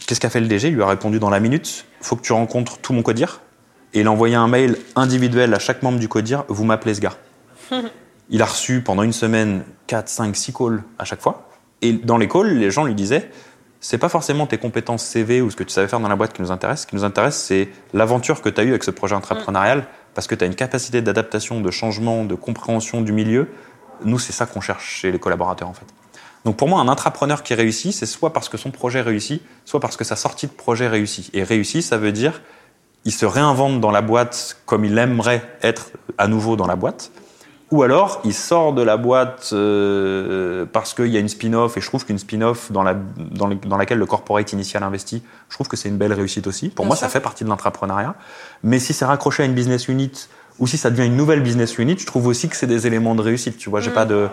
Qu'est-ce 0.06 0.20
qu'a 0.20 0.30
fait 0.30 0.40
le 0.40 0.46
DG 0.46 0.68
Il 0.68 0.76
lui 0.76 0.82
a 0.82 0.86
répondu 0.86 1.18
dans 1.18 1.28
la 1.28 1.40
minute 1.40 1.84
faut 2.00 2.16
que 2.16 2.22
tu 2.22 2.32
rencontres 2.32 2.78
tout 2.78 2.92
mon 2.92 3.02
codir. 3.02 3.40
Et 3.92 4.00
il 4.00 4.06
a 4.06 4.12
envoyé 4.12 4.36
un 4.36 4.48
mail 4.48 4.76
individuel 4.96 5.52
à 5.52 5.58
chaque 5.58 5.82
membre 5.82 5.98
du 5.98 6.08
codir 6.08 6.44
vous 6.48 6.64
m'appelez 6.64 6.94
ce 6.94 7.00
gars. 7.00 7.14
il 8.30 8.42
a 8.42 8.46
reçu 8.46 8.80
pendant 8.80 9.02
une 9.02 9.12
semaine 9.12 9.64
4, 9.88 10.08
5, 10.08 10.36
6 10.36 10.52
calls 10.52 10.82
à 10.98 11.04
chaque 11.04 11.20
fois. 11.20 11.48
Et 11.82 11.92
dans 11.92 12.16
les 12.16 12.28
calls, 12.28 12.58
les 12.58 12.70
gens 12.70 12.84
lui 12.84 12.94
disaient 12.94 13.30
c'est 13.80 13.98
pas 13.98 14.10
forcément 14.10 14.46
tes 14.46 14.58
compétences 14.58 15.02
CV 15.04 15.40
ou 15.40 15.50
ce 15.50 15.56
que 15.56 15.64
tu 15.64 15.70
savais 15.70 15.88
faire 15.88 16.00
dans 16.00 16.08
la 16.08 16.16
boîte 16.16 16.34
qui 16.34 16.42
nous 16.42 16.50
intéresse. 16.50 16.82
Ce 16.82 16.86
qui 16.86 16.94
nous 16.94 17.04
intéresse, 17.04 17.36
c'est 17.36 17.70
l'aventure 17.94 18.42
que 18.42 18.50
tu 18.50 18.60
as 18.60 18.64
eue 18.64 18.70
avec 18.70 18.84
ce 18.84 18.90
projet 18.90 19.14
entrepreneurial 19.14 19.86
parce 20.14 20.26
que 20.26 20.34
tu 20.34 20.44
as 20.44 20.46
une 20.46 20.54
capacité 20.54 21.00
d'adaptation, 21.00 21.60
de 21.60 21.70
changement, 21.70 22.24
de 22.24 22.34
compréhension 22.34 23.00
du 23.00 23.12
milieu. 23.12 23.48
Nous, 24.04 24.18
c'est 24.18 24.32
ça 24.32 24.44
qu'on 24.44 24.60
cherche 24.60 24.86
chez 24.86 25.10
les 25.10 25.18
collaborateurs 25.18 25.68
en 25.68 25.72
fait. 25.72 25.86
Donc 26.44 26.56
pour 26.56 26.68
moi, 26.68 26.80
un 26.80 26.88
intrapreneur 26.88 27.42
qui 27.42 27.54
réussit, 27.54 27.92
c'est 27.92 28.06
soit 28.06 28.32
parce 28.32 28.48
que 28.48 28.58
son 28.58 28.70
projet 28.70 29.00
réussit, 29.00 29.42
soit 29.64 29.80
parce 29.80 29.96
que 29.96 30.04
sa 30.04 30.16
sortie 30.16 30.46
de 30.46 30.52
projet 30.52 30.86
réussit. 30.86 31.30
Et 31.34 31.42
réussit, 31.42 31.82
ça 31.82 31.96
veut 31.96 32.12
dire 32.12 32.42
il 33.06 33.12
se 33.12 33.24
réinvente 33.24 33.80
dans 33.80 33.90
la 33.90 34.02
boîte 34.02 34.58
comme 34.66 34.84
il 34.84 34.98
aimerait 34.98 35.42
être 35.62 35.90
à 36.18 36.28
nouveau 36.28 36.56
dans 36.56 36.66
la 36.66 36.76
boîte. 36.76 37.10
Ou 37.70 37.82
alors, 37.84 38.20
il 38.24 38.34
sort 38.34 38.72
de 38.72 38.82
la 38.82 38.96
boîte 38.96 39.50
euh, 39.52 40.66
parce 40.72 40.92
qu'il 40.92 41.06
y 41.06 41.16
a 41.16 41.20
une 41.20 41.28
spin-off, 41.28 41.76
et 41.76 41.80
je 41.80 41.86
trouve 41.86 42.04
qu'une 42.04 42.18
spin-off 42.18 42.72
dans, 42.72 42.82
la, 42.82 42.94
dans, 43.16 43.46
le- 43.46 43.54
dans 43.54 43.76
laquelle 43.76 43.98
le 43.98 44.06
corporate 44.06 44.52
initial 44.52 44.82
investit, 44.82 45.22
je 45.48 45.54
trouve 45.54 45.68
que 45.68 45.76
c'est 45.76 45.88
une 45.88 45.96
belle 45.96 46.12
réussite 46.12 46.46
aussi. 46.48 46.68
Pour 46.70 46.84
Bien 46.84 46.88
moi, 46.88 46.96
sûr. 46.96 47.06
ça 47.06 47.12
fait 47.12 47.20
partie 47.20 47.44
de 47.44 47.48
l'entrepreneuriat. 47.48 48.14
Mais 48.64 48.78
si 48.80 48.92
c'est 48.92 49.04
raccroché 49.04 49.44
à 49.44 49.46
une 49.46 49.54
business 49.54 49.86
unit, 49.88 50.10
ou 50.58 50.66
si 50.66 50.76
ça 50.78 50.90
devient 50.90 51.06
une 51.06 51.16
nouvelle 51.16 51.42
business 51.42 51.78
unit, 51.78 51.96
je 51.98 52.06
trouve 52.06 52.26
aussi 52.26 52.48
que 52.48 52.56
c'est 52.56 52.66
des 52.66 52.86
éléments 52.88 53.14
de 53.14 53.22
réussite. 53.22 53.56
Tu 53.56 53.70
vois, 53.70 53.80
j'ai 53.80 53.90
pas 53.92 54.04
de, 54.04 54.28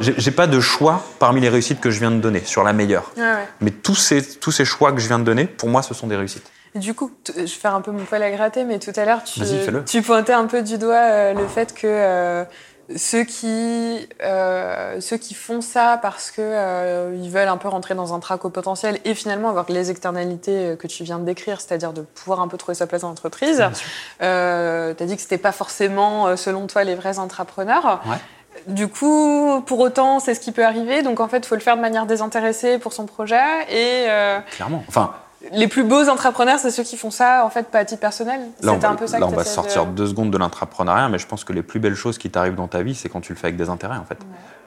j'ai 0.00 0.30
pas 0.30 0.46
de 0.46 0.60
choix 0.60 1.02
parmi 1.18 1.40
les 1.40 1.48
réussites 1.48 1.80
que 1.80 1.90
je 1.90 1.98
viens 2.00 2.10
de 2.12 2.18
donner 2.20 2.42
sur 2.44 2.62
la 2.64 2.72
meilleure. 2.72 3.10
Ouais, 3.16 3.22
ouais. 3.22 3.48
Mais 3.60 3.70
tous 3.70 3.94
ces, 3.96 4.22
tous 4.38 4.52
ces 4.52 4.64
choix 4.66 4.92
que 4.92 5.00
je 5.00 5.08
viens 5.08 5.18
de 5.18 5.24
donner, 5.24 5.46
pour 5.46 5.68
moi, 5.70 5.82
ce 5.82 5.94
sont 5.94 6.06
des 6.06 6.16
réussites. 6.16 6.48
Et 6.76 6.80
Du 6.80 6.92
coup, 6.94 7.10
je 7.34 7.40
vais 7.40 7.46
faire 7.46 7.74
un 7.74 7.80
peu 7.80 7.90
mon 7.92 8.04
poil 8.04 8.22
à 8.22 8.30
gratter, 8.30 8.64
mais 8.64 8.78
tout 8.78 8.92
à 8.94 9.04
l'heure, 9.04 9.22
tu, 9.24 9.40
tu 9.86 10.02
pointais 10.02 10.32
un 10.32 10.46
peu 10.46 10.62
du 10.62 10.76
doigt 10.78 10.94
euh, 10.96 11.32
le 11.34 11.46
fait 11.48 11.72
que 11.74 11.86
euh, 11.86 12.44
ceux, 12.96 13.24
qui, 13.24 14.08
euh, 14.22 15.00
ceux 15.00 15.16
qui 15.16 15.34
font 15.34 15.60
ça 15.60 15.98
parce 16.00 16.30
que 16.30 16.42
euh, 16.42 17.16
ils 17.20 17.30
veulent 17.30 17.48
un 17.48 17.56
peu 17.56 17.68
rentrer 17.68 17.94
dans 17.94 18.14
un 18.14 18.20
trac 18.20 18.44
au 18.44 18.50
potentiel 18.50 18.98
et 19.04 19.14
finalement 19.14 19.48
avoir 19.48 19.66
les 19.68 19.90
externalités 19.90 20.66
euh, 20.66 20.76
que 20.76 20.86
tu 20.86 21.04
viens 21.04 21.18
de 21.18 21.24
décrire, 21.24 21.60
c'est-à-dire 21.60 21.92
de 21.92 22.02
pouvoir 22.02 22.40
un 22.40 22.48
peu 22.48 22.58
trouver 22.58 22.74
sa 22.74 22.86
place 22.86 23.02
dans 23.02 23.08
l'entreprise, 23.08 23.64
euh, 24.22 24.94
tu 24.94 25.02
as 25.02 25.06
dit 25.06 25.16
que 25.16 25.22
c'était 25.22 25.38
pas 25.38 25.52
forcément, 25.52 26.26
euh, 26.26 26.36
selon 26.36 26.66
toi, 26.66 26.84
les 26.84 26.94
vrais 26.94 27.18
entrepreneurs. 27.18 28.02
Ouais. 28.06 28.16
Du 28.66 28.88
coup, 28.88 29.62
pour 29.66 29.80
autant, 29.80 30.20
c'est 30.20 30.34
ce 30.34 30.40
qui 30.40 30.52
peut 30.52 30.64
arriver. 30.64 31.02
Donc, 31.02 31.20
en 31.20 31.28
fait, 31.28 31.38
il 31.38 31.46
faut 31.46 31.56
le 31.56 31.60
faire 31.60 31.76
de 31.76 31.82
manière 31.82 32.06
désintéressée 32.06 32.78
pour 32.78 32.92
son 32.92 33.04
projet. 33.04 33.42
Et 33.68 34.06
Clairement. 34.52 34.84
Enfin, 34.88 35.14
les 35.52 35.68
plus 35.68 35.84
beaux 35.84 36.08
entrepreneurs, 36.08 36.58
c'est 36.58 36.70
ceux 36.70 36.82
qui 36.82 36.96
font 36.96 37.10
ça, 37.10 37.44
en 37.44 37.50
fait, 37.50 37.68
pas 37.68 37.80
à 37.80 37.84
titre 37.84 38.00
personnel. 38.00 38.40
Là, 38.62 38.72
on 38.72 38.74
C'était 38.74 38.86
un 38.86 38.94
peu 38.94 39.06
ça 39.06 39.18
là, 39.18 39.26
que 39.26 39.32
on 39.32 39.36
va 39.36 39.44
sortir 39.44 39.86
de- 39.86 39.92
deux 39.92 40.06
secondes 40.06 40.30
de 40.30 40.38
l'intrapreneuriat, 40.38 41.08
mais 41.08 41.18
je 41.18 41.26
pense 41.26 41.44
que 41.44 41.52
les 41.52 41.62
plus 41.62 41.80
belles 41.80 41.94
choses 41.94 42.18
qui 42.18 42.30
t'arrivent 42.30 42.54
dans 42.54 42.68
ta 42.68 42.82
vie, 42.82 42.94
c'est 42.94 43.08
quand 43.08 43.20
tu 43.20 43.32
le 43.32 43.38
fais 43.38 43.46
avec 43.48 43.56
des 43.56 43.68
intérêts, 43.68 43.96
en 43.98 44.04
fait. 44.04 44.18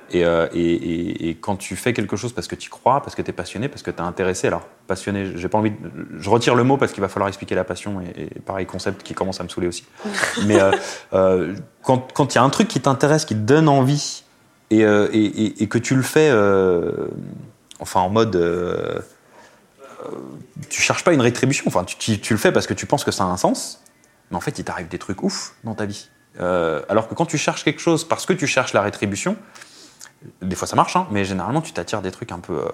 Et, 0.09 0.23
euh, 0.23 0.47
et, 0.53 0.61
et- 0.61 1.29
et 1.29 1.35
quand 1.35 1.57
tu 1.57 1.75
fais 1.75 1.91
quelque 1.91 2.15
chose 2.15 2.31
parce 2.31 2.47
que 2.47 2.55
tu 2.55 2.67
y 2.67 2.69
crois, 2.69 3.01
parce 3.01 3.13
que 3.13 3.21
tu 3.21 3.29
es 3.29 3.33
passionné, 3.33 3.67
parce 3.67 3.81
que 3.83 3.91
tu 3.91 3.97
es 3.97 4.01
intéressé. 4.01 4.47
Alors, 4.47 4.61
passionné, 4.87 5.33
j'ai 5.35 5.49
pas 5.49 5.57
envie 5.57 5.71
de- 5.71 5.77
Je 6.17 6.29
retire 6.29 6.55
le 6.55 6.63
mot 6.63 6.77
parce 6.77 6.93
qu'il 6.93 7.01
va 7.01 7.09
falloir 7.09 7.27
expliquer 7.27 7.55
la 7.55 7.65
passion, 7.65 7.99
et, 8.15 8.39
pareil, 8.39 8.65
concept 8.65 9.03
qui 9.03 9.13
commence 9.13 9.41
à 9.41 9.43
me 9.43 9.49
saouler 9.49 9.67
aussi. 9.67 9.83
mais 10.45 10.61
euh, 10.61 10.71
euh, 11.13 11.53
quand 11.83 12.13
quand 12.13 12.33
il 12.33 12.37
y 12.37 12.39
a 12.39 12.43
un 12.43 12.49
truc 12.49 12.69
qui 12.69 12.79
t'intéresse, 12.79 13.25
qui 13.25 13.35
te 13.35 13.39
donne 13.41 13.67
envie, 13.67 14.23
et, 14.71 14.77
que 14.79 15.77
tu 15.77 15.95
le 15.95 16.03
fais, 16.03 16.31
enfin, 17.81 17.99
en 17.99 18.09
mode. 18.09 19.03
Euh, 20.05 20.09
tu 20.69 20.81
cherches 20.81 21.03
pas 21.03 21.13
une 21.13 21.21
rétribution. 21.21 21.65
Enfin, 21.67 21.83
tu, 21.83 22.19
le 22.29 22.37
fais 22.37 22.51
parce 22.51 22.67
que 22.67 22.73
tu 22.73 22.85
penses 22.85 23.03
que 23.03 23.11
ça 23.11 23.23
a 23.23 23.27
un 23.27 23.37
sens, 23.37 23.83
mais 24.31 24.37
en 24.37 24.41
fait, 24.41 24.59
il 24.59 24.63
t'arrive 24.63 24.87
des 24.87 24.99
trucs 24.99 25.23
ouf 25.23 25.55
dans 25.63 25.75
ta 25.75 25.85
vie. 25.85 26.09
Euh, 26.39 26.81
alors 26.89 27.07
que 27.07 27.15
quand 27.15 27.25
tu 27.25 27.37
cherches 27.37 27.63
quelque 27.63 27.81
chose 27.81 28.07
parce 28.07 28.25
que 28.25 28.33
tu 28.33 28.45
cherches 28.45 28.73
la 28.73 28.81
rétribution, 28.81 29.37
des 30.41 30.55
fois 30.55 30.67
ça 30.67 30.75
marche, 30.75 30.95
hein, 30.95 31.07
mais 31.09 31.25
généralement 31.25 31.61
tu 31.61 31.73
t'attires 31.73 32.01
des 32.01 32.11
trucs 32.11 32.31
un 32.31 32.39
peu. 32.39 32.53
euh, 32.53 32.69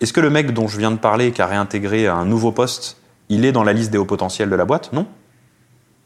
Est-ce 0.00 0.12
que 0.12 0.20
le 0.20 0.30
mec 0.30 0.52
dont 0.52 0.68
je 0.68 0.78
viens 0.78 0.92
de 0.92 0.98
parler, 0.98 1.32
qui 1.32 1.42
a 1.42 1.46
réintégré 1.46 2.06
un 2.06 2.24
nouveau 2.24 2.52
poste, 2.52 2.98
il 3.28 3.44
est 3.44 3.52
dans 3.52 3.64
la 3.64 3.72
liste 3.72 3.90
des 3.90 3.98
hauts 3.98 4.04
potentiels 4.04 4.50
de 4.50 4.54
la 4.54 4.64
boîte? 4.64 4.92
Non. 4.92 5.08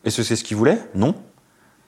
Est-ce 0.04 0.18
que 0.18 0.22
c'est 0.22 0.36
ce 0.36 0.44
qu'il 0.44 0.56
voulait? 0.56 0.78
Non. 0.94 1.14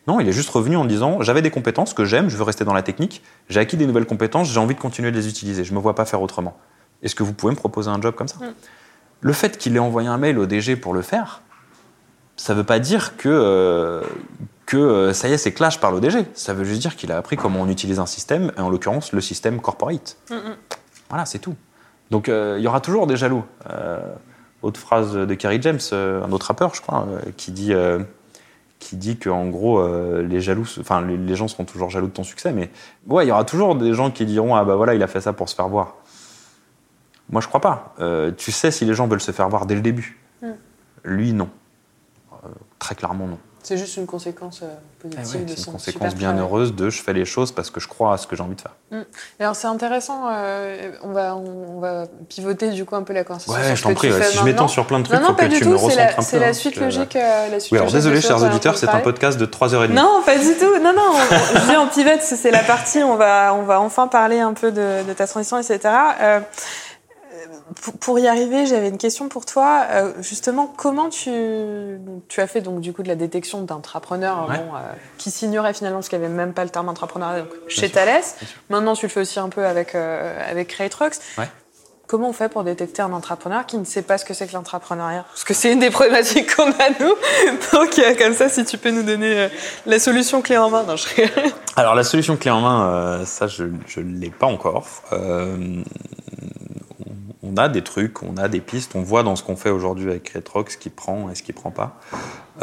Non, 0.07 0.21
il 0.21 0.29
est 0.29 0.33
juste 0.33 0.51
revenu 0.51 0.77
en 0.77 0.85
disant 0.85 1.23
j'avais 1.23 1.43
des 1.43 1.51
compétences 1.51 1.95
que 1.95 2.05
j'aime, 2.05 2.29
je 2.29 2.37
veux 2.37 2.43
rester 2.43 2.65
dans 2.65 2.75
la 2.75 2.83
technique, 2.83 3.23
j'ai 3.49 3.61
acquis 3.61 3.77
des 3.77 3.87
nouvelles 3.87 4.07
compétences, 4.07 4.51
j'ai 4.51 4.61
envie 4.61 4.75
de 4.75 4.81
continuer 4.81 5.11
de 5.11 5.17
les 5.17 5.29
utiliser, 5.29 5.65
je 5.65 5.75
me 5.75 5.79
vois 5.79 5.95
pas 5.95 6.05
faire 6.05 6.21
autrement. 6.23 6.59
Est-ce 7.03 7.15
que 7.15 7.23
vous 7.23 7.33
pouvez 7.33 7.53
me 7.53 7.57
proposer 7.57 7.91
un 7.91 8.01
job 8.01 8.15
comme 8.15 8.29
ça 8.29 8.39
Le 9.21 9.33
fait 9.33 9.59
qu'il 9.59 9.77
ait 9.77 9.81
envoyé 9.81 10.09
un 10.09 10.19
mail 10.19 10.39
au 10.39 10.47
DG 10.47 10.77
pour 10.77 10.95
le 10.95 11.03
faire, 11.03 11.43
ça 12.37 12.55
veut 12.55 12.65
pas 12.65 12.79
dire 12.79 13.17
que, 13.17 13.29
euh, 13.29 14.03
que 14.67 14.77
euh, 14.77 15.13
ça 15.13 15.29
y 15.29 15.33
est, 15.33 15.39
c'est 15.39 15.53
clash 15.53 15.81
par 15.81 15.93
le 15.93 16.01
DG. 16.01 16.25
Ça 16.35 16.55
veut 16.55 16.65
juste 16.65 16.81
dire 16.81 16.97
qu'il 16.97 17.13
a 17.13 17.17
appris 17.17 17.37
comment 17.37 17.61
on 17.61 17.69
utilise 17.69 17.99
un 17.99 18.07
système, 18.07 18.53
et 18.57 18.61
en 18.61 18.71
l'occurrence 18.71 19.13
le 19.13 19.21
système 19.21 19.61
corporate. 19.61 20.17
Voilà, 21.09 21.27
c'est 21.27 21.39
tout. 21.39 21.55
Donc 22.11 22.29
euh, 22.29 22.57
il 22.59 22.65
y 22.65 22.69
aura 22.69 22.81
toujours 22.81 23.07
des 23.07 23.17
jaloux. 23.17 23.45
Euh, 23.71 24.01
autre 24.63 24.81
phrase 24.81 25.15
de 25.15 25.35
Kerry 25.35 25.63
James, 25.63 25.79
un 25.93 26.33
autre 26.33 26.47
rappeur, 26.47 26.75
je 26.75 26.83
crois, 26.83 27.07
qui 27.37 27.53
dit, 27.53 27.73
qui 28.79 28.97
dit 28.97 29.17
que 29.17 29.31
en 29.31 29.47
gros 29.49 29.81
euh, 29.81 30.23
les 30.23 30.41
jaloux, 30.41 30.67
enfin 30.81 31.01
les, 31.01 31.17
les 31.17 31.35
gens 31.35 31.49
seront 31.49 31.65
toujours 31.65 31.91
jaloux 31.91 32.07
de 32.07 32.13
ton 32.13 32.25
succès, 32.25 32.53
mais 32.53 32.71
ouais, 33.07 33.27
il 33.27 33.29
y 33.29 33.33
aura 33.33 33.45
toujours 33.45 33.75
des 33.75 33.93
gens 33.93 34.11
qui 34.11 34.25
diront 34.25 34.55
ah 34.55 34.65
bah 34.65 34.77
voilà, 34.77 34.95
il 34.95 35.03
a 35.03 35.07
fait 35.07 35.21
ça 35.21 35.33
pour 35.33 35.49
se 35.49 35.55
faire 35.55 35.69
voir. 35.69 35.97
Moi, 37.31 37.41
je 37.41 37.49
crois 37.49 37.61
pas. 37.61 37.95
Euh, 38.01 38.31
tu 38.37 38.53
sais 38.53 38.71
si 38.71 38.85
les 38.85 38.95
gens 38.95 39.07
veulent 39.07 39.21
se 39.21 39.33
faire 39.33 39.49
voir 39.49 39.67
dès 39.67 39.75
le 39.75 39.81
début. 39.83 40.19
Mm. 40.43 40.47
Lui, 41.05 41.33
non. 41.33 41.49
Euh, 42.45 42.49
très 42.79 42.95
clairement, 42.95 43.27
non. 43.27 43.39
C'est 43.61 43.77
juste 43.77 43.97
une 43.99 44.07
conséquence 44.07 44.61
euh, 44.63 44.67
positive 45.01 45.21
Ah 45.23 45.37
ouais, 45.37 45.45
de 45.45 45.51
c'est 45.51 45.67
une 45.67 45.73
conséquence 45.73 45.83
super 46.11 46.15
bien 46.19 46.29
travail. 46.29 46.41
heureuse 46.41 46.75
de 46.75 46.89
je 46.89 47.03
fais 47.03 47.13
les 47.13 47.27
choses 47.27 47.53
parce 47.53 47.69
que 47.71 47.81
je 47.81 47.89
crois 47.89 48.15
à 48.15 48.17
ce 48.17 48.27
que 48.27 48.35
j'ai 48.35 48.43
envie 48.43 48.55
de 48.55 48.61
faire. 48.63 48.73
Mm. 48.93 49.01
Alors 49.41 49.57
c'est 49.57 49.67
intéressant, 49.67 50.23
euh, 50.31 50.93
on, 51.03 51.13
va, 51.13 51.35
on 51.37 51.79
va 51.81 52.05
pivoter 52.31 52.71
du 52.71 52.85
coup 52.87 52.95
un 52.95 53.03
peu 53.03 53.13
la 53.13 53.25
conversation. 53.25 53.53
Ouais, 53.61 53.77
je 53.77 53.83
t'en 53.83 53.93
prie, 53.93 54.11
ouais, 54.11 54.23
si 54.23 54.39
je 54.39 54.45
m'étends 54.45 54.69
sur 54.69 54.87
plein 54.87 55.01
de 55.01 55.05
trucs, 55.05 55.17
non, 55.17 55.21
non, 55.23 55.29
faut 55.31 55.35
pas 55.35 55.45
que 55.47 55.51
du 55.51 55.57
tu 55.57 55.65
tout, 55.65 55.71
me 55.71 55.77
c'est 55.77 55.85
recentres 55.85 55.99
la, 56.07 56.13
un 56.13 56.17
peu. 56.17 56.23
c'est 56.23 56.39
la 56.39 56.47
hein, 56.47 56.53
suite 56.55 56.77
logique. 56.77 57.17
euh, 57.17 57.49
la 57.51 57.61
suite 57.61 57.73
Oui, 57.73 57.79
alors 57.79 57.93
désolé, 57.93 58.21
chers 58.23 58.43
auditeurs, 58.43 58.75
on 58.75 58.79
c'est 58.79 58.89
un 58.89 59.01
podcast 59.01 59.39
de 59.39 59.45
3h30. 59.45 59.89
Non, 59.93 60.23
pas 60.25 60.39
du 60.39 60.55
tout. 60.55 60.79
Non, 60.81 60.95
non. 60.95 61.13
on- 61.13 61.59
Je 61.59 61.69
dis 61.69 61.77
en 61.77 61.89
pivote, 61.89 62.23
c'est 62.23 62.51
la 62.53 62.63
partie. 62.63 63.03
On 63.03 63.17
va, 63.17 63.53
on 63.55 63.65
va 63.65 63.81
enfin 63.81 64.07
parler 64.07 64.39
un 64.41 64.55
peu 64.55 64.71
de, 64.73 65.03
de 65.07 65.13
ta 65.13 65.27
transition, 65.27 65.59
etc. 65.59 65.81
Pour, 68.01 68.19
y 68.19 68.27
arriver, 68.27 68.67
j'avais 68.67 68.89
une 68.89 68.99
question 68.99 69.29
pour 69.29 69.47
toi. 69.47 69.87
Euh, 69.91 70.13
justement, 70.21 70.73
comment 70.77 71.09
tu, 71.09 71.31
tu 72.29 72.41
as 72.41 72.47
fait 72.47 72.61
donc 72.61 72.81
du 72.81 72.93
coup 72.93 73.03
de 73.03 73.09
la 73.09 73.15
détection 73.15 73.63
d'intrapreneurs 73.63 74.49
Ouais. 74.49 74.59
bon, 74.59 74.75
euh, 74.75 74.81
qui 75.19 75.31
s'ignorait 75.31 75.75
finalement 75.75 75.99
parce 75.99 76.09
qu'il 76.09 76.19
n'y 76.19 76.25
avait 76.25 76.35
même 76.35 76.53
pas 76.53 76.65
le 76.65 76.71
terme 76.71 76.89
entrepreneuriat 76.89 77.41
donc, 77.41 77.49
chez 77.69 77.91
Thales. 77.91 78.23
Maintenant, 78.71 78.95
tu 78.95 79.07
le 79.07 79.11
fais 79.11 79.21
aussi 79.21 79.39
un 79.39 79.49
peu 79.49 79.67
avec 79.67 79.95
euh, 79.95 80.39
avec 80.49 80.69
Creatrox. 80.69 81.21
Ouais. 81.37 81.49
Comment 82.07 82.31
on 82.31 82.33
fait 82.33 82.49
pour 82.49 82.65
détecter 82.65 83.03
un 83.03 83.13
entrepreneur 83.13 83.67
qui 83.67 83.77
ne 83.77 83.85
sait 83.85 84.01
pas 84.01 84.17
ce 84.17 84.25
que 84.25 84.33
c'est 84.33 84.47
que 84.47 84.55
l'entrepreneuriat? 84.55 85.27
Parce 85.29 85.45
que 85.45 85.53
c'est 85.53 85.71
une 85.71 85.81
des 85.81 85.91
problématiques 85.91 86.57
qu'on 86.57 86.71
a 86.71 86.91
nous. 87.01 87.15
Donc 87.73 87.99
euh, 87.99 88.15
comme 88.17 88.33
ça, 88.33 88.49
si 88.49 88.65
tu 88.65 88.79
peux 88.79 88.91
nous 88.91 89.03
donner 89.03 89.49
la 89.85 89.99
solution 89.99 90.41
clé 90.41 90.57
en 90.57 90.71
main. 90.71 90.85
Non, 90.85 90.97
je. 90.97 91.07
Alors 91.77 91.95
la 91.95 92.05
solution 92.05 92.37
clé 92.37 92.51
en 92.51 92.61
main, 92.61 93.25
ça 93.27 93.47
je 93.47 93.65
ne 93.65 94.19
l'ai 94.19 94.31
pas 94.31 94.47
encore. 94.47 94.87
Euh, 95.13 95.83
on 97.49 97.57
a 97.57 97.69
des 97.69 97.83
trucs, 97.83 98.23
on 98.23 98.37
a 98.37 98.49
des 98.49 98.61
pistes, 98.61 98.95
on 98.95 99.03
voit 99.03 99.23
dans 99.23 99.37
ce 99.37 99.43
qu'on 99.43 99.57
fait 99.57 99.71
aujourd'hui 99.71 100.11
avec 100.11 100.29
Retrox 100.31 100.75
ce 100.75 100.79
qui 100.79 100.91
prend 100.91 101.31
et 101.31 101.35
ce 101.35 101.43
qui 101.43 101.53
prend 101.53 101.71
pas. 101.71 101.99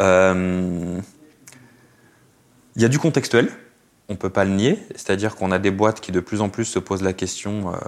Euh, 0.00 1.00
Il 2.76 2.82
y 2.82 2.84
a 2.84 2.88
du 2.88 2.98
contextuel, 2.98 3.50
on 4.08 4.16
peut 4.16 4.30
pas 4.30 4.44
le 4.44 4.52
nier, 4.52 4.78
c'est-à-dire 4.94 5.36
qu'on 5.36 5.50
a 5.50 5.58
des 5.58 5.70
boîtes 5.70 6.00
qui 6.00 6.12
de 6.12 6.20
plus 6.20 6.40
en 6.40 6.48
plus 6.48 6.64
se 6.64 6.78
posent 6.78 7.02
la 7.02 7.12
question 7.12 7.72
euh, 7.72 7.78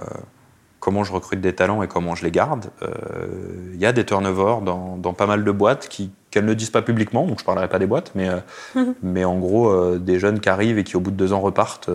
comment 0.79 1.03
je 1.03 1.13
recrute 1.13 1.41
des 1.41 1.53
talents 1.53 1.83
et 1.83 1.87
comment 1.87 2.15
je 2.15 2.25
les 2.25 2.31
garde. 2.31 2.69
Euh, 2.81 3.71
Il 3.73 3.79
y 3.79 3.85
a 3.85 3.93
des 3.93 4.05
turnovers 4.05 4.61
dans, 4.61 4.97
dans 4.97 5.13
pas 5.13 5.27
mal 5.27 5.43
de 5.43 5.51
boîtes 5.51 5.87
qui 5.87 6.11
qu'elles 6.31 6.45
ne 6.45 6.53
disent 6.53 6.69
pas 6.69 6.83
publiquement, 6.83 7.25
donc 7.25 7.39
je 7.39 7.43
parlerai 7.43 7.67
pas 7.67 7.79
des 7.79 7.87
boîtes, 7.87 8.11
mais, 8.13 8.29
mais 9.01 9.25
en 9.25 9.39
gros, 9.39 9.97
des 9.97 10.19
jeunes 10.19 10.39
qui 10.39 10.49
arrivent 10.49 10.77
et 10.77 10.83
qui 10.83 10.95
au 10.95 10.99
bout 10.99 11.09
de 11.09 11.15
deux 11.15 11.33
ans 11.33 11.39
repartent, 11.39 11.89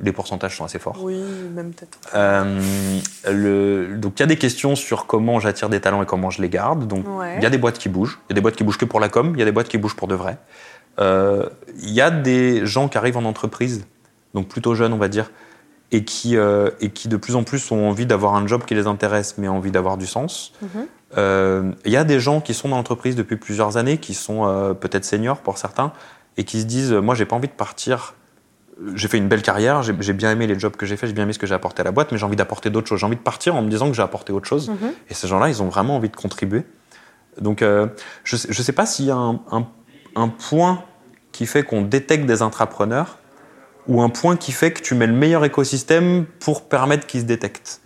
les 0.00 0.12
pourcentages 0.12 0.56
sont 0.56 0.64
assez 0.64 0.78
forts. 0.78 0.98
Oui, 1.02 1.20
même 1.54 1.72
peut-être. 1.72 1.98
Euh, 2.14 3.96
donc 3.96 4.14
il 4.18 4.20
y 4.20 4.22
a 4.22 4.26
des 4.26 4.36
questions 4.38 4.74
sur 4.74 5.06
comment 5.06 5.38
j'attire 5.40 5.68
des 5.68 5.80
talents 5.80 6.02
et 6.02 6.06
comment 6.06 6.30
je 6.30 6.40
les 6.42 6.48
garde. 6.48 6.86
Donc 6.86 7.04
il 7.06 7.10
Ouais. 7.10 7.40
y 7.42 7.46
a 7.46 7.50
des 7.50 7.58
boîtes 7.58 7.78
qui 7.78 7.88
bougent, 7.88 8.18
il 8.28 8.32
y 8.32 8.32
a 8.32 8.36
des 8.36 8.40
boîtes 8.40 8.56
qui 8.56 8.64
bougent 8.64 8.78
que 8.78 8.84
pour 8.84 9.00
la 9.00 9.08
com, 9.08 9.32
il 9.34 9.38
y 9.38 9.42
a 9.42 9.44
des 9.44 9.52
boîtes 9.52 9.68
qui 9.68 9.78
bougent 9.78 9.96
pour 9.96 10.08
de 10.08 10.14
vrai. 10.14 10.38
Euh, 11.00 11.48
Il 11.78 11.90
y 11.90 12.00
a 12.00 12.10
des 12.10 12.66
gens 12.66 12.88
qui 12.88 12.98
arrivent 12.98 13.16
en 13.16 13.24
entreprise, 13.24 13.86
donc 14.34 14.48
plutôt 14.48 14.74
jeunes 14.74 14.92
on 14.92 14.98
va 14.98 15.08
dire, 15.08 15.30
et 15.90 16.04
qui, 16.04 16.36
euh, 16.36 16.70
et 16.80 16.90
qui 16.90 17.08
de 17.08 17.16
plus 17.16 17.36
en 17.36 17.44
plus 17.44 17.70
ont 17.70 17.88
envie 17.88 18.06
d'avoir 18.06 18.34
un 18.34 18.46
job 18.46 18.64
qui 18.66 18.74
les 18.74 18.86
intéresse, 18.86 19.36
mais 19.38 19.48
envie 19.48 19.70
d'avoir 19.70 19.96
du 19.98 20.06
sens. 20.06 20.52
Mhm. 20.62 20.86
Il 21.84 21.92
y 21.92 21.96
a 21.98 22.04
des 22.04 22.18
gens 22.20 22.40
qui 22.40 22.54
sont 22.54 22.68
dans 22.70 22.76
l'entreprise 22.76 23.14
depuis 23.16 23.36
plusieurs 23.36 23.76
années, 23.76 23.98
qui 23.98 24.14
sont 24.14 24.74
peut-être 24.80 25.04
seniors 25.04 25.38
pour 25.40 25.58
certains, 25.58 25.92
et 26.38 26.44
qui 26.44 26.60
se 26.62 26.64
disent, 26.66 26.92
moi 26.92 27.14
j'ai 27.14 27.26
pas 27.26 27.36
envie 27.36 27.48
de 27.48 27.52
partir 27.52 28.14
j'ai 28.94 29.08
fait 29.08 29.18
une 29.18 29.28
belle 29.28 29.42
carrière, 29.42 29.82
j'ai 29.82 30.12
bien 30.12 30.30
aimé 30.30 30.46
les 30.46 30.58
jobs 30.58 30.74
que 30.74 30.86
j'ai 30.86 30.96
fait, 30.96 31.06
j'ai 31.06 31.12
bien 31.12 31.24
aimé 31.24 31.32
ce 31.32 31.38
que 31.38 31.46
j'ai 31.46 31.54
apporté 31.54 31.80
à 31.82 31.84
la 31.84 31.92
boîte, 31.92 32.10
mais 32.12 32.18
j'ai 32.18 32.24
envie 32.24 32.36
d'apporter 32.36 32.70
d'autres 32.70 32.88
choses. 32.88 33.00
J'ai 33.00 33.06
envie 33.06 33.16
de 33.16 33.20
partir 33.20 33.54
en 33.54 33.62
me 33.62 33.68
disant 33.68 33.88
que 33.88 33.94
j'ai 33.94 34.02
apporté 34.02 34.32
autre 34.32 34.46
chose. 34.46 34.70
Mhm. 34.70 34.92
Et 35.10 35.14
ces 35.14 35.28
gens-là, 35.28 35.48
ils 35.48 35.62
ont 35.62 35.68
vraiment 35.68 35.96
envie 35.96 36.08
de 36.08 36.16
contribuer. 36.16 36.64
Donc, 37.40 37.62
euh, 37.62 37.86
je 38.24 38.36
ne 38.36 38.52
sais, 38.52 38.72
pas 38.72 38.86
s'il 38.86 39.06
y 39.06 39.10
a 39.10 39.16
un, 39.16 39.40
un- 39.50 39.66
un 40.16 40.28
point 40.28 40.84
qui 41.32 41.46
fait 41.46 41.62
qu'on 41.62 41.82
détecte 41.82 42.26
des 42.26 42.42
intrapreneurs 42.42 43.18
ou 43.88 44.02
un 44.02 44.10
point 44.10 44.36
qui 44.36 44.52
fait 44.52 44.72
que 44.72 44.80
tu 44.80 44.94
mets 44.94 45.06
le 45.06 45.14
meilleur 45.14 45.44
écosystème 45.44 46.26
pour 46.40 46.68
permettre 46.68 47.06
qu'ils 47.06 47.22
se 47.22 47.26
détectent. 47.26 47.80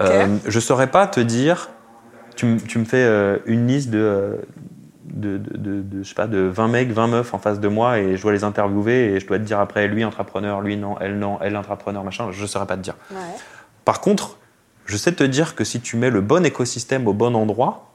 Euh, 0.00 0.26
je 0.46 0.56
ne 0.56 0.60
saurais 0.60 0.90
pas 0.90 1.06
te 1.06 1.20
dire, 1.20 1.70
tu, 2.36 2.46
me 2.46 2.84
fais 2.84 3.04
euh, 3.04 3.38
une 3.46 3.66
liste 3.66 3.90
de, 3.90 4.38
de, 5.14 5.38
de, 5.38 5.56
de- 5.56 5.82
de, 5.82 6.02
je 6.02 6.08
sais 6.08 6.14
pas, 6.14 6.26
de 6.26 6.40
20 6.40 6.68
mecs, 6.68 6.90
20 6.92 7.06
meufs 7.06 7.32
en 7.34 7.38
face 7.38 7.60
de 7.60 7.68
moi 7.68 7.98
et 7.98 8.16
je 8.16 8.22
dois 8.22 8.32
les 8.32 8.44
interviewer 8.44 9.14
et 9.14 9.20
je 9.20 9.26
dois 9.26 9.38
te 9.38 9.44
dire 9.44 9.60
après, 9.60 9.86
lui 9.88 10.04
entrepreneur, 10.04 10.60
lui 10.60 10.76
non, 10.76 10.96
elle 11.00 11.18
non, 11.18 11.38
elle 11.40 11.56
entrepreneur, 11.56 12.04
machin, 12.04 12.28
je 12.32 12.42
ne 12.42 12.46
saurais 12.46 12.66
pas 12.66 12.76
te 12.76 12.82
dire. 12.82 12.96
Ouais. 13.10 13.16
Par 13.84 14.00
contre, 14.00 14.36
je 14.86 14.96
sais 14.96 15.12
te 15.12 15.24
dire 15.24 15.54
que 15.54 15.64
si 15.64 15.80
tu 15.80 15.96
mets 15.96 16.10
le 16.10 16.20
bon 16.20 16.44
écosystème 16.44 17.06
au 17.06 17.12
bon 17.14 17.34
endroit, 17.34 17.92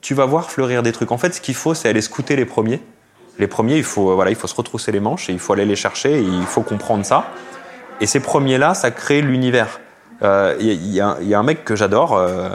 tu 0.00 0.14
vas 0.14 0.26
voir 0.26 0.50
fleurir 0.50 0.82
des 0.82 0.92
trucs. 0.92 1.10
En 1.12 1.18
fait, 1.18 1.32
ce 1.34 1.40
qu'il 1.40 1.54
faut, 1.54 1.74
c'est 1.74 1.88
aller 1.88 2.02
scouter 2.02 2.36
les 2.36 2.44
premiers. 2.44 2.82
Les 3.38 3.46
premiers, 3.46 3.76
il 3.76 3.84
faut, 3.84 4.10
euh, 4.10 4.14
voilà, 4.14 4.30
il 4.30 4.36
faut 4.36 4.46
se 4.48 4.54
retrousser 4.54 4.90
les 4.92 5.00
manches 5.00 5.30
et 5.30 5.32
il 5.32 5.38
faut 5.38 5.52
aller 5.52 5.64
les 5.64 5.76
chercher 5.76 6.18
et 6.18 6.22
il 6.22 6.42
faut 6.46 6.62
comprendre 6.62 7.04
ça. 7.04 7.26
Et 8.00 8.06
ces 8.06 8.20
premiers-là, 8.20 8.74
ça 8.74 8.90
crée 8.90 9.22
l'univers. 9.22 9.80
Euh, 10.22 10.56
Il 10.58 10.66
y, 10.66 10.70
a- 10.70 10.74
il 10.74 10.92
y 10.94 11.00
a 11.00 11.06
un- 11.08 11.16
il 11.20 11.28
y 11.28 11.34
a 11.34 11.38
un 11.38 11.42
mec 11.44 11.64
que 11.64 11.76
j'adore, 11.76 12.16
euh, 12.16 12.48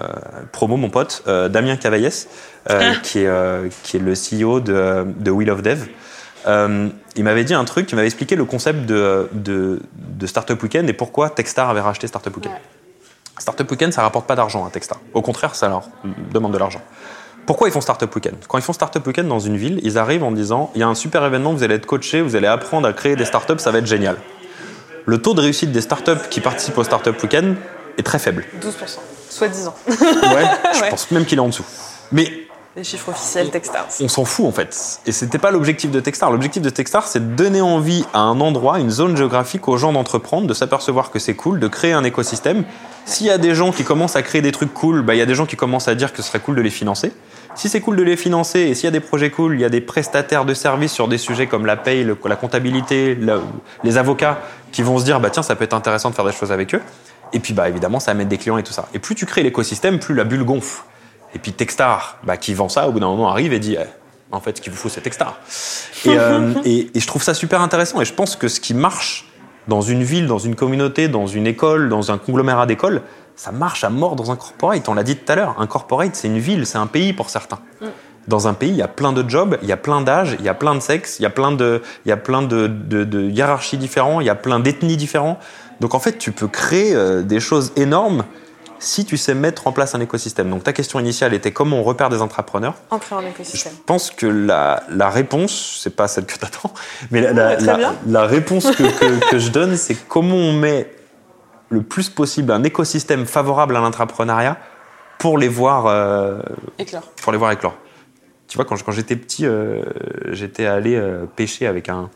promo 0.51 0.75
mon 0.77 0.89
pote, 0.89 1.23
euh, 1.27 1.47
Damien 1.47 1.77
Cavaillès, 1.77 2.27
euh, 2.69 2.93
qui, 3.03 3.19
est, 3.19 3.27
euh, 3.27 3.69
qui 3.83 3.97
est 3.97 3.99
le 4.01 4.13
CEO 4.15 4.59
de, 4.59 5.05
de 5.17 5.31
Wheel 5.31 5.49
of 5.49 5.61
Dev. 5.61 5.85
Euh, 6.45 6.89
il 7.15 7.23
m'avait 7.23 7.45
dit 7.45 7.53
un 7.53 7.63
truc, 7.63 7.89
il 7.91 7.95
m'avait 7.95 8.07
expliqué 8.07 8.35
le 8.35 8.43
concept 8.43 8.85
de, 8.85 9.29
de, 9.31 9.79
de 9.95 10.27
Startup 10.27 10.61
Weekend 10.61 10.89
et 10.89 10.93
pourquoi 10.93 11.29
Techstar 11.29 11.69
avait 11.69 11.79
racheté 11.79 12.07
Startup 12.07 12.35
Weekend. 12.35 12.53
Ouais. 12.55 12.61
Startup 13.39 13.69
Weekend, 13.71 13.93
ça 13.93 14.01
rapporte 14.01 14.27
pas 14.27 14.35
d'argent 14.35 14.65
à 14.65 14.69
Techstar. 14.69 14.99
Au 15.13 15.21
contraire, 15.21 15.55
ça 15.55 15.69
leur 15.69 15.83
demande 16.33 16.51
de 16.51 16.57
l'argent. 16.57 16.81
Pourquoi 17.45 17.67
ils 17.69 17.71
font 17.71 17.81
Startup 17.81 18.13
Weekend? 18.13 18.35
Quand 18.47 18.57
ils 18.57 18.61
font 18.63 18.73
Startup 18.73 19.05
Weekend 19.07 19.27
dans 19.29 19.39
une 19.39 19.55
ville, 19.57 19.79
ils 19.83 19.97
arrivent 19.97 20.23
en 20.23 20.31
disant 20.31 20.69
il 20.75 20.81
y 20.81 20.83
a 20.83 20.87
un 20.87 20.95
super 20.95 21.23
événement, 21.25 21.53
vous 21.53 21.63
allez 21.63 21.75
être 21.75 21.85
coaché, 21.85 22.21
vous 22.21 22.35
allez 22.35 22.47
apprendre 22.47 22.87
à 22.87 22.93
créer 22.93 23.15
des 23.15 23.25
startups, 23.25 23.59
ça 23.59 23.71
va 23.71 23.79
être 23.79 23.87
génial. 23.87 24.17
Le 25.05 25.17
taux 25.21 25.33
de 25.33 25.41
réussite 25.41 25.71
des 25.71 25.81
startups 25.81 26.27
qui 26.29 26.39
participent 26.39 26.77
au 26.77 26.83
Startup 26.83 27.15
Weekend 27.21 27.55
est 27.97 28.03
très 28.03 28.19
faible. 28.19 28.45
12%, 28.61 28.99
soi-disant. 29.29 29.75
Ouais, 29.87 29.95
je 30.73 30.81
Ouais. 30.81 30.89
pense 30.89 31.11
même 31.11 31.25
qu'il 31.25 31.37
est 31.37 31.41
en 31.41 31.47
dessous. 31.47 31.65
Mais 32.11 32.31
Les 32.75 32.83
chiffres 32.83 33.09
officiels 33.09 33.49
Techstars. 33.51 33.87
on 33.99 34.07
s'en 34.07 34.25
fout 34.25 34.45
en 34.47 34.51
fait. 34.51 34.99
Et 35.05 35.11
c'était 35.11 35.37
pas 35.37 35.51
l'objectif 35.51 35.91
de 35.91 35.99
Techstar. 35.99 36.31
L'objectif 36.31 36.61
de 36.61 36.69
Techstar, 36.71 37.07
c'est 37.07 37.19
de 37.19 37.35
donner 37.35 37.61
envie 37.61 38.03
à 38.13 38.19
un 38.19 38.39
endroit, 38.41 38.79
une 38.79 38.89
zone 38.89 39.15
géographique 39.15 39.67
aux 39.67 39.77
gens 39.77 39.93
d'entreprendre, 39.93 40.47
de 40.47 40.53
s'apercevoir 40.55 41.11
que 41.11 41.19
c'est 41.19 41.35
cool, 41.35 41.59
de 41.59 41.67
créer 41.67 41.93
un 41.93 42.03
écosystème. 42.03 42.63
S'il 43.05 43.27
y 43.27 43.29
a 43.29 43.37
des 43.37 43.53
gens 43.53 43.71
qui 43.71 43.83
commencent 43.83 44.15
à 44.15 44.23
créer 44.23 44.41
des 44.41 44.51
trucs 44.51 44.73
cool, 44.73 45.01
bah, 45.03 45.13
il 45.13 45.17
y 45.19 45.21
a 45.21 45.25
des 45.27 45.35
gens 45.35 45.45
qui 45.45 45.55
commencent 45.57 45.87
à 45.89 45.93
dire 45.95 46.13
que 46.13 46.21
ce 46.23 46.27
serait 46.29 46.39
cool 46.39 46.55
de 46.55 46.61
les 46.61 46.69
financer. 46.71 47.11
Si 47.55 47.69
c'est 47.69 47.81
cool 47.81 47.95
de 47.95 48.03
les 48.03 48.17
financer 48.17 48.59
et 48.59 48.73
s'il 48.75 48.85
y 48.85 48.87
a 48.87 48.91
des 48.91 48.99
projets 48.99 49.29
cool, 49.29 49.53
il 49.55 49.61
y 49.61 49.65
a 49.65 49.69
des 49.69 49.81
prestataires 49.81 50.45
de 50.45 50.53
services 50.53 50.91
sur 50.91 51.07
des 51.07 51.17
sujets 51.17 51.47
comme 51.47 51.65
la 51.65 51.75
paye, 51.77 52.03
le- 52.03 52.17
la 52.25 52.35
comptabilité, 52.35 53.15
le- 53.15 53.41
les 53.83 53.97
avocats 53.97 54.39
qui 54.71 54.81
vont 54.81 54.97
se 54.97 55.05
dire 55.05 55.19
bah 55.19 55.29
tiens 55.29 55.43
ça 55.43 55.55
peut 55.55 55.63
être 55.63 55.73
intéressant 55.75 56.09
de 56.09 56.15
faire 56.15 56.25
des 56.25 56.31
choses 56.31 56.51
avec 56.51 56.73
eux. 56.73 56.81
Et 57.31 57.39
puis 57.39 57.53
bah 57.53 57.69
évidemment 57.69 57.99
ça 57.99 58.11
amène 58.11 58.27
des 58.27 58.37
clients 58.37 58.57
et 58.57 58.63
tout 58.63 58.73
ça. 58.73 58.87
Et 58.93 58.99
plus 58.99 59.15
tu 59.15 59.25
crées 59.25 59.43
l'écosystème, 59.43 59.99
plus 59.99 60.15
la 60.15 60.23
bulle 60.23 60.43
gonfle. 60.43 60.83
Et 61.35 61.39
puis 61.39 61.51
Techstar, 61.51 62.17
bah, 62.23 62.37
qui 62.37 62.53
vend 62.53 62.69
ça, 62.69 62.87
au 62.87 62.91
bout 62.91 62.99
d'un 62.99 63.07
moment 63.07 63.29
arrive 63.29 63.53
et 63.53 63.59
dit 63.59 63.75
eh, 63.79 63.85
en 64.31 64.39
fait 64.39 64.57
ce 64.57 64.61
qu'il 64.61 64.71
vous 64.71 64.77
faut 64.77 64.89
c'est 64.89 65.01
Techstar. 65.01 65.39
Et, 66.05 66.09
euh, 66.17 66.53
et, 66.65 66.89
et 66.95 66.99
je 66.99 67.07
trouve 67.07 67.21
ça 67.23 67.33
super 67.33 67.61
intéressant 67.61 68.01
et 68.01 68.05
je 68.05 68.13
pense 68.13 68.35
que 68.35 68.47
ce 68.47 68.59
qui 68.59 68.73
marche 68.73 69.27
dans 69.67 69.81
une 69.81 70.03
ville, 70.03 70.27
dans 70.27 70.39
une 70.39 70.55
communauté, 70.55 71.07
dans 71.07 71.25
une 71.27 71.47
école, 71.47 71.87
dans 71.87 72.11
un 72.11 72.17
conglomérat 72.17 72.65
d'écoles, 72.65 73.01
ça 73.35 73.51
marche 73.51 73.83
à 73.83 73.89
mort 73.89 74.15
dans 74.15 74.31
un 74.31 74.35
corporate. 74.35 74.87
On 74.89 74.93
l'a 74.93 75.03
dit 75.03 75.15
tout 75.15 75.31
à 75.31 75.35
l'heure, 75.35 75.55
un 75.59 75.67
corporate 75.67 76.15
c'est 76.15 76.27
une 76.27 76.39
ville, 76.39 76.65
c'est 76.65 76.77
un 76.77 76.87
pays 76.87 77.13
pour 77.13 77.29
certains. 77.29 77.59
Dans 78.27 78.47
un 78.47 78.53
pays, 78.53 78.69
il 78.69 78.77
y 78.77 78.81
a 78.81 78.87
plein 78.87 79.11
de 79.11 79.29
jobs, 79.29 79.57
il 79.61 79.67
y 79.67 79.73
a 79.73 79.77
plein 79.77 79.99
d'âges, 79.99 80.37
il 80.39 80.45
y 80.45 80.49
a 80.49 80.53
plein 80.53 80.75
de 80.75 80.79
sexes, 80.79 81.19
il 81.19 81.23
y 81.23 81.25
a 81.25 81.29
plein 81.29 81.51
de, 81.51 81.81
il 82.05 82.09
y 82.09 82.11
a 82.13 82.17
plein 82.17 82.41
de, 82.41 82.67
de, 82.67 83.03
de 83.03 83.21
hiérarchies 83.29 83.77
différents, 83.77 84.21
il 84.21 84.27
y 84.27 84.29
a 84.29 84.35
plein 84.35 84.61
d'ethnies 84.61 84.95
différents. 84.95 85.37
Donc 85.81 85.93
en 85.93 85.99
fait, 85.99 86.17
tu 86.17 86.31
peux 86.31 86.47
créer 86.47 86.95
euh, 86.95 87.21
des 87.21 87.41
choses 87.41 87.73
énormes 87.75 88.23
si 88.79 89.03
tu 89.03 89.17
sais 89.17 89.33
mettre 89.33 89.67
en 89.67 89.73
place 89.73 89.93
un 89.95 89.99
écosystème. 89.99 90.49
Donc 90.49 90.63
ta 90.63 90.71
question 90.71 90.99
initiale 91.01 91.33
était 91.33 91.51
comment 91.51 91.77
on 91.79 91.83
repère 91.83 92.07
des 92.09 92.21
entrepreneurs. 92.21 92.75
En 92.91 92.99
créant 92.99 93.19
un 93.19 93.23
Je 93.23 93.27
écosystème. 93.27 93.73
pense 93.85 94.09
que 94.09 94.25
la, 94.25 94.83
la 94.89 95.09
réponse, 95.09 95.79
c'est 95.81 95.93
pas 95.95 96.07
celle 96.07 96.25
que 96.25 96.37
tu 96.37 96.45
attends, 96.45 96.71
mais 97.11 97.21
la, 97.33 98.25
réponse 98.25 98.71
que, 98.71 98.83
que- 98.83 99.29
que 99.31 99.39
je 99.39 99.49
donne, 99.51 99.75
c'est 99.75 99.95
comment 100.07 100.35
on 100.35 100.53
met 100.53 100.89
le 101.73 101.81
plus 101.81 102.09
possible 102.09 102.51
un 102.51 102.63
écosystème 102.63 103.25
favorable 103.25 103.75
à 103.75 103.79
l'entrepreneuriat 103.79 104.57
pour 105.17 105.37
les 105.37 105.47
voir, 105.47 105.87
euh, 105.87 106.39
Éclair. 106.77 107.01
pour 107.21 107.31
les 107.31 107.37
voir 107.37 107.51
éclore. 107.51 107.75
Tu 108.47 108.57
vois, 108.57 108.65
quand, 108.65 108.81
quand 108.83 108.91
j'étais 108.91 109.15
petit, 109.15 109.45
euh, 109.45 109.81
j'étais 110.31 110.65
allé 110.65 110.95
euh, 110.95 111.25
pêcher 111.35 111.65
avec 111.65 111.89
un, 111.89 112.09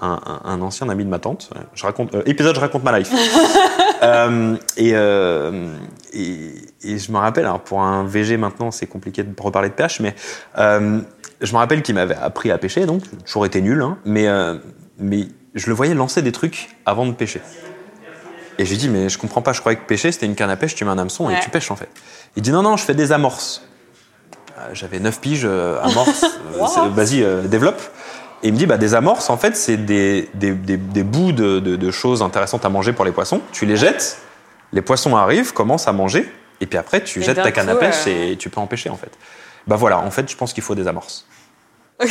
un, 0.00 0.60
ancien 0.60 0.88
ami 0.88 1.04
de 1.04 1.10
ma 1.10 1.18
tante. 1.18 1.50
Je 1.74 1.84
raconte, 1.84 2.14
épisode, 2.26 2.56
je 2.56 2.60
raconte 2.60 2.82
ma 2.82 2.98
life. 2.98 3.12
Et, 4.76 4.90
et, 4.90 6.54
et 6.82 6.98
je 6.98 7.10
me 7.10 7.16
rappelle, 7.16 7.46
alors 7.46 7.60
pour 7.60 7.80
un 7.80 8.04
VG 8.04 8.36
maintenant, 8.36 8.70
c'est 8.70 8.86
compliqué 8.86 9.22
de 9.22 9.34
reparler 9.40 9.70
de 9.70 9.74
pêche, 9.74 10.00
mais 10.00 10.14
je 10.58 11.52
me 11.52 11.56
rappelle 11.56 11.80
qu'il 11.80 11.94
m'avait 11.94 12.14
appris 12.14 12.50
à 12.50 12.58
pêcher, 12.58 12.84
donc 12.84 13.02
toujours 13.24 13.46
été 13.46 13.62
nul, 13.62 13.80
hein, 13.80 13.96
mais, 14.04 14.26
mais 14.98 15.28
je 15.54 15.68
le 15.68 15.74
voyais 15.74 15.94
lancer 15.94 16.20
des 16.20 16.32
trucs 16.32 16.76
avant 16.84 17.06
de 17.06 17.12
pêcher. 17.12 17.40
Et 18.58 18.64
j'ai 18.66 18.76
dit, 18.76 18.88
mais 18.88 19.08
je 19.08 19.18
comprends 19.18 19.42
pas, 19.42 19.52
je 19.52 19.60
croyais 19.60 19.78
que 19.78 19.84
pêcher 19.84 20.12
c'était 20.12 20.26
une 20.26 20.34
canne 20.34 20.50
à 20.50 20.56
pêche, 20.56 20.74
tu 20.74 20.84
mets 20.84 20.90
un 20.90 20.98
hameçon 20.98 21.26
Ouais. 21.26 21.34
et 21.36 21.40
tu 21.40 21.50
pêches 21.50 21.70
en 21.70 21.76
fait. 21.76 21.88
Il 22.36 22.42
dit, 22.42 22.50
non, 22.52 22.62
non, 22.62 22.76
je 22.76 22.84
fais 22.84 22.94
des 22.94 23.12
amorces. 23.12 23.62
Euh, 24.58 24.68
J'avais 24.72 25.00
9 25.00 25.20
piges, 25.20 25.42
euh, 25.44 25.80
amorces, 25.82 26.24
euh, 26.78 26.88
vas-y, 26.90 27.24
développe. 27.48 27.80
Et 28.42 28.48
il 28.48 28.52
me 28.52 28.58
dit, 28.58 28.66
bah, 28.66 28.76
des 28.76 28.94
amorces, 28.94 29.30
en 29.30 29.36
fait, 29.38 29.56
c'est 29.56 29.78
des, 29.78 30.28
des, 30.34 30.52
des, 30.52 30.76
des 30.76 31.02
bouts 31.02 31.32
de, 31.32 31.60
de, 31.60 31.76
de 31.76 31.90
choses 31.90 32.22
intéressantes 32.22 32.64
à 32.64 32.68
manger 32.68 32.92
pour 32.92 33.04
les 33.06 33.12
poissons. 33.12 33.40
Tu 33.52 33.64
les 33.66 33.76
jettes, 33.76 34.18
les 34.72 34.82
poissons 34.82 35.16
arrivent, 35.16 35.52
commencent 35.54 35.88
à 35.88 35.92
manger, 35.92 36.30
et 36.60 36.66
puis 36.66 36.78
après, 36.78 37.02
tu 37.02 37.20
Et 37.20 37.22
jettes 37.22 37.42
ta 37.42 37.52
canne 37.52 37.68
à 37.70 37.74
pêche 37.74 38.06
euh, 38.06 38.32
et 38.32 38.36
tu 38.36 38.50
peux 38.50 38.60
en 38.60 38.66
pêcher, 38.66 38.90
en 38.90 38.96
fait. 38.96 39.10
Bah 39.66 39.76
voilà, 39.76 39.98
en 39.98 40.10
fait, 40.10 40.30
je 40.30 40.36
pense 40.36 40.52
qu'il 40.52 40.62
faut 40.62 40.74
des 40.74 40.86
amorces. 40.86 41.26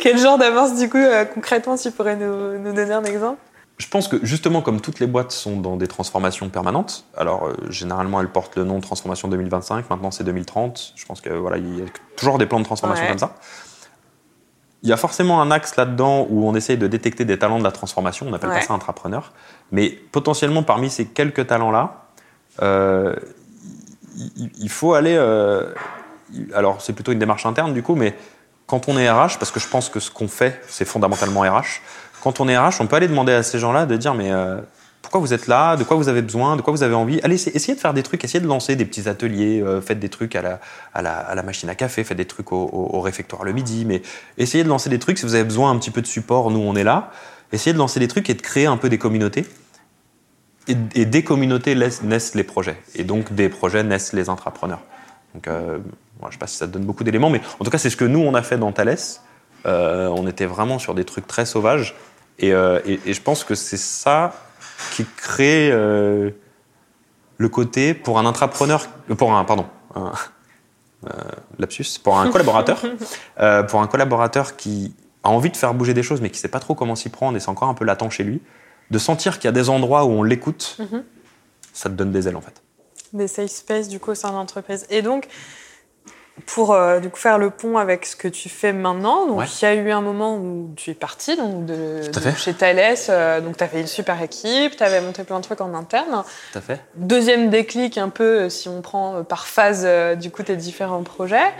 Quel 0.00 0.18
genre 0.18 0.38
d'amorce, 0.38 0.74
du 0.74 0.88
coup, 0.88 0.96
euh, 0.96 1.24
concrètement, 1.24 1.76
tu 1.76 1.90
pourrais 1.90 2.16
nous, 2.16 2.58
nous 2.58 2.72
donner 2.72 2.92
un 2.94 3.04
exemple? 3.04 3.38
Je 3.78 3.88
pense 3.88 4.08
que 4.08 4.24
justement, 4.24 4.62
comme 4.62 4.80
toutes 4.80 5.00
les 5.00 5.06
boîtes 5.06 5.32
sont 5.32 5.58
dans 5.60 5.76
des 5.76 5.86
transformations 5.86 6.48
permanentes, 6.48 7.04
alors 7.16 7.46
euh, 7.46 7.54
généralement 7.68 8.20
elles 8.22 8.30
portent 8.30 8.56
le 8.56 8.64
nom 8.64 8.76
de 8.78 8.82
transformation 8.82 9.28
2025, 9.28 9.90
maintenant 9.90 10.10
c'est 10.10 10.24
2030. 10.24 10.94
Je 10.96 11.04
pense 11.04 11.20
que 11.20 11.28
voilà, 11.30 11.58
il 11.58 11.78
y 11.78 11.82
a 11.82 11.84
toujours 12.16 12.38
des 12.38 12.46
plans 12.46 12.58
de 12.60 12.64
transformation 12.64 13.04
Ouais. 13.04 13.10
comme 13.10 13.18
ça. 13.18 13.34
Il 14.82 14.88
y 14.88 14.92
a 14.92 14.96
forcément 14.96 15.42
un 15.42 15.50
axe 15.50 15.76
là-dedans 15.76 16.26
où 16.30 16.48
on 16.48 16.54
essaye 16.54 16.78
de 16.78 16.86
détecter 16.86 17.24
des 17.26 17.38
talents 17.38 17.58
de 17.58 17.64
la 17.64 17.72
transformation. 17.72 18.26
On 18.28 18.32
appelle 18.32 18.50
Ouais. 18.50 18.60
pas 18.60 18.64
ça 18.66 18.72
entrepreneur. 18.72 19.32
Mais 19.72 19.90
potentiellement, 19.90 20.62
parmi 20.62 20.88
ces 20.88 21.06
quelques 21.06 21.46
talents-là, 21.46 22.04
euh, 22.62 23.14
il- 24.58 24.68
faut 24.70 24.94
aller. 24.94 25.14
euh, 25.16 25.72
alors, 26.54 26.80
c'est 26.80 26.92
plutôt 26.94 27.12
une 27.12 27.18
démarche 27.18 27.44
interne 27.46 27.74
du 27.74 27.82
coup, 27.82 27.94
mais 27.94 28.16
quand 28.66 28.88
on 28.88 28.96
est 28.98 29.10
RH, 29.10 29.38
parce 29.38 29.50
que 29.50 29.60
je 29.60 29.68
pense 29.68 29.88
que 29.88 30.00
ce 30.00 30.10
qu'on 30.10 30.28
fait, 30.28 30.60
c'est 30.68 30.84
fondamentalement 30.84 31.40
RH. 31.42 31.80
Quand 32.26 32.40
on 32.40 32.48
est 32.48 32.58
RH, 32.58 32.80
on 32.80 32.88
peut 32.88 32.96
aller 32.96 33.06
demander 33.06 33.32
à 33.32 33.44
ces 33.44 33.60
gens-là 33.60 33.86
de 33.86 33.96
dire 33.96 34.12
mais 34.12 34.32
euh, 34.32 34.56
pourquoi 35.00 35.20
vous 35.20 35.32
êtes 35.32 35.46
là, 35.46 35.76
de 35.76 35.84
quoi 35.84 35.96
vous 35.96 36.08
avez 36.08 36.22
besoin, 36.22 36.56
de 36.56 36.60
quoi 36.60 36.72
vous 36.72 36.82
avez 36.82 36.96
envie? 36.96 37.20
Allez, 37.22 37.36
essayez 37.36 37.76
de 37.76 37.78
faire 37.78 37.94
des 37.94 38.02
trucs, 38.02 38.24
essayez 38.24 38.40
de 38.40 38.48
lancer 38.48 38.74
des 38.74 38.84
petits 38.84 39.08
ateliers, 39.08 39.62
euh, 39.62 39.80
faites 39.80 40.00
des 40.00 40.08
trucs 40.08 40.34
à 40.34 40.42
la, 40.42 40.60
à, 40.92 41.02
la, 41.02 41.42
machine 41.44 41.68
à 41.68 41.76
café, 41.76 42.02
faites 42.02 42.16
des 42.16 42.24
trucs 42.24 42.50
au, 42.50 43.00
réfectoire 43.00 43.44
le 43.44 43.52
midi, 43.52 43.84
mais 43.84 44.02
essayez 44.38 44.64
de 44.64 44.68
lancer 44.68 44.90
des 44.90 44.98
trucs. 44.98 45.18
Si 45.18 45.24
vous 45.24 45.36
avez 45.36 45.44
besoin 45.44 45.70
un 45.70 45.78
petit 45.78 45.92
peu 45.92 46.02
de 46.02 46.06
support, 46.08 46.50
nous 46.50 46.58
on 46.58 46.74
est 46.74 46.82
là. 46.82 47.12
Essayez 47.52 47.72
de 47.72 47.78
lancer 47.78 48.00
des 48.00 48.08
trucs 48.08 48.28
et 48.28 48.34
de 48.34 48.42
créer 48.42 48.66
un 48.66 48.76
peu 48.76 48.88
des 48.88 48.98
communautés. 48.98 49.46
Et, 50.66 51.04
des 51.04 51.22
communautés 51.22 51.76
naissent 51.76 52.34
les 52.34 52.42
projets. 52.42 52.82
Et 52.96 53.04
donc 53.04 53.32
des 53.34 53.48
projets 53.48 53.84
naissent 53.84 54.12
les 54.12 54.30
entrepreneurs. 54.30 54.82
Donc, 55.32 55.46
euh, 55.46 55.78
je 56.26 56.32
sais 56.32 56.38
pas 56.38 56.48
si 56.48 56.56
ça 56.56 56.66
donne 56.66 56.86
beaucoup 56.86 57.04
d'éléments, 57.04 57.30
mais 57.30 57.40
en 57.60 57.64
tout 57.64 57.70
cas, 57.70 57.78
c'est 57.78 57.90
ce 57.90 57.96
que 57.96 58.04
nous, 58.04 58.18
on 58.18 58.34
a 58.34 58.42
fait 58.42 58.58
dans 58.58 58.72
Thales. 58.72 58.98
On 59.64 60.26
était 60.26 60.46
vraiment 60.46 60.80
sur 60.80 60.94
des 60.94 61.04
trucs 61.04 61.28
très 61.28 61.46
sauvages. 61.46 61.94
Et, 62.38 62.52
euh, 62.52 62.80
et- 62.84 63.00
et 63.06 63.12
je 63.14 63.22
pense 63.22 63.44
que 63.44 63.54
c'est 63.54 63.76
ça 63.78 64.34
qui 64.92 65.04
crée 65.16 65.70
euh, 65.72 66.30
le 67.38 67.48
côté 67.48 67.94
pour 67.94 68.18
un 68.18 68.26
entrepreneur, 68.26 68.86
euh, 69.10 69.14
pour 69.14 69.32
un, 69.34 69.44
pardon, 69.44 69.66
un, 69.94 70.12
euh, 71.06 71.10
lapsus, 71.58 71.98
pour 72.02 72.18
un 72.18 72.30
collaborateur, 72.30 72.82
euh, 73.40 73.62
pour 73.62 73.80
un 73.80 73.86
collaborateur 73.86 74.56
qui 74.56 74.94
a 75.22 75.28
envie 75.30 75.50
de 75.50 75.56
faire 75.56 75.74
bouger 75.74 75.94
des 75.94 76.02
choses, 76.02 76.20
mais 76.20 76.30
qui 76.30 76.38
sait 76.38 76.48
pas 76.48 76.60
trop 76.60 76.74
comment 76.74 76.94
s'y 76.94 77.08
prendre 77.08 77.36
et 77.36 77.40
c'est 77.40 77.48
encore 77.48 77.68
un 77.68 77.74
peu 77.74 77.84
latent 77.84 78.10
chez 78.10 78.22
lui, 78.24 78.40
de 78.90 78.98
sentir 78.98 79.38
qu'il 79.38 79.46
y 79.46 79.48
a 79.48 79.52
des 79.52 79.68
endroits 79.70 80.04
où 80.04 80.10
on 80.10 80.22
l'écoute, 80.22 80.76
Mhm. 80.78 81.02
ça 81.72 81.88
te 81.88 81.94
donne 81.94 82.12
des 82.12 82.28
ailes 82.28 82.36
en 82.36 82.40
fait. 82.40 82.62
Des 83.12 83.28
safe 83.28 83.50
space, 83.50 83.88
du 83.88 83.98
coup, 84.00 84.10
au 84.10 84.14
sein 84.14 84.30
de 84.30 84.34
l'entreprise. 84.34 84.86
Et 84.90 85.00
donc, 85.02 85.26
pour 86.44 86.74
euh, 86.74 87.00
du 87.00 87.08
coup, 87.08 87.16
faire 87.18 87.38
le 87.38 87.48
pont 87.50 87.78
avec 87.78 88.04
ce 88.04 88.14
que 88.14 88.28
tu 88.28 88.48
fais 88.50 88.72
maintenant, 88.74 89.26
donc 89.26 89.38
Ouais. 89.38 89.46
il 89.46 89.64
y 89.64 89.68
a 89.68 89.74
eu 89.74 89.90
un 89.90 90.02
moment 90.02 90.36
où 90.36 90.70
tu 90.76 90.90
es 90.90 90.94
parti 90.94 91.34
donc 91.36 91.64
de, 91.64 92.02
chez 92.36 92.52
Thales, 92.52 92.94
euh, 93.08 93.40
donc 93.40 93.56
tu 93.56 93.64
as 93.64 93.68
fait 93.68 93.80
une 93.80 93.86
super 93.86 94.20
équipe, 94.22 94.76
tu 94.76 94.82
avais 94.82 95.00
monté 95.00 95.24
plein 95.24 95.38
de 95.38 95.44
trucs 95.44 95.62
en 95.62 95.72
interne. 95.74 96.22
Tout 96.52 96.58
à 96.58 96.60
fait. 96.60 96.80
Deuxième 96.96 97.48
déclic, 97.48 97.96
un 97.96 98.10
peu, 98.10 98.42
euh, 98.42 98.48
si 98.50 98.68
on 98.68 98.82
prend 98.82 99.24
par 99.24 99.46
phase, 99.46 99.84
euh, 99.86 100.14
du 100.14 100.30
coup, 100.30 100.42
tes 100.42 100.56
différents 100.56 101.02
projets. 101.02 101.52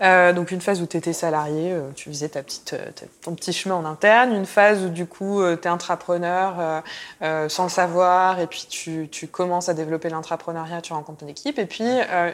Donc, 0.00 0.50
une 0.50 0.60
phase 0.60 0.80
où 0.80 0.86
tu 0.86 0.96
étais 0.96 1.12
salarié, 1.12 1.74
tu 1.94 2.08
faisais 2.08 2.28
ta 2.30 2.42
petite, 2.42 2.74
ton 3.22 3.34
petit 3.34 3.52
chemin 3.52 3.74
en 3.74 3.84
interne. 3.84 4.32
Une 4.34 4.46
phase 4.46 4.82
où, 4.82 4.88
du 4.88 5.04
coup, 5.06 5.42
tu 5.60 5.68
es 5.68 5.70
intrapreneur 5.70 6.82
sans 7.48 7.64
le 7.64 7.68
savoir, 7.68 8.40
et 8.40 8.46
puis 8.46 8.66
tu, 8.68 9.08
tu 9.10 9.26
commences 9.28 9.68
à 9.68 9.74
développer 9.74 10.08
l'entrepreneuriat, 10.08 10.80
tu 10.80 10.92
rencontres 10.94 11.18
ton 11.18 11.26
équipe. 11.26 11.58
Et 11.58 11.66
puis, 11.66 11.84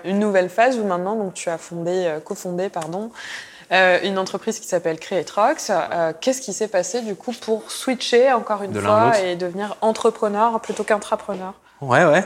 une 0.04 0.18
nouvelle 0.20 0.48
phase 0.48 0.78
où 0.78 0.84
maintenant, 0.84 1.16
donc, 1.16 1.34
tu 1.34 1.50
as 1.50 1.58
fondé, 1.58 1.85
euh, 1.90 2.20
cofondé, 2.20 2.68
pardon, 2.68 3.10
euh, 3.72 3.98
une 4.04 4.18
entreprise 4.18 4.60
qui 4.60 4.66
s'appelle 4.66 4.98
Creatrox. 4.98 5.70
Euh, 5.70 6.12
Qu'est-ce 6.20 6.40
qui 6.40 6.52
s'est 6.52 6.68
passé, 6.68 7.02
du 7.02 7.14
coup, 7.14 7.32
pour 7.32 7.70
switcher 7.70 8.32
encore 8.32 8.62
une 8.62 8.72
De 8.72 8.80
fois 8.80 9.18
et 9.18 9.36
devenir 9.36 9.76
entrepreneur 9.80 10.60
plutôt 10.60 10.84
qu'intrapreneur? 10.84 11.54
Ouais, 11.80 12.04
ouais. 12.04 12.24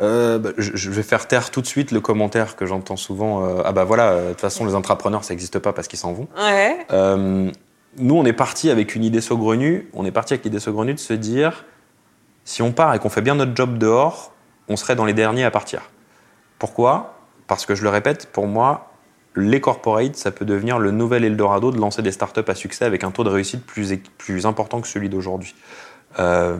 Euh, 0.00 0.38
bah, 0.38 0.50
je, 0.56 0.90
vais 0.90 1.02
faire 1.02 1.28
taire 1.28 1.50
tout 1.50 1.60
de 1.60 1.66
suite 1.66 1.90
le 1.92 2.00
commentaire 2.00 2.56
que 2.56 2.64
j'entends 2.64 2.96
souvent. 2.96 3.46
ah 3.64 3.70
bah 3.72 3.84
voilà, 3.84 4.18
de 4.18 4.28
toute 4.30 4.40
façon 4.40 4.64
les 4.64 4.74
entrepreneurs 4.74 5.24
ça 5.24 5.34
n'existe 5.34 5.58
pas 5.58 5.74
parce 5.74 5.88
qu'ils 5.88 5.98
s'en 5.98 6.14
vont. 6.14 6.26
Ouais. 6.38 6.86
Nous 7.98 8.14
on 8.14 8.24
est 8.24 8.32
parti 8.32 8.70
avec 8.70 8.94
une 8.94 9.04
idée 9.04 9.20
saugrenue. 9.20 9.90
On 9.92 10.06
est 10.06 10.10
parti 10.10 10.32
avec 10.32 10.44
l'idée 10.44 10.60
saugrenue 10.60 10.94
de 10.94 10.98
se 10.98 11.12
dire 11.12 11.66
si 12.44 12.62
on 12.62 12.72
part 12.72 12.94
et 12.94 12.98
qu'on 12.98 13.10
fait 13.10 13.20
bien 13.20 13.34
notre 13.34 13.54
job 13.54 13.78
dehors, 13.78 14.32
on 14.68 14.76
serait 14.76 14.96
dans 14.96 15.04
les 15.04 15.12
derniers 15.12 15.44
à 15.44 15.50
partir. 15.50 15.82
Pourquoi? 16.58 17.14
Parce 17.46 17.66
que 17.66 17.74
je 17.74 17.82
le 17.82 17.88
répète, 17.88 18.26
pour 18.26 18.46
moi, 18.46 18.89
les 19.36 19.60
corporates, 19.60 20.16
ça 20.16 20.30
peut 20.30 20.44
devenir 20.44 20.78
le 20.78 20.90
nouvel 20.90 21.24
Eldorado 21.24 21.70
de 21.70 21.78
lancer 21.78 22.02
des 22.02 22.12
startups 22.12 22.48
à 22.48 22.54
succès 22.54 22.84
avec 22.84 23.04
un 23.04 23.10
taux 23.10 23.24
de 23.24 23.28
réussite 23.28 23.64
plus, 23.64 24.46
important 24.46 24.80
que 24.80 24.88
celui 24.88 25.08
d'aujourd'hui. 25.08 25.54
Euh, 26.18 26.56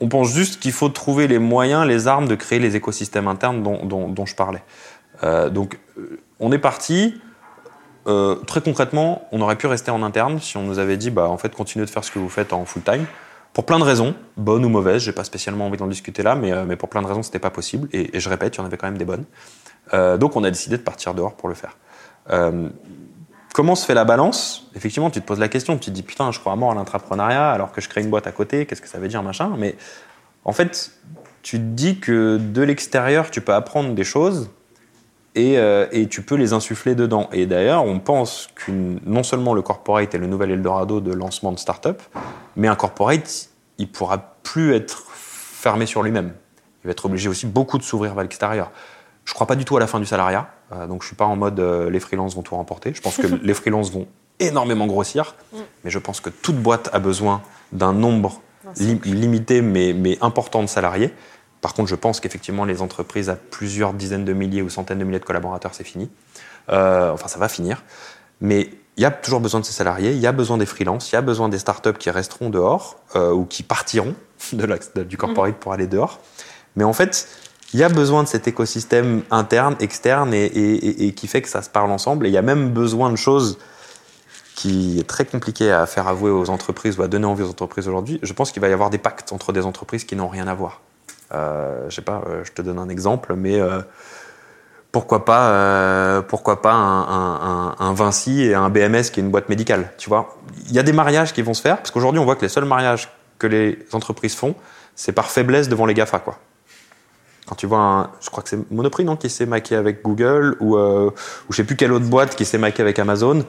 on 0.00 0.08
pense 0.08 0.28
juste 0.28 0.60
qu'il 0.60 0.72
faut 0.72 0.88
trouver 0.88 1.26
les 1.26 1.38
moyens, 1.38 1.86
les 1.86 2.06
armes 2.06 2.28
de 2.28 2.34
créer 2.34 2.58
les 2.58 2.76
écosystèmes 2.76 3.26
internes 3.26 3.62
dont, 3.62 4.26
je 4.26 4.34
parlais. 4.34 4.62
Euh, 5.22 5.50
donc, 5.50 5.78
euh, 5.98 6.20
on 6.40 6.52
est 6.52 6.58
parti. 6.58 7.20
Très 8.46 8.60
concrètement, 8.60 9.26
on 9.32 9.40
aurait 9.40 9.56
pu 9.56 9.66
rester 9.66 9.90
en 9.90 10.02
interne 10.02 10.38
si 10.38 10.58
on 10.58 10.62
nous 10.62 10.78
avait 10.78 10.98
dit, 10.98 11.10
bah, 11.10 11.28
en 11.28 11.38
fait, 11.38 11.54
continuez 11.54 11.86
de 11.86 11.90
faire 11.90 12.04
ce 12.04 12.10
que 12.10 12.18
vous 12.18 12.28
faites 12.28 12.52
en 12.52 12.66
full 12.66 12.82
time. 12.82 13.06
Pour 13.54 13.64
plein 13.64 13.78
de 13.78 13.84
raisons, 13.84 14.14
bonnes 14.36 14.64
ou 14.64 14.68
mauvaises, 14.68 15.02
j'ai 15.02 15.12
pas 15.12 15.24
spécialement 15.24 15.66
envie 15.66 15.78
d'en 15.78 15.86
discuter 15.86 16.22
là, 16.22 16.34
mais, 16.34 16.52
mais 16.66 16.76
pour 16.76 16.90
plein 16.90 17.00
de 17.00 17.06
raisons, 17.06 17.22
c'était 17.22 17.38
pas 17.38 17.50
possible. 17.50 17.88
Et, 17.92 18.14
et 18.14 18.20
je 18.20 18.28
répète, 18.28 18.56
il 18.56 18.58
y 18.58 18.60
en 18.60 18.66
avait 18.66 18.76
quand 18.76 18.88
même 18.88 18.98
des 18.98 19.06
bonnes. 19.06 19.24
Euh, 19.92 20.16
donc, 20.16 20.36
on 20.36 20.44
a 20.44 20.50
décidé 20.50 20.76
de 20.76 20.82
partir 20.82 21.14
dehors 21.14 21.34
pour 21.34 21.48
le 21.48 21.54
faire. 21.54 21.76
Euh, 22.30 22.68
comment 23.52 23.74
se 23.74 23.84
fait 23.84 23.94
la 23.94 24.04
balance? 24.04 24.68
Effectivement, 24.74 25.10
tu 25.10 25.20
te 25.20 25.26
poses 25.26 25.40
la 25.40 25.48
question, 25.48 25.76
tu 25.76 25.90
te 25.90 25.90
dis 25.90 26.02
putain, 26.02 26.32
je 26.32 26.40
crois 26.40 26.52
à 26.52 26.56
mort 26.56 26.70
à 26.70 26.74
l'entrepreneuriat 26.74 27.50
alors 27.50 27.72
que 27.72 27.80
je 27.80 27.88
crée 27.88 28.00
une 28.00 28.10
boîte 28.10 28.26
à 28.26 28.32
côté, 28.32 28.66
qu'est-ce 28.66 28.82
que 28.82 28.88
ça 28.88 28.98
veut 28.98 29.08
dire, 29.08 29.22
machin 29.22 29.52
Mais 29.58 29.76
en 30.44 30.52
fait, 30.52 30.92
tu 31.42 31.58
te 31.58 31.62
dis 31.62 31.98
que 32.00 32.38
de 32.38 32.62
l'extérieur, 32.62 33.30
tu 33.30 33.40
peux 33.40 33.52
apprendre 33.52 33.94
des 33.94 34.04
choses 34.04 34.50
et, 35.34 35.58
euh, 35.58 35.86
tu 36.08 36.22
peux 36.22 36.36
les 36.36 36.52
insuffler 36.52 36.94
dedans. 36.94 37.28
Et 37.32 37.46
d'ailleurs, 37.46 37.84
on 37.84 37.98
pense 37.98 38.48
que 38.54 38.72
non 39.04 39.22
seulement 39.22 39.52
le 39.52 39.62
corporate 39.62 40.14
est 40.14 40.18
le 40.18 40.26
nouvel 40.26 40.50
Eldorado 40.50 41.00
de 41.00 41.12
lancement 41.12 41.52
de 41.52 41.58
start-up, 41.58 42.00
mais 42.56 42.68
un 42.68 42.76
corporate, 42.76 43.50
il 43.78 43.90
pourra 43.90 44.36
plus 44.42 44.74
être 44.74 45.04
fermé 45.12 45.86
sur 45.86 46.02
lui-même. 46.02 46.32
Il 46.82 46.88
va 46.88 46.92
être 46.92 47.06
obligé 47.06 47.28
aussi 47.28 47.46
beaucoup 47.46 47.78
de 47.78 47.82
s'ouvrir 47.82 48.14
vers 48.14 48.22
l'extérieur. 48.22 48.70
Je 49.24 49.32
crois 49.34 49.46
pas 49.46 49.56
du 49.56 49.64
tout 49.64 49.76
à 49.76 49.80
la 49.80 49.86
fin 49.86 49.98
du 50.00 50.06
salariat, 50.06 50.48
euh, 50.72 50.86
donc 50.86 51.02
je 51.02 51.06
suis 51.08 51.16
pas 51.16 51.24
en 51.24 51.36
mode 51.36 51.58
euh, 51.60 51.88
les 51.90 52.00
freelances 52.00 52.34
vont 52.36 52.42
tout 52.42 52.54
remporter. 52.56 52.92
Je 52.94 53.00
pense 53.00 53.16
que 53.16 53.26
les 53.42 53.54
freelances 53.54 53.90
vont 53.90 54.06
énormément 54.40 54.86
grossir, 54.86 55.34
Mm. 55.52 55.58
mais 55.84 55.90
je 55.90 55.98
pense 55.98 56.20
que 56.20 56.30
toute 56.30 56.56
boîte 56.56 56.90
a 56.92 56.98
besoin 56.98 57.40
d'un 57.72 57.92
nombre 57.92 58.40
li- 58.78 59.00
limité 59.04 59.62
mais, 59.62 59.92
mais 59.92 60.18
important 60.20 60.62
de 60.62 60.66
salariés. 60.68 61.12
Par 61.60 61.72
contre, 61.72 61.88
je 61.88 61.94
pense 61.94 62.20
qu'effectivement, 62.20 62.64
les 62.66 62.82
entreprises 62.82 63.30
à 63.30 63.36
plusieurs 63.36 63.94
dizaines 63.94 64.24
de 64.26 64.32
milliers 64.34 64.60
ou 64.62 64.68
centaines 64.68 64.98
de 64.98 65.04
milliers 65.04 65.20
de 65.20 65.24
collaborateurs, 65.24 65.72
c'est 65.74 65.84
fini. 65.84 66.10
Euh, 66.70 67.10
enfin, 67.12 67.28
ça 67.28 67.38
va 67.38 67.48
finir. 67.48 67.82
Mais 68.40 68.68
il 68.96 69.02
y 69.02 69.06
a 69.06 69.10
toujours 69.10 69.40
besoin 69.40 69.60
de 69.60 69.64
ces 69.64 69.72
salariés, 69.72 70.12
il 70.12 70.18
y 70.18 70.26
a 70.26 70.32
besoin 70.32 70.58
des 70.58 70.66
freelances, 70.66 71.10
il 71.10 71.14
y 71.14 71.18
a 71.18 71.22
besoin 71.22 71.48
des 71.48 71.58
startups 71.58 71.94
qui 71.98 72.10
resteront 72.10 72.50
dehors 72.50 72.96
euh, 73.16 73.32
ou 73.32 73.46
qui 73.46 73.62
partiront 73.62 74.14
de 74.52 74.64
la- 74.66 74.76
de- 74.94 75.04
du 75.04 75.16
corporate 75.16 75.54
pour 75.54 75.72
aller 75.72 75.86
dehors. 75.86 76.20
Mais 76.76 76.84
en 76.84 76.92
fait, 76.92 77.28
il 77.72 77.80
y 77.80 77.82
a 77.82 77.88
besoin 77.88 78.22
de 78.22 78.28
cet 78.28 78.46
écosystème 78.46 79.22
interne, 79.30 79.76
externe 79.80 80.32
et, 80.32 81.12
qui 81.16 81.26
fait 81.26 81.42
que 81.42 81.48
ça 81.48 81.62
se 81.62 81.70
parle 81.70 81.90
ensemble. 81.90 82.26
Et 82.26 82.28
il 82.28 82.32
y 82.32 82.38
a 82.38 82.42
même 82.42 82.70
besoin 82.70 83.10
de 83.10 83.16
choses 83.16 83.58
qui 84.54 85.00
est 85.00 85.08
très 85.08 85.24
compliqué 85.24 85.72
à 85.72 85.86
faire 85.86 86.06
avouer 86.06 86.30
aux 86.30 86.50
entreprises 86.50 86.96
ou 86.98 87.02
à 87.02 87.08
donner 87.08 87.26
envie 87.26 87.42
aux 87.42 87.50
entreprises 87.50 87.88
aujourd'hui. 87.88 88.20
Je 88.22 88.32
pense 88.32 88.52
qu'il 88.52 88.62
va 88.62 88.68
y 88.68 88.72
avoir 88.72 88.90
des 88.90 88.98
pactes 88.98 89.32
entre 89.32 89.52
des 89.52 89.66
entreprises 89.66 90.04
qui 90.04 90.14
n'ont 90.14 90.28
rien 90.28 90.46
à 90.46 90.54
voir. 90.54 90.80
Euh, 91.32 91.86
je 91.88 91.94
sais 91.96 92.02
pas, 92.02 92.22
euh, 92.28 92.44
je 92.44 92.52
te 92.52 92.62
donne 92.62 92.78
un 92.78 92.88
exemple, 92.88 93.34
mais 93.34 93.58
euh, 93.58 93.80
pourquoi 94.92 95.24
pas, 95.24 95.48
euh, 95.48 96.22
pourquoi 96.22 96.62
pas 96.62 96.72
un 96.72 97.92
Vinci 97.94 98.42
et 98.42 98.54
un 98.54 98.70
BMS 98.70 99.10
qui 99.12 99.18
est 99.18 99.24
une 99.24 99.30
boîte 99.30 99.48
médicale, 99.48 99.90
tu 99.98 100.08
vois 100.08 100.36
Il 100.68 100.72
y 100.72 100.78
a 100.78 100.84
des 100.84 100.92
mariages 100.92 101.32
qui 101.32 101.42
vont 101.42 101.54
se 101.54 101.62
faire 101.62 101.78
parce 101.78 101.90
qu'aujourd'hui 101.90 102.20
on 102.20 102.24
voit 102.24 102.36
que 102.36 102.42
les 102.42 102.48
seuls 102.48 102.64
mariages 102.64 103.08
que 103.40 103.48
les 103.48 103.78
entreprises 103.92 104.36
font, 104.36 104.54
c'est 104.94 105.10
par 105.10 105.32
faiblesse 105.32 105.68
devant 105.68 105.86
les 105.86 105.94
Gafa, 105.94 106.20
quoi. 106.20 106.38
Quand 107.46 107.54
tu 107.54 107.66
vois, 107.66 107.78
un, 107.78 108.10
je 108.20 108.30
crois 108.30 108.42
que 108.42 108.48
c'est 108.48 108.70
Monoprix 108.70 109.04
non 109.04 109.16
qui 109.16 109.28
s'est 109.28 109.46
maqué 109.46 109.76
avec 109.76 110.02
Google 110.02 110.56
ou 110.60 110.76
euh, 110.76 111.10
ou 111.48 111.52
je 111.52 111.56
sais 111.56 111.64
plus 111.64 111.76
quelle 111.76 111.92
autre 111.92 112.06
boîte 112.06 112.36
qui 112.36 112.44
s'est 112.44 112.58
maqué 112.58 112.82
avec 112.82 112.98
Amazon. 112.98 113.44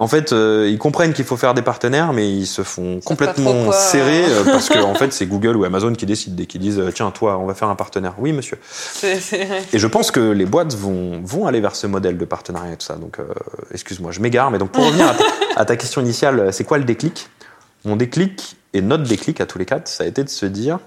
En 0.00 0.06
fait, 0.06 0.32
euh, 0.32 0.68
ils 0.70 0.78
comprennent 0.78 1.12
qu'il 1.12 1.24
faut 1.24 1.36
faire 1.36 1.54
des 1.54 1.62
partenaires, 1.62 2.12
mais 2.12 2.30
ils 2.30 2.46
se 2.46 2.62
font 2.62 3.00
complètement 3.04 3.72
serrer 3.72 4.24
euh, 4.26 4.44
parce 4.44 4.68
que 4.68 4.78
en 4.78 4.94
fait, 4.98 5.12
c'est 5.12 5.26
Google 5.26 5.56
ou 5.56 5.64
Amazon 5.64 5.92
qui 5.92 6.06
décident 6.06 6.40
et 6.40 6.46
qui 6.46 6.60
disent 6.60 6.78
euh, 6.78 6.92
tiens 6.92 7.10
toi, 7.10 7.36
on 7.38 7.46
va 7.46 7.54
faire 7.54 7.68
un 7.68 7.74
partenaire. 7.74 8.14
Oui, 8.18 8.32
monsieur. 8.32 8.58
Et 9.02 9.78
je 9.78 9.86
pense 9.88 10.12
que 10.12 10.20
les 10.20 10.46
boîtes 10.46 10.74
vont, 10.74 11.20
vont 11.24 11.48
aller 11.48 11.60
vers 11.60 11.74
ce 11.74 11.88
modèle 11.88 12.16
de 12.16 12.24
partenariat 12.24 12.74
et 12.74 12.76
tout 12.76 12.86
ça. 12.86 12.94
Donc, 12.94 13.18
excuse-moi, 13.72 14.12
je 14.12 14.20
m'égare, 14.20 14.52
mais 14.52 14.58
donc 14.58 14.70
pour 14.70 14.86
revenir 14.86 15.08
à 15.08 15.14
ta, 15.14 15.24
à 15.56 15.64
ta 15.64 15.76
question 15.76 16.00
initiale, 16.00 16.52
c'est 16.52 16.64
quoi 16.64 16.78
le 16.78 16.84
déclic? 16.84 17.28
Mon 17.84 17.96
déclic 17.96 18.56
et 18.74 18.82
notre 18.82 19.04
déclic 19.04 19.40
à 19.40 19.46
tous 19.46 19.58
les 19.58 19.64
quatre, 19.64 19.88
ça 19.88 20.04
a 20.04 20.06
été 20.06 20.22
de 20.22 20.28
se 20.28 20.46
dire 20.46 20.78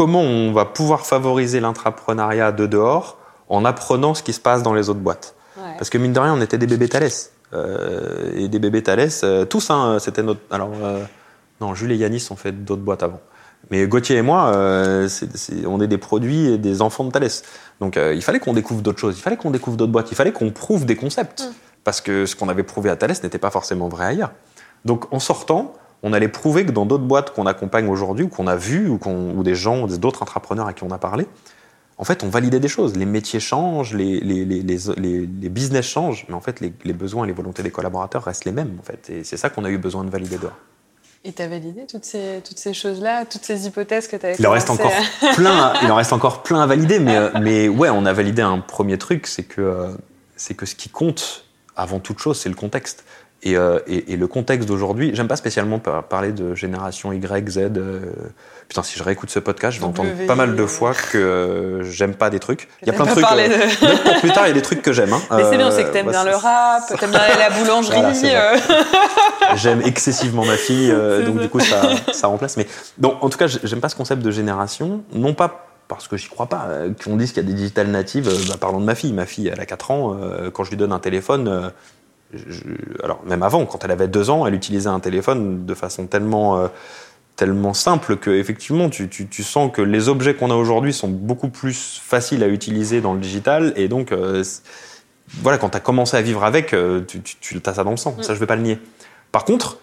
comment 0.00 0.22
on 0.22 0.50
va 0.50 0.64
pouvoir 0.64 1.04
favoriser 1.04 1.60
l'intrapreneuriat 1.60 2.52
de 2.52 2.64
dehors 2.64 3.18
en 3.50 3.66
apprenant 3.66 4.14
ce 4.14 4.22
qui 4.22 4.32
se 4.32 4.40
passe 4.40 4.62
dans 4.62 4.72
les 4.72 4.88
autres 4.88 5.00
boîtes. 5.00 5.34
Ouais. 5.58 5.74
Parce 5.76 5.90
que 5.90 5.98
mine 5.98 6.14
de 6.14 6.18
rien, 6.18 6.32
on 6.32 6.40
était 6.40 6.56
des 6.56 6.66
bébés 6.66 6.88
Thalès. 6.88 7.32
Euh, 7.52 8.32
et 8.34 8.48
des 8.48 8.58
bébés 8.58 8.82
Thalès, 8.82 9.20
euh, 9.24 9.44
tous, 9.44 9.68
hein, 9.68 9.98
c'était 10.00 10.22
notre. 10.22 10.40
Alors, 10.50 10.70
euh, 10.82 11.04
non, 11.60 11.74
Jules 11.74 11.92
et 11.92 11.96
Yanis 11.96 12.26
ont 12.30 12.36
fait 12.36 12.52
d'autres 12.52 12.80
boîtes 12.80 13.02
avant. 13.02 13.20
Mais 13.70 13.86
Gauthier 13.86 14.16
et 14.16 14.22
moi, 14.22 14.50
on 15.66 15.80
est 15.82 15.86
des 15.86 15.98
produits 15.98 16.46
et 16.46 16.56
des 16.56 16.80
enfants 16.80 17.04
de 17.04 17.10
Thalès. 17.10 17.42
Donc, 17.82 17.96
il 17.98 18.22
fallait 18.22 18.40
qu'on 18.40 18.54
découvre 18.54 18.80
d'autres 18.80 18.98
choses, 18.98 19.18
il 19.18 19.20
fallait 19.20 19.36
qu'on 19.36 19.50
découvre 19.50 19.76
d'autres 19.76 19.92
boîtes, 19.92 20.10
il 20.10 20.14
fallait 20.14 20.32
qu'on 20.32 20.50
prouve 20.50 20.86
des 20.86 20.96
concepts. 20.96 21.44
Parce 21.84 22.00
que 22.00 22.24
ce 22.24 22.34
qu'on 22.36 22.48
avait 22.48 22.62
prouvé 22.62 22.88
à 22.88 22.96
Thalès 22.96 23.22
n'était 23.22 23.36
pas 23.36 23.50
forcément 23.50 23.90
vrai 23.90 24.06
ailleurs. 24.06 24.32
Donc, 24.86 25.12
en 25.12 25.18
sortant, 25.18 25.74
on 26.02 26.12
allait 26.12 26.28
prouver 26.28 26.64
que 26.64 26.70
dans 26.72 26.86
d'autres 26.86 27.04
boîtes 27.04 27.32
qu'on 27.32 27.46
accompagne 27.46 27.88
aujourd'hui, 27.88 28.24
ou 28.24 28.28
qu'on 28.28 28.46
a 28.46 28.56
vues, 28.56 28.88
ou, 28.88 29.42
des 29.42 29.54
gens, 29.54 29.86
d'autres 29.86 30.22
entrepreneurs 30.22 30.66
à 30.66 30.72
qui 30.72 30.82
on 30.84 30.90
a 30.90 30.98
parlé, 30.98 31.26
en 31.98 32.04
fait, 32.04 32.24
on 32.24 32.30
validait 32.30 32.60
des 32.60 32.68
choses. 32.68 32.96
Les 32.96 33.04
métiers 33.04 33.40
changent, 33.40 33.92
les, 33.94 34.20
les, 34.20 34.46
les, 34.46 34.62
les, 34.62 34.78
les- 34.96 35.26
les 35.26 35.48
business 35.50 35.84
changent, 35.84 36.24
mais 36.28 36.34
en 36.34 36.40
fait, 36.40 36.60
les, 36.60 36.92
besoins 36.94 37.24
et 37.24 37.26
les 37.26 37.34
volontés 37.34 37.62
des 37.62 37.70
collaborateurs 37.70 38.24
restent 38.24 38.46
les 38.46 38.52
mêmes. 38.52 38.76
En 38.80 38.82
fait. 38.82 39.10
Et 39.10 39.24
c'est 39.24 39.36
ça 39.36 39.50
qu'on 39.50 39.64
a 39.66 39.68
eu 39.70 39.76
besoin 39.76 40.02
de 40.04 40.10
valider 40.10 40.38
dehors. 40.38 40.56
Et 41.22 41.32
t'as 41.32 41.48
validé 41.48 41.84
toutes 41.86 42.06
ces, 42.06 42.40
toutes 42.42 42.58
ces 42.58 42.72
choses-là, 42.72 43.26
toutes 43.26 43.44
ces 43.44 43.66
hypothèses 43.66 44.08
que 44.08 44.16
t'avais 44.16 44.36
Il 44.38 44.46
en 44.46 44.52
reste 44.52 44.70
encore 44.70 44.90
à- 45.22 45.34
plein, 45.34 45.74
il 45.82 45.90
en 45.92 45.96
reste 45.96 46.14
encore 46.14 46.42
plein 46.42 46.62
à 46.62 46.66
valider, 46.66 46.98
mais, 46.98 47.18
mais 47.42 47.68
ouais, 47.68 47.90
on 47.90 48.06
a 48.06 48.12
validé 48.14 48.40
un 48.40 48.60
premier 48.60 48.96
truc, 48.96 49.26
c'est 49.26 49.42
que, 49.42 49.60
euh, 49.60 49.88
c'est 50.36 50.54
que 50.54 50.64
ce 50.64 50.74
qui 50.74 50.88
compte 50.88 51.44
avant 51.76 51.98
toute 51.98 52.20
chose, 52.20 52.40
c'est 52.40 52.48
le 52.48 52.54
contexte. 52.54 53.04
Et, 53.42 53.56
euh, 53.56 53.78
et, 53.86 54.12
et 54.12 54.16
le 54.18 54.26
contexte 54.26 54.68
d'aujourd'hui, 54.68 55.12
j'aime 55.14 55.26
pas 55.28 55.36
spécialement 55.36 55.78
par- 55.78 56.02
parler 56.04 56.32
de 56.32 56.54
génération 56.54 57.10
Y, 57.10 57.48
Z. 57.48 57.58
euh, 57.58 58.00
putain, 58.68 58.82
si 58.82 58.98
je 58.98 59.02
réécoute 59.02 59.30
ce 59.30 59.38
podcast, 59.38 59.74
je 59.76 59.80
vais 59.80 59.86
entendre 59.86 60.10
pas 60.26 60.34
mal 60.34 60.56
de 60.56 60.62
euh. 60.62 60.66
fois 60.66 60.92
que 60.92 61.16
euh, 61.16 61.82
j'aime 61.82 62.12
pas 62.14 62.28
des 62.28 62.38
trucs. 62.38 62.68
Il 62.82 62.88
y 62.88 62.90
a 62.90 62.92
plein 62.92 63.06
de 63.06 63.10
trucs. 63.12 63.24
de- 63.24 63.86
même 63.86 63.98
pour 64.04 64.20
plus 64.20 64.30
tard, 64.32 64.44
il 64.44 64.48
y 64.48 64.50
a 64.50 64.54
des 64.54 64.60
trucs 64.60 64.82
que 64.82 64.92
j'aime. 64.92 65.14
hein. 65.14 65.22
Mais 65.36 65.44
c'est 65.44 65.56
bien, 65.56 65.68
Euh, 65.68 65.70
c'est 65.70 65.84
que 65.84 65.88
t'aimes 65.90 66.04
bah, 66.06 66.12
bien 66.12 66.24
le 66.24 66.36
rap, 66.36 66.82
t'aimes 67.00 67.10
bien 67.12 67.20
la 67.38 67.48
boulangerie. 67.48 67.96
Voilà, 68.20 68.52
euh. 68.52 68.56
J'aime 69.56 69.80
excessivement 69.86 70.44
ma 70.44 70.56
fille, 70.56 70.90
euh, 70.92 71.24
donc 71.24 71.40
du 71.40 71.48
coup 71.48 71.60
ça, 71.60 71.80
ça 72.12 72.26
remplace. 72.26 72.56
Mais 72.58 72.66
donc 72.98 73.14
en 73.22 73.30
tout 73.30 73.38
cas, 73.38 73.46
j'aime 73.46 73.80
pas 73.80 73.88
ce 73.88 73.96
concept 73.96 74.22
de 74.22 74.30
génération, 74.30 75.02
non 75.14 75.32
pas 75.34 75.66
parce 75.88 76.06
que 76.08 76.16
j'y 76.16 76.28
crois 76.28 76.46
pas. 76.46 76.66
euh, 76.68 76.90
Qu'on 77.02 77.16
dise 77.16 77.32
qu'il 77.32 77.42
y 77.42 77.46
a 77.46 77.48
des 77.48 77.54
digital 77.54 77.88
natives, 77.88 78.28
euh, 78.28 78.36
bah, 78.48 78.56
parlons 78.60 78.80
de 78.80 78.84
ma 78.84 78.94
fille. 78.94 79.12
Ma 79.12 79.26
fille, 79.26 79.48
elle 79.52 79.60
a 79.60 79.66
4 79.66 79.90
ans. 79.90 80.14
euh, 80.20 80.50
quand 80.50 80.62
je 80.62 80.70
lui 80.70 80.76
donne 80.76 80.92
un 80.92 81.00
téléphone, 81.00 81.48
euh, 81.48 81.70
je- 82.32 83.02
alors 83.02 83.22
même 83.26 83.42
avant, 83.42 83.66
quand 83.66 83.84
elle 83.84 83.90
avait 83.90 84.08
2 84.08 84.30
ans, 84.30 84.46
elle 84.46 84.54
utilisait 84.54 84.88
un 84.88 85.00
téléphone 85.00 85.66
de 85.66 85.74
façon 85.74 86.06
tellement 86.06 86.58
euh, 86.58 86.68
tellement 87.36 87.72
simple 87.74 88.16
que 88.16 88.30
effectivement 88.30 88.90
tu, 88.90 89.08
tu, 89.08 89.26
tu 89.26 89.42
sens 89.42 89.70
que 89.72 89.80
les 89.82 90.08
objets 90.08 90.34
qu'on 90.34 90.50
a 90.50 90.54
aujourd'hui 90.54 90.92
sont 90.92 91.08
beaucoup 91.08 91.48
plus 91.48 92.00
faciles 92.04 92.42
à 92.44 92.48
utiliser 92.48 93.00
dans 93.00 93.14
le 93.14 93.20
digital 93.20 93.72
et 93.76 93.88
donc 93.88 94.12
euh, 94.12 94.44
voilà 95.40 95.56
quand 95.58 95.70
tu 95.70 95.76
as 95.76 95.80
commencé 95.80 96.16
à 96.16 96.22
vivre 96.22 96.44
avec 96.44 96.74
euh, 96.74 97.00
tu, 97.06 97.22
tu, 97.22 97.60
as 97.64 97.74
ça 97.74 97.84
dans 97.84 97.92
le 97.92 97.96
sang. 97.96 98.14
Ça 98.20 98.34
je 98.34 98.40
vais 98.40 98.46
pas 98.46 98.56
le 98.56 98.62
nier. 98.62 98.78
Par 99.32 99.44
contre 99.44 99.78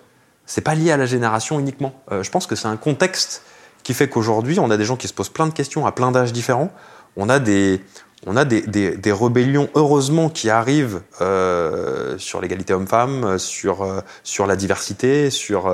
c'est 0.46 0.62
pas 0.62 0.76
lié 0.76 0.92
à 0.92 0.98
la 0.98 1.06
génération 1.06 1.60
uniquement. 1.60 1.94
Je 2.10 2.30
pense 2.30 2.48
que 2.48 2.56
c'est 2.56 2.68
un 2.70 2.78
contexte 2.78 3.42
qui 3.84 3.94
fait 3.94 4.08
qu'aujourd'hui 4.08 4.60
on 4.60 4.70
a 4.70 4.78
des 4.78 4.86
gens 4.86 4.96
qui 4.96 5.08
se 5.08 5.14
posent 5.14 5.30
plein 5.30 5.48
de 5.48 5.54
questions 5.54 5.86
à 5.86 5.92
plein 5.92 6.12
d'âges 6.12 6.32
différents. 6.34 6.72
On 7.18 7.28
a 7.28 7.40
des 7.40 7.82
on 8.26 8.36
a 8.36 8.46
des, 8.46 8.62
des, 8.62 9.12
rébellions, 9.12 9.70
heureusement, 9.76 10.30
qui 10.30 10.50
arrivent 10.50 11.02
euh, 11.22 12.18
sur 12.18 12.42
l'égalité 12.42 12.74
homme-femme, 12.74 13.24
euh, 13.24 13.38
sur, 13.38 13.84
euh, 13.84 14.02
sur 14.24 14.48
la 14.48 14.56
diversité, 14.56 15.30
sur, 15.30 15.72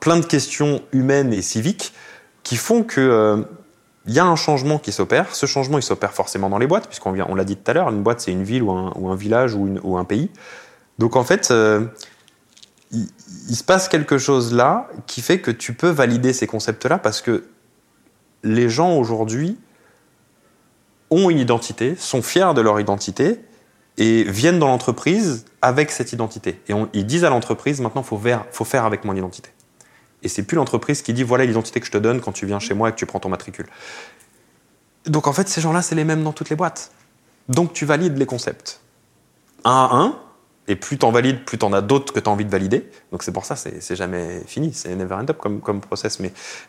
plein 0.00 0.18
de 0.18 0.24
questions 0.24 0.82
humaines 0.92 1.32
et 1.32 1.42
civiques 1.42 1.92
qui 2.42 2.56
font 2.56 2.82
que 2.82 3.44
il 4.06 4.14
y 4.14 4.18
a 4.18 4.24
un 4.24 4.36
changement 4.36 4.78
qui 4.78 4.92
s'opère. 4.92 5.34
Ce 5.34 5.44
changement, 5.44 5.78
il 5.78 5.82
s'opère 5.82 6.14
forcément 6.14 6.48
dans 6.48 6.58
les 6.58 6.66
boîtes, 6.66 6.88
puisqu'on 6.88 7.14
on 7.20 7.34
l'a 7.34 7.44
dit 7.44 7.56
tout 7.56 7.70
à 7.70 7.74
l'heure, 7.74 7.90
une 7.90 8.02
boîte, 8.02 8.20
c'est 8.20 8.32
une 8.32 8.44
ville 8.44 8.62
ou 8.62 8.72
un, 8.72 8.92
ou 8.96 9.10
un 9.10 9.14
village 9.14 9.54
ou, 9.54 9.98
un 9.98 10.04
pays. 10.04 10.30
Donc 10.98 11.16
en 11.16 11.22
fait, 11.22 11.52
il, 12.92 13.08
il 13.48 13.56
se 13.56 13.62
passe 13.62 13.88
quelque 13.88 14.18
chose 14.18 14.54
là 14.54 14.88
qui 15.06 15.20
fait 15.20 15.40
que 15.40 15.50
tu 15.50 15.74
peux 15.74 15.90
valider 15.90 16.32
ces 16.32 16.46
concepts-là 16.46 16.98
parce 16.98 17.20
que 17.20 17.44
les 18.42 18.70
gens 18.70 18.96
aujourd'hui 18.96 19.58
ont 21.10 21.30
une 21.30 21.38
identité, 21.38 21.96
sont 21.96 22.22
fiers 22.22 22.54
de 22.54 22.60
leur 22.60 22.78
identité 22.80 23.40
et 23.98 24.24
viennent 24.24 24.58
dans 24.58 24.68
l'entreprise 24.68 25.44
avec 25.62 25.90
cette 25.90 26.12
identité. 26.12 26.60
Et 26.68 26.74
ils 26.92 27.06
disent 27.06 27.24
à 27.24 27.30
l'entreprise, 27.30 27.80
maintenant, 27.80 28.02
faut, 28.02 28.18
faire- 28.18 28.46
faut 28.50 28.64
faire 28.64 28.84
avec 28.84 29.04
mon 29.04 29.14
identité. 29.14 29.50
Et 30.22 30.28
c'est 30.28 30.42
plus 30.42 30.56
l'entreprise 30.56 31.02
qui 31.02 31.12
dit, 31.12 31.22
voilà 31.22 31.44
l'identité 31.44 31.80
que 31.80 31.86
je 31.86 31.92
te 31.92 31.98
donne 31.98 32.20
quand 32.20 32.32
tu 32.32 32.46
viens 32.46 32.58
chez 32.58 32.74
moi 32.74 32.88
et 32.88 32.92
que 32.92 32.96
tu 32.96 33.06
prends 33.06 33.20
ton 33.20 33.28
matricule. 33.28 33.66
Donc 35.06 35.26
en 35.26 35.32
fait, 35.32 35.48
ces 35.48 35.60
gens-là, 35.60 35.82
c'est 35.82 35.94
les 35.94 36.04
mêmes 36.04 36.22
dans 36.22 36.32
toutes 36.32 36.50
les 36.50 36.56
boîtes. 36.56 36.92
Donc 37.48 37.72
tu 37.72 37.86
valides 37.86 38.16
les 38.16 38.26
concepts. 38.26 38.80
Un 39.64 39.70
à 39.70 39.96
un, 39.96 40.18
et 40.68 40.76
plus 40.76 40.98
t'en 40.98 41.10
valides, 41.10 41.44
plus 41.44 41.58
t'en 41.58 41.72
as 41.72 41.80
d'autres 41.80 42.12
que 42.12 42.20
t'as 42.20 42.30
envie 42.30 42.44
de 42.44 42.50
valider. 42.50 42.88
Donc 43.12 43.22
c'est 43.22 43.32
pour 43.32 43.44
ça, 43.44 43.56
c'est 43.56 43.96
jamais 43.96 44.42
fini, 44.46 44.72
c'est 44.72 44.94
never 44.94 45.14
end 45.14 45.26
up 45.28 45.38
comme, 45.38 45.80
process, 45.80 46.20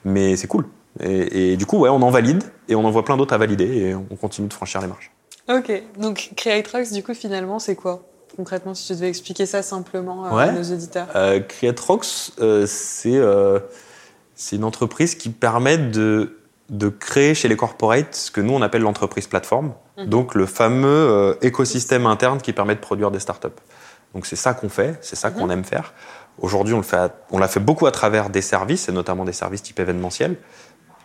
mais 0.04 0.36
c'est 0.36 0.48
cool. 0.48 0.66
Et, 1.00 1.54
et 1.54 1.58
du 1.58 1.66
coup, 1.66 1.80
ouais, 1.80 1.89
on 1.89 2.02
en 2.02 2.10
valide, 2.12 2.44
et 2.68 2.76
on 2.76 2.84
en 2.86 2.92
voit 2.92 3.06
plein 3.06 3.18
d'autres 3.18 3.34
à 3.34 3.38
valider, 3.38 3.66
et 3.78 3.96
on 3.96 4.16
continue 4.16 4.48
de 4.48 4.54
franchir 4.54 4.82
les 4.82 4.88
marches. 4.88 5.12
Ok, 5.50 5.72
donc 5.98 6.32
Creatrix, 6.36 6.92
du 6.92 7.04
coup, 7.04 7.14
finalement, 7.14 7.60
c'est 7.60 7.76
quoi 7.76 8.04
Concrètement, 8.36 8.74
si 8.74 8.88
tu 8.88 8.94
devais 8.94 9.10
expliquer 9.10 9.46
ça 9.46 9.62
simplement 9.62 10.26
à 10.26 10.34
Ouais. 10.36 10.52
nos 10.52 10.64
auditeurs? 10.64 11.08
Euh, 11.16 11.39
Creatrox, 11.42 12.34
euh, 12.39 12.66
c'est 12.68 13.16
euh, 13.18 13.60
c'est 14.36 14.56
une 14.56 14.64
entreprise 14.64 15.16
qui 15.16 15.30
permet 15.30 15.78
de, 15.78 16.38
de 16.70 16.88
créer 16.89 17.34
chez 17.36 17.48
les 17.50 17.58
corporates 17.58 18.16
ce 18.16 18.32
que 18.32 18.39
nous 18.42 18.54
on 18.54 18.62
appelle 18.62 18.82
l'entreprise 18.84 19.28
plateforme, 19.28 19.74
Mhm. 19.98 20.06
donc 20.08 20.36
le 20.36 20.46
fameux 20.46 20.88
euh, 20.88 21.34
écosystème 21.42 22.06
interne 22.06 22.39
qui 22.39 22.54
permet 22.54 22.76
de 22.76 22.80
produire 22.80 23.12
des 23.12 23.20
startups. 23.20 23.48
Donc 24.14 24.26
c'est 24.26 24.38
ça 24.38 24.54
qu'on 24.54 24.70
fait, 24.70 24.98
c'est 25.02 25.16
ça 25.18 25.30
qu'on 25.32 25.50
aime 25.50 25.64
faire. 25.66 25.94
Aujourd'hui, 26.39 26.74
on 26.74 26.78
le 26.78 26.84
fait, 26.84 27.12
l'a 27.38 27.48
fait 27.50 27.60
beaucoup 27.60 27.86
à 27.86 27.92
travers 27.92 28.30
des 28.30 28.42
services, 28.42 28.88
et 28.88 28.92
notamment 28.94 29.26
des 29.26 29.34
services 29.34 29.62
type 29.64 29.80
événementiel. 29.80 30.38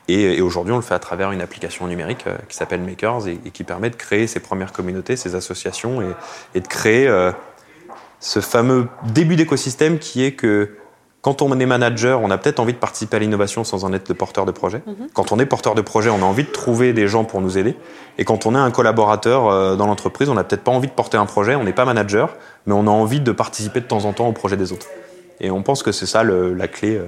Et, 0.08 0.36
et 0.38 0.40
aujourd'hui, 0.40 0.72
on 0.72 0.76
le 0.76 0.82
fait 0.82 0.94
à 0.94 0.98
travers 0.98 1.32
une 1.32 1.40
application 1.40 1.86
numérique 1.86 2.24
euh, 2.26 2.36
qui 2.48 2.56
s'appelle 2.56 2.80
Makers 2.80 3.26
et, 3.28 3.38
et 3.44 3.50
qui 3.50 3.64
permet 3.64 3.90
de 3.90 3.96
créer 3.96 4.26
ses 4.26 4.40
premières 4.40 4.72
communautés, 4.72 5.16
ses 5.16 5.34
associations 5.34 6.00
et, 6.02 6.06
et 6.54 6.60
de 6.60 6.68
créer 6.68 7.08
euh, 7.08 7.32
ce 8.20 8.40
fameux 8.40 8.88
début 9.12 9.36
d'écosystème 9.36 9.98
qui 9.98 10.24
est 10.24 10.32
que 10.32 10.76
quand 11.22 11.42
on 11.42 11.58
est 11.58 11.66
manager, 11.66 12.20
on 12.22 12.30
a 12.30 12.38
peut-être 12.38 12.60
envie 12.60 12.72
de 12.72 12.78
participer 12.78 13.16
à 13.16 13.18
l'innovation 13.18 13.64
sans 13.64 13.84
en 13.84 13.92
être 13.92 14.08
le 14.08 14.14
porteur 14.14 14.46
de 14.46 14.52
projet. 14.52 14.80
Mhm. 14.86 15.08
Quand 15.12 15.32
on 15.32 15.40
est 15.40 15.46
porteur 15.46 15.74
de 15.74 15.80
projet, 15.82 16.08
on 16.08 16.18
a 16.18 16.24
envie 16.24 16.44
de 16.44 16.50
trouver 16.52 16.92
des 16.92 17.08
gens 17.08 17.24
pour 17.24 17.40
nous 17.40 17.58
aider. 17.58 17.74
Et 18.16 18.24
quand 18.24 18.46
on 18.46 18.54
est 18.54 18.58
un 18.58 18.70
collaborateur 18.70 19.48
euh, 19.48 19.74
dans 19.74 19.88
l'entreprise, 19.88 20.28
on 20.28 20.34
n'a 20.34 20.44
peut-être 20.44 20.62
pas 20.62 20.70
envie 20.70 20.86
de 20.86 20.92
porter 20.92 21.16
un 21.16 21.26
projet, 21.26 21.56
on 21.56 21.64
n'est 21.64 21.72
pas 21.72 21.84
manager, 21.84 22.36
mais 22.66 22.74
on 22.74 22.86
a 22.86 22.90
envie 22.90 23.18
de 23.20 23.32
participer 23.32 23.80
de 23.80 23.86
temps 23.86 24.04
en 24.04 24.12
temps 24.12 24.28
au 24.28 24.32
projet 24.32 24.56
des 24.56 24.70
autres. 24.72 24.86
Et 25.40 25.50
on 25.50 25.64
pense 25.64 25.82
que 25.82 25.90
c'est 25.90 26.06
ça 26.06 26.22
le- 26.22 26.54
la 26.54 26.68
clé. 26.68 27.00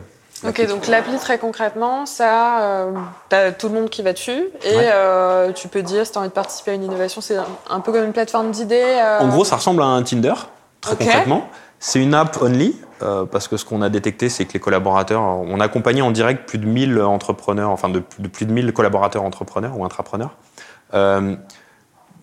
Ok, 0.47 0.66
donc 0.68 0.86
l'appli, 0.86 1.16
très 1.18 1.39
concrètement, 1.39 2.07
ça, 2.07 2.61
euh, 2.61 2.93
t'as 3.28 3.51
tout 3.53 3.68
le 3.68 3.74
monde 3.74 3.91
qui 3.91 4.03
va 4.03 4.12
dessus 4.12 4.30
et 4.64 4.76
Ouais. 4.76 4.91
euh, 4.93 5.53
tu 5.53 5.68
peux 5.68 5.82
dire 5.82 6.07
si 6.07 6.12
t'as 6.12 6.20
envie 6.20 6.28
de 6.28 6.32
participer 6.34 6.70
à 6.72 6.74
une 6.74 6.84
innovation, 6.84 7.20
c'est 7.20 7.36
un, 7.36 7.47
un 7.70 7.80
peu 7.80 7.91
comme 7.93 8.05
une 8.05 8.12
plateforme 8.12 8.51
d'idées. 8.51 8.80
euh, 9.01 9.18
En 9.20 9.28
gros, 9.28 9.45
ça 9.45 9.57
ressemble 9.57 9.82
à 9.82 9.86
un 9.86 10.03
Tinder, 10.03 10.34
très 10.80 10.97
concrètement. 10.97 11.49
C'est 11.80 12.01
une 12.01 12.14
app 12.14 12.41
only, 12.43 12.76
euh, 13.03 13.24
parce 13.24 13.49
que 13.49 13.57
ce 13.57 13.64
qu'on 13.64 13.82
a 13.82 13.89
détecté, 13.89 14.28
c'est 14.28 14.45
que 14.45 14.53
les 14.53 14.61
collaborateurs, 14.61 15.22
on 15.22 15.59
a 15.61 15.64
accompagné 15.64 16.03
en 16.03 16.11
direct 16.11 16.49
plus 16.49 16.59
de 16.59 16.66
1000 16.66 17.01
entrepreneurs, 17.03 17.70
enfin 17.70 17.89
de, 17.89 18.03
de 18.18 18.28
plus 18.28 18.47
de 18.47 18.53
1000 18.53 18.72
collaborateurs 18.72 19.22
entrepreneurs 19.24 19.78
ou 19.78 19.84
intrapreneurs. 19.84 20.30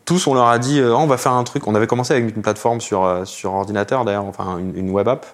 Tous, 0.05 0.28
on 0.28 0.36
leur 0.36 0.47
a 0.47 0.59
dit, 0.59 0.80
Ah, 0.84 0.97
on 0.97 1.07
va 1.07 1.18
faire 1.18 1.32
un 1.32 1.43
truc. 1.43 1.66
On 1.68 1.74
avait 1.74 1.88
commencé 1.88 2.13
avec 2.13 2.36
une 2.36 2.41
plateforme 2.43 2.80
sur, 2.80 3.22
sur 3.26 3.53
ordinateur, 3.53 4.05
d'ailleurs, 4.05 4.26
enfin 4.26 4.57
une, 4.59 4.78
une 4.78 4.91
web 4.91 5.07
app. 5.07 5.26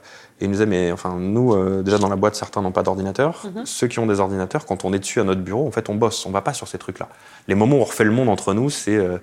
Et 0.42 0.46
ils 0.46 0.48
nous 0.48 0.54
disaient, 0.54 0.66
mais 0.66 0.92
enfin, 0.92 1.16
nous, 1.20 1.54
euh, 1.54 1.84
déjà 1.84 2.00
dans 2.00 2.10
la 2.10 2.16
boîte, 2.16 2.36
certains 2.36 2.62
n'ont 2.62 2.72
pas 2.72 2.82
d'ordinateur. 2.82 3.44
Mhm. 3.46 3.66
Ceux 3.66 3.88
qui 3.88 4.00
ont 4.00 4.08
des 4.08 4.20
ordinateurs, 4.20 4.66
quand 4.66 4.84
on 4.86 4.92
est 4.92 5.00
dessus 5.00 5.20
à 5.22 5.24
notre 5.24 5.42
bureau, 5.42 5.68
en 5.68 5.72
fait, 5.72 5.88
on 5.88 5.96
bosse. 5.96 6.26
On 6.26 6.32
va 6.32 6.42
pas 6.42 6.54
sur 6.54 6.68
ces 6.68 6.80
trucs-là. 6.80 7.08
Les 7.48 7.56
moments 7.56 7.78
où 7.78 7.82
on 7.82 7.84
refait 7.84 8.04
le 8.04 8.12
monde 8.12 8.28
entre 8.28 8.54
nous, 8.56 8.72
c'est 8.72 8.96
euh, 8.96 9.20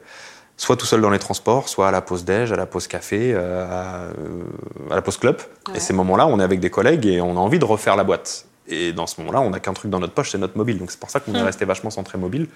soit 0.56 0.76
tout 0.76 0.86
seul 0.86 1.00
dans 1.00 1.10
les 1.10 1.18
transports, 1.18 1.68
soit 1.68 1.88
à 1.88 1.90
la 1.90 2.00
pause 2.00 2.24
déj, 2.24 2.52
à 2.52 2.56
la 2.56 2.66
pause 2.66 2.86
café, 2.86 3.32
euh, 3.34 3.66
à, 3.68 4.92
à 4.92 4.94
la 4.94 5.02
pause 5.02 5.16
club. 5.16 5.38
Ouais. 5.68 5.76
Et 5.76 5.80
ces 5.80 5.92
moments-là, 5.92 6.26
on 6.28 6.38
est 6.38 6.44
avec 6.44 6.60
des 6.60 6.70
collègues 6.70 7.06
et 7.06 7.20
on 7.20 7.32
a 7.32 7.40
envie 7.40 7.58
de 7.58 7.64
refaire 7.64 7.96
la 7.96 8.04
boîte. 8.04 8.46
Et 8.70 8.92
dans 8.92 9.06
ce 9.06 9.20
moment-là, 9.20 9.40
on 9.40 9.50
n'a 9.50 9.60
qu'un 9.60 9.72
truc 9.72 9.90
dans 9.90 9.98
notre 9.98 10.12
poche, 10.12 10.30
c'est 10.30 10.38
notre 10.38 10.56
mobile. 10.56 10.78
Donc 10.78 10.90
c'est 10.90 11.00
pour 11.00 11.10
ça 11.10 11.20
qu'on 11.20 11.34
est 11.34 11.40
Mm. 11.40 11.44
resté 11.44 11.64
vachement 11.64 11.90
centré 11.90 12.18
mobile. 12.18 12.46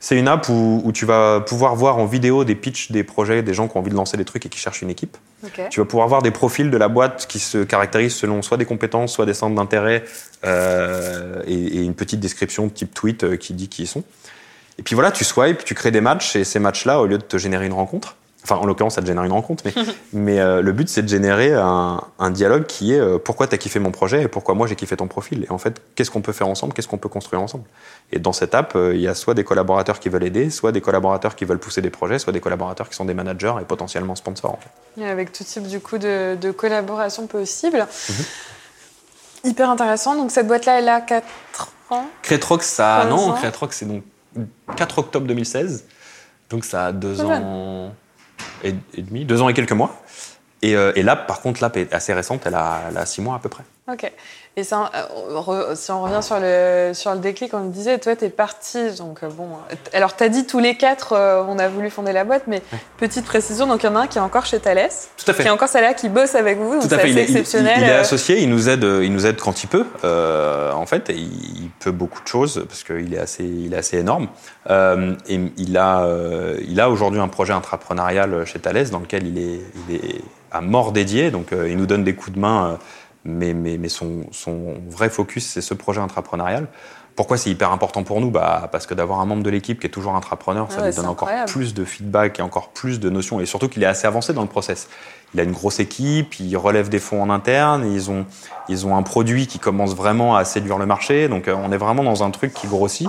C'est 0.00 0.18
une 0.18 0.28
app 0.28 0.48
où, 0.48 0.82
où 0.84 0.92
tu 0.92 1.06
vas 1.06 1.40
pouvoir 1.40 1.74
voir 1.74 1.96
en 1.98 2.04
vidéo 2.04 2.44
des 2.44 2.54
pitchs 2.54 2.90
des 2.90 3.02
projets, 3.04 3.42
des 3.42 3.54
gens 3.54 3.68
qui 3.68 3.76
ont 3.76 3.80
envie 3.80 3.90
de 3.90 3.96
lancer 3.96 4.16
des 4.18 4.24
trucs 4.26 4.44
et 4.44 4.48
qui 4.50 4.58
cherchent 4.58 4.82
une 4.82 4.90
équipe. 4.90 5.16
Tu 5.70 5.80
vas 5.80 5.86
pouvoir 5.86 6.08
voir 6.08 6.20
des 6.22 6.30
profils 6.30 6.70
de 6.70 6.76
la 6.76 6.88
boîte 6.88 7.26
qui 7.26 7.38
se 7.38 7.58
caractérisent 7.64 8.14
selon 8.14 8.42
soit 8.42 8.56
des 8.58 8.64
compétences, 8.66 9.12
soit 9.12 9.26
des 9.26 9.34
centres 9.34 9.54
d'intérêt 9.54 10.04
euh, 10.44 11.42
et, 11.46 11.54
et 11.54 11.82
une 11.82 11.94
petite 11.94 12.20
description 12.20 12.68
type 12.68 12.92
tweet 12.92 13.24
euh, 13.24 13.36
qui 13.36 13.54
dit 13.54 13.68
qui 13.68 13.82
ils 13.82 13.86
sont. 13.86 14.04
Et 14.78 14.82
puis 14.82 14.94
voilà, 14.94 15.12
tu 15.12 15.24
swipes, 15.24 15.64
tu 15.64 15.74
crées 15.74 15.90
des 15.92 16.00
matchs 16.00 16.36
et 16.36 16.44
ces 16.44 16.58
matchs-là, 16.58 17.00
au 17.00 17.06
lieu 17.06 17.18
de 17.18 17.22
te 17.22 17.38
générer 17.38 17.66
une 17.66 17.72
rencontre, 17.72 18.16
Enfin, 18.44 18.56
en 18.56 18.66
l'occurrence, 18.66 18.96
ça 18.96 19.00
te 19.00 19.06
génère 19.06 19.24
une 19.24 19.32
rencontre, 19.32 19.64
mais, 19.64 19.72
mais 20.12 20.38
euh, 20.38 20.60
le 20.60 20.72
but, 20.72 20.86
c'est 20.90 21.02
de 21.02 21.08
générer 21.08 21.54
un, 21.54 22.02
un 22.18 22.30
dialogue 22.30 22.66
qui 22.66 22.92
est 22.92 23.00
euh, 23.00 23.16
pourquoi 23.18 23.46
tu 23.46 23.54
as 23.54 23.58
kiffé 23.58 23.78
mon 23.78 23.90
projet 23.90 24.22
et 24.22 24.28
pourquoi 24.28 24.54
moi 24.54 24.66
j'ai 24.66 24.76
kiffé 24.76 24.96
ton 24.98 25.08
profil? 25.08 25.44
Et 25.48 25.50
en 25.50 25.56
fait, 25.56 25.80
qu'est-ce 25.94 26.10
qu'on 26.10 26.20
peut 26.20 26.32
faire 26.34 26.46
ensemble, 26.48 26.74
qu'est-ce 26.74 26.86
qu'on 26.88 26.98
peut 26.98 27.08
construire 27.08 27.40
ensemble? 27.40 27.64
Et 28.12 28.18
dans 28.18 28.34
cette 28.34 28.54
app, 28.54 28.76
euh, 28.76 28.94
il 28.94 29.00
y 29.00 29.08
a 29.08 29.14
soit 29.14 29.32
des 29.32 29.44
collaborateurs 29.44 29.98
qui 29.98 30.10
veulent 30.10 30.24
aider, 30.24 30.50
soit 30.50 30.72
des 30.72 30.82
collaborateurs 30.82 31.36
qui 31.36 31.46
veulent 31.46 31.58
pousser 31.58 31.80
des 31.80 31.88
projets, 31.88 32.18
soit 32.18 32.34
des 32.34 32.40
collaborateurs 32.40 32.90
qui 32.90 32.96
sont 32.96 33.06
des 33.06 33.14
managers 33.14 33.54
et 33.62 33.64
potentiellement 33.64 34.14
sponsors. 34.14 34.52
En 34.52 34.58
fait. 34.58 35.00
Et 35.02 35.06
avec 35.08 35.32
tout 35.32 35.42
type 35.44 35.66
du 35.66 35.80
coup 35.80 35.96
de, 35.96 36.36
de 36.38 36.50
collaboration 36.50 37.26
possible. 37.26 37.86
Hyper 39.42 39.70
intéressant. 39.70 40.16
Donc 40.16 40.30
cette 40.30 40.46
boîte-là, 40.46 40.78
elle 40.80 40.88
a 40.90 41.00
4 41.00 41.26
ans? 41.90 42.06
Creatrox, 42.22 42.66
ça. 42.66 43.06
Non, 43.08 43.30
ans. 43.30 43.32
Creatrox, 43.34 43.76
c'est 43.76 43.86
donc 43.86 44.02
4 44.76 44.98
octobre 44.98 45.26
2016. 45.26 45.84
Donc 46.50 46.64
ça 46.66 46.86
a 46.86 46.92
2 46.92 47.16
Pas 47.16 47.24
mal. 47.24 47.42
ans 47.42 47.94
et 48.62 48.74
demi, 48.96 49.24
2 49.24 49.42
ans 49.42 49.48
et 49.48 49.54
quelques 49.54 49.72
mois. 49.72 50.02
Et, 50.62 50.76
euh, 50.76 50.92
et 50.96 51.02
l'app, 51.02 51.26
par 51.26 51.40
contre, 51.42 51.60
l'app 51.62 51.76
est 51.76 51.92
assez 51.92 52.14
récente, 52.14 52.42
elle 52.46 52.54
a 52.54 53.06
6 53.06 53.20
mois 53.20 53.36
à 53.36 53.38
peu 53.38 53.48
près. 53.48 53.64
Ok. 53.86 54.10
Et 54.56 54.64
ça, 54.64 54.90
euh, 54.94 55.74
si 55.74 55.90
on 55.90 56.02
revient 56.02 56.22
sur 56.22 56.38
le, 56.40 56.92
sur 56.94 57.12
le 57.12 57.18
déclic, 57.18 57.52
on 57.52 57.60
me 57.60 57.70
disait, 57.70 57.98
toi, 57.98 58.16
t'es 58.16 58.30
parti. 58.30 58.78
Donc, 58.96 59.22
euh, 59.22 59.28
bon. 59.28 59.44
euh, 59.70 59.74
Alors, 59.92 60.16
t'as 60.16 60.28
dit 60.28 60.46
tous 60.46 60.58
les 60.58 60.76
quatre, 60.78 61.12
on 61.46 61.58
a 61.58 61.68
voulu 61.68 61.90
fonder 61.90 62.12
la 62.12 62.24
boîte, 62.24 62.44
mais 62.46 62.62
petite 62.96 63.26
précision, 63.26 63.66
donc 63.66 63.82
il 63.82 63.86
y 63.86 63.88
en 63.90 63.96
a 63.96 64.00
un 64.00 64.06
qui 64.06 64.16
est 64.16 64.22
encore 64.22 64.46
chez 64.46 64.58
Thales. 64.58 64.88
Tout 65.18 65.30
à 65.30 65.34
fait. 65.34 65.42
Qui 65.42 65.48
est 65.48 65.52
encore 65.52 65.68
celle-là 65.68 65.92
qui 65.92 66.08
bosse 66.08 66.34
avec 66.34 66.58
vous. 66.58 66.72
donc 66.74 66.82
Tout 66.82 66.88
c'est 66.88 66.94
à 66.94 66.98
fait. 66.98 67.10
Il 67.10 67.18
exceptionnel. 67.18 67.74
il 67.78 67.84
est 67.84 67.92
associé, 67.92 68.40
il 68.40 68.48
nous 68.48 68.70
aide, 68.70 68.84
il 68.84 69.12
nous 69.12 69.26
aide 69.26 69.38
quand 69.38 69.62
il 69.62 69.66
peut. 69.66 69.84
euh, 70.04 70.72
en 70.72 70.86
fait, 70.86 71.10
et 71.10 71.16
il, 71.16 71.68
peut 71.80 71.90
beaucoup 71.90 72.22
de 72.22 72.28
choses 72.28 72.64
parce 72.66 72.84
qu'il 72.84 73.12
est 73.12 73.18
assez, 73.18 73.44
il 73.44 73.74
est 73.74 73.76
assez 73.76 73.98
énorme. 73.98 74.28
Euh, 74.70 75.14
et 75.28 75.38
il 75.58 75.76
a, 75.76 76.08
il 76.66 76.80
a 76.80 76.88
aujourd'hui 76.88 77.20
un 77.20 77.28
projet 77.28 77.52
entrepreneurial 77.52 78.46
chez 78.46 78.60
Thales 78.60 78.88
dans 78.88 79.00
lequel 79.00 79.26
il 79.26 79.36
est, 79.38 79.60
il 79.88 79.96
est 79.96 80.20
à 80.50 80.62
mort 80.62 80.92
dédié. 80.92 81.30
Donc, 81.30 81.48
il 81.52 81.76
nous 81.76 81.84
donne 81.86 82.04
des 82.04 82.14
coups 82.14 82.36
de 82.36 82.40
main, 82.40 82.78
mais, 83.24 83.54
mais, 83.54 83.78
mais 83.78 83.88
son, 83.88 84.24
son 84.30 84.74
vrai 84.88 85.08
focus, 85.08 85.46
c'est 85.46 85.60
ce 85.60 85.74
projet 85.74 86.00
entrepreneurial. 86.00 86.68
Pourquoi 87.16 87.36
c'est 87.36 87.50
hyper 87.50 87.70
important 87.70 88.02
pour 88.02 88.20
nous? 88.20 88.30
Bah, 88.30 88.68
Parce 88.72 88.86
que 88.86 88.94
d'avoir 88.94 89.20
un 89.20 89.26
membre 89.26 89.44
de 89.44 89.50
l'équipe 89.50 89.78
qui 89.78 89.86
est 89.86 89.90
toujours 89.90 90.14
entrepreneur, 90.14 90.70
ça 90.70 90.78
Ah 90.78 90.82
ouais, 90.82 90.88
lui 90.88 90.96
donne 90.96 91.06
encore 91.06 91.30
plus 91.46 91.72
de 91.72 91.84
feedback 91.84 92.40
et 92.40 92.42
encore 92.42 92.70
plus 92.70 92.98
de 92.98 93.08
notions. 93.08 93.40
Et 93.40 93.46
surtout 93.46 93.68
qu'il 93.68 93.82
est 93.82 93.86
assez 93.86 94.06
avancé 94.06 94.32
dans 94.32 94.42
le 94.42 94.48
process. 94.48 94.88
Il 95.32 95.40
a 95.40 95.44
une 95.44 95.52
grosse 95.52 95.78
équipe, 95.78 96.38
il 96.40 96.56
relève 96.56 96.88
des 96.88 96.98
fonds 96.98 97.22
en 97.22 97.30
interne, 97.30 97.86
ils 97.90 98.10
ont, 98.10 98.26
ils 98.68 98.86
ont 98.86 98.96
un 98.96 99.02
produit 99.02 99.46
qui 99.46 99.58
commence 99.58 99.94
vraiment 99.94 100.36
à 100.36 100.44
séduire 100.44 100.78
le 100.78 100.86
marché. 100.86 101.28
Donc 101.28 101.46
euh, 101.46 101.54
on 101.56 101.70
est 101.70 101.76
vraiment 101.76 102.02
dans 102.02 102.24
un 102.24 102.30
truc 102.30 102.52
qui 102.52 102.66
grossit. 102.66 103.08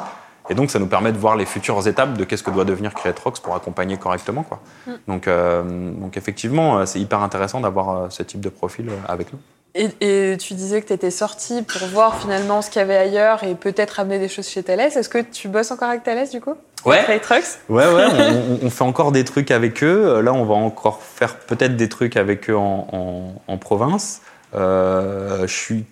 Et 0.49 0.53
donc 0.53 0.69
ça 0.69 0.77
nous 0.77 0.85
permet 0.85 1.11
de 1.11 1.17
voir 1.17 1.35
les 1.35 1.45
futures 1.45 1.87
étapes 1.87 2.15
de 2.15 2.23
qu'est-ce 2.23 2.43
que 2.43 2.51
doit 2.51 2.65
devenir 2.65 2.93
Creatrox 2.93 3.39
pour 3.39 3.55
accompagner 3.55 3.97
correctement. 3.97 4.43
Quoi. 4.43 4.59
Mm. 4.85 4.91
Donc, 5.07 5.27
euh, 5.27 5.91
donc 5.91 6.15
effectivement, 6.17 6.77
euh, 6.77 6.85
c'est 6.85 6.99
hyper 6.99 7.21
intéressant 7.21 7.59
d'avoir 7.59 8.11
ce 8.11 8.21
type 8.21 8.41
de 8.41 8.49
profil 8.49 8.91
avec 9.07 9.33
nous. 9.33 9.39
Et, 9.77 9.89
et 9.99 10.37
tu 10.37 10.53
disais 10.53 10.81
que 10.81 10.87
tu 10.87 10.93
étais 10.93 11.11
sorti 11.11 11.61
pour 11.61 11.85
voir 11.89 12.19
finalement 12.21 12.61
ce 12.61 12.69
qu'il 12.69 12.79
y 12.79 12.83
avait 12.83 12.95
ailleurs 12.95 13.43
et 13.43 13.55
peut-être 13.55 13.99
amener 13.99 14.19
des 14.19 14.29
choses 14.29 14.47
chez 14.47 14.63
Thales. 14.63 14.79
Est-ce 14.79 15.09
que 15.09 15.17
tu 15.17 15.49
bosses 15.49 15.69
encore 15.71 15.89
avec 15.89 16.03
Thales 16.03 16.29
du 16.29 16.39
coup? 16.39 16.53
Ouais. 16.85 16.99
Avec 16.99 17.21
Trucks 17.23 17.43
Ouais, 17.67 17.85
ouais, 17.85 18.05
on, 18.63 18.69
fait 18.69 18.83
encore 18.83 19.11
des 19.11 19.25
trucs 19.25 19.51
avec 19.51 19.83
eux. 19.83 20.21
Là, 20.21 20.33
on 20.33 20.45
va 20.45 20.53
encore 20.55 21.01
faire 21.03 21.35
peut-être 21.39 21.75
des 21.75 21.89
trucs 21.89 22.15
avec 22.15 22.49
eux 22.49 22.55
en, 22.55 22.87
en- 22.91 23.41
en 23.51 23.57
province. 23.57 24.21
Euh, 24.55 25.41
je 25.45 25.53
suis 25.53 25.85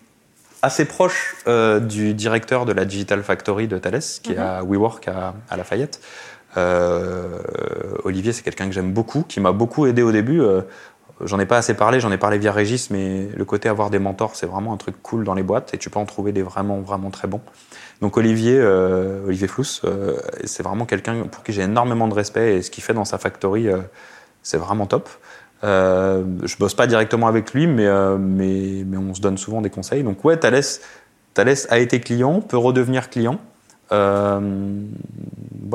assez 0.61 0.85
proche 0.85 1.35
euh, 1.47 1.81
du 1.81 2.13
directeur 2.13 2.65
de 2.65 2.71
la 2.71 2.85
Digital 2.85 3.21
Factory 3.21 3.67
de 3.67 3.77
Thales, 3.79 3.99
qui 4.21 4.31
est 4.31 4.37
à 4.37 4.63
WeWork 4.63 5.09
à, 5.09 5.33
à 5.49 5.57
Lafayette. 5.57 5.99
Euh, 6.55 7.25
Olivier, 8.03 8.31
c'est 8.31 8.43
quelqu'un 8.43 8.67
que 8.67 8.71
j'aime 8.73 8.93
beaucoup, 8.93 9.23
qui 9.27 9.39
m'a 9.39 9.51
beaucoup 9.51 9.87
aidé 9.87 10.03
au 10.03 10.11
début. 10.11 10.41
J'en 11.25 11.39
ai 11.39 11.45
pas 11.45 11.57
assez 11.57 11.73
parlé, 11.73 11.99
j'en 11.99 12.11
ai 12.11 12.17
parlé 12.17 12.37
via 12.37 12.51
Régis, 12.51 12.89
mais 12.89 13.27
le 13.35 13.45
côté 13.45 13.69
avoir 13.69 13.89
des 13.89 13.99
mentors, 13.99 14.35
c'est 14.35 14.45
vraiment 14.45 14.73
un 14.73 14.77
truc 14.77 14.95
cool 15.01 15.23
dans 15.23 15.33
les 15.33 15.43
boîtes 15.43 15.73
et 15.73 15.77
tu 15.77 15.89
peux 15.89 15.99
en 15.99 16.05
trouver 16.05 16.31
des 16.31 16.41
vraiment, 16.41 16.79
vraiment 16.81 17.09
très 17.09 17.27
bons. 17.27 17.41
Donc 18.01 18.17
Olivier, 18.17 18.57
euh, 18.59 19.25
Olivier 19.25 19.47
Flous, 19.47 19.81
euh, 19.85 20.17
c'est 20.43 20.63
vraiment 20.63 20.85
quelqu'un 20.85 21.23
pour 21.23 21.43
qui 21.43 21.53
j'ai 21.53 21.61
énormément 21.61 22.07
de 22.07 22.13
respect 22.13 22.57
et 22.57 22.61
ce 22.61 22.71
qu'il 22.71 22.83
fait 22.83 22.93
dans 22.93 23.05
sa 23.05 23.17
factory, 23.17 23.67
euh, 23.69 23.77
c'est 24.41 24.57
vraiment 24.57 24.85
top. 24.85 25.09
Euh, 25.63 26.23
je 26.43 26.57
bosse 26.57 26.73
pas 26.73 26.87
directement 26.87 27.27
avec 27.27 27.53
lui, 27.53 27.67
mais, 27.67 27.87
mais, 28.17 28.83
mais 28.85 28.97
on 28.97 29.13
se 29.13 29.21
donne 29.21 29.37
souvent 29.37 29.61
des 29.61 29.69
conseils. 29.69 30.03
Donc 30.03 30.25
ouais, 30.25 30.35
Thales, 30.37 30.63
Thales 31.33 31.55
a 31.69 31.79
été 31.79 32.01
client, 32.01 32.41
peut 32.41 32.57
redevenir 32.57 33.09
client. 33.09 33.39
Voilà, 33.89 34.41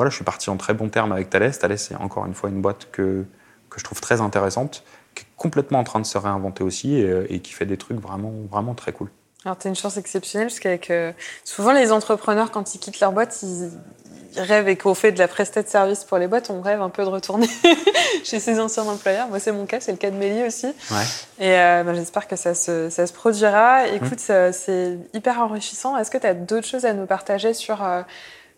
je 0.09 0.15
suis 0.15 0.25
parti 0.25 0.49
en 0.49 0.57
très 0.57 0.73
bon 0.73 0.89
terme 0.89 1.11
avec 1.11 1.29
Thales. 1.29 1.57
Thales, 1.57 1.79
c'est 1.79 1.95
encore 1.95 2.25
une 2.25 2.35
fois 2.35 2.49
une 2.49 2.61
boîte 2.61 2.89
que, 2.91 3.25
que 3.69 3.79
je 3.79 3.83
trouve 3.83 4.01
très 4.01 4.21
intéressante, 4.21 4.83
qui 5.15 5.23
est 5.23 5.27
complètement 5.37 5.79
en 5.79 5.83
train 5.83 5.99
de 5.99 6.05
se 6.05 6.17
réinventer 6.17 6.63
aussi 6.63 6.95
et, 6.95 7.33
et 7.33 7.39
qui 7.39 7.53
fait 7.53 7.65
des 7.65 7.77
trucs 7.77 7.99
vraiment, 7.99 8.31
vraiment 8.51 8.73
très 8.73 8.91
cool. 8.91 9.09
Alors, 9.45 9.57
tu 9.57 9.67
as 9.67 9.69
une 9.69 9.75
chance 9.75 9.95
exceptionnelle, 9.97 10.47
parce 10.49 10.59
qu'avec 10.59 10.91
euh, 10.91 11.13
souvent 11.45 11.71
les 11.71 11.91
entrepreneurs, 11.93 12.51
quand 12.51 12.75
ils 12.75 12.79
quittent 12.79 12.99
leur 12.99 13.13
boîte, 13.13 13.39
ils, 13.41 13.71
ils 14.35 14.41
rêvent 14.41 14.67
et 14.67 14.75
qu'on 14.75 14.93
fait 14.93 15.13
de 15.13 15.17
la 15.19 15.29
prestation 15.29 15.65
de 15.65 15.71
service 15.71 16.03
pour 16.03 16.17
les 16.17 16.27
boîtes, 16.27 16.49
on 16.49 16.59
rêve 16.61 16.81
un 16.81 16.89
peu 16.89 17.03
de 17.03 17.07
retourner 17.09 17.47
chez 18.25 18.39
ses 18.41 18.59
anciens 18.59 18.83
employeurs. 18.83 19.29
Moi, 19.29 19.39
c'est 19.39 19.53
mon 19.53 19.65
cas, 19.65 19.79
c'est 19.79 19.91
le 19.93 19.97
cas 19.97 20.11
de 20.11 20.17
Mélie 20.17 20.45
aussi. 20.45 20.65
Ouais. 20.67 21.03
Et 21.39 21.53
euh, 21.57 21.83
bah, 21.83 21.93
j'espère 21.93 22.27
que 22.27 22.35
ça 22.35 22.53
se, 22.53 22.89
ça 22.89 23.07
se 23.07 23.13
produira. 23.13 23.87
Écoute, 23.87 24.19
ça- 24.19 24.51
c'est 24.51 24.97
hyper 25.13 25.39
enrichissant. 25.39 25.95
Est-ce 25.97 26.11
que 26.11 26.17
tu 26.17 26.27
as 26.27 26.33
d'autres 26.33 26.67
choses 26.67 26.83
à 26.85 26.91
nous 26.93 27.05
partager 27.05 27.53
sur 27.53 27.81
euh, 27.83 28.01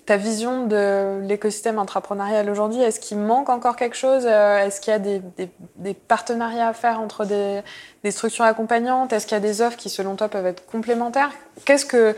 ta 0.05 0.17
vision 0.17 0.65
de 0.65 1.19
l'écosystème 1.21 1.77
entrepreneurial 1.77 2.49
aujourd'hui 2.49 2.81
Est-ce 2.81 2.99
qu'il 2.99 3.17
manque 3.19 3.49
encore 3.49 3.75
quelque 3.75 3.95
chose 3.95 4.23
Euh, 4.25 4.65
Est-ce 4.65 4.81
qu'il 4.81 4.91
y 4.91 4.95
a 4.95 4.99
des, 4.99 5.19
des- 5.37 5.49
des 5.75 5.93
partenariats 5.93 6.67
à 6.69 6.73
faire 6.73 6.99
entre 6.99 7.23
des, 7.25 7.61
des 8.03 8.11
structures 8.11 8.45
accompagnantes 8.45 9.13
Est-ce 9.13 9.25
qu'il 9.27 9.35
y 9.35 9.37
a 9.37 9.41
des 9.41 9.61
offres 9.61 9.77
qui, 9.77 9.89
selon 9.89 10.15
toi, 10.15 10.27
peuvent 10.27 10.45
être 10.47 10.65
complémentaires? 10.65 11.31
Qu'est-ce 11.65 11.85
que, 11.85 12.15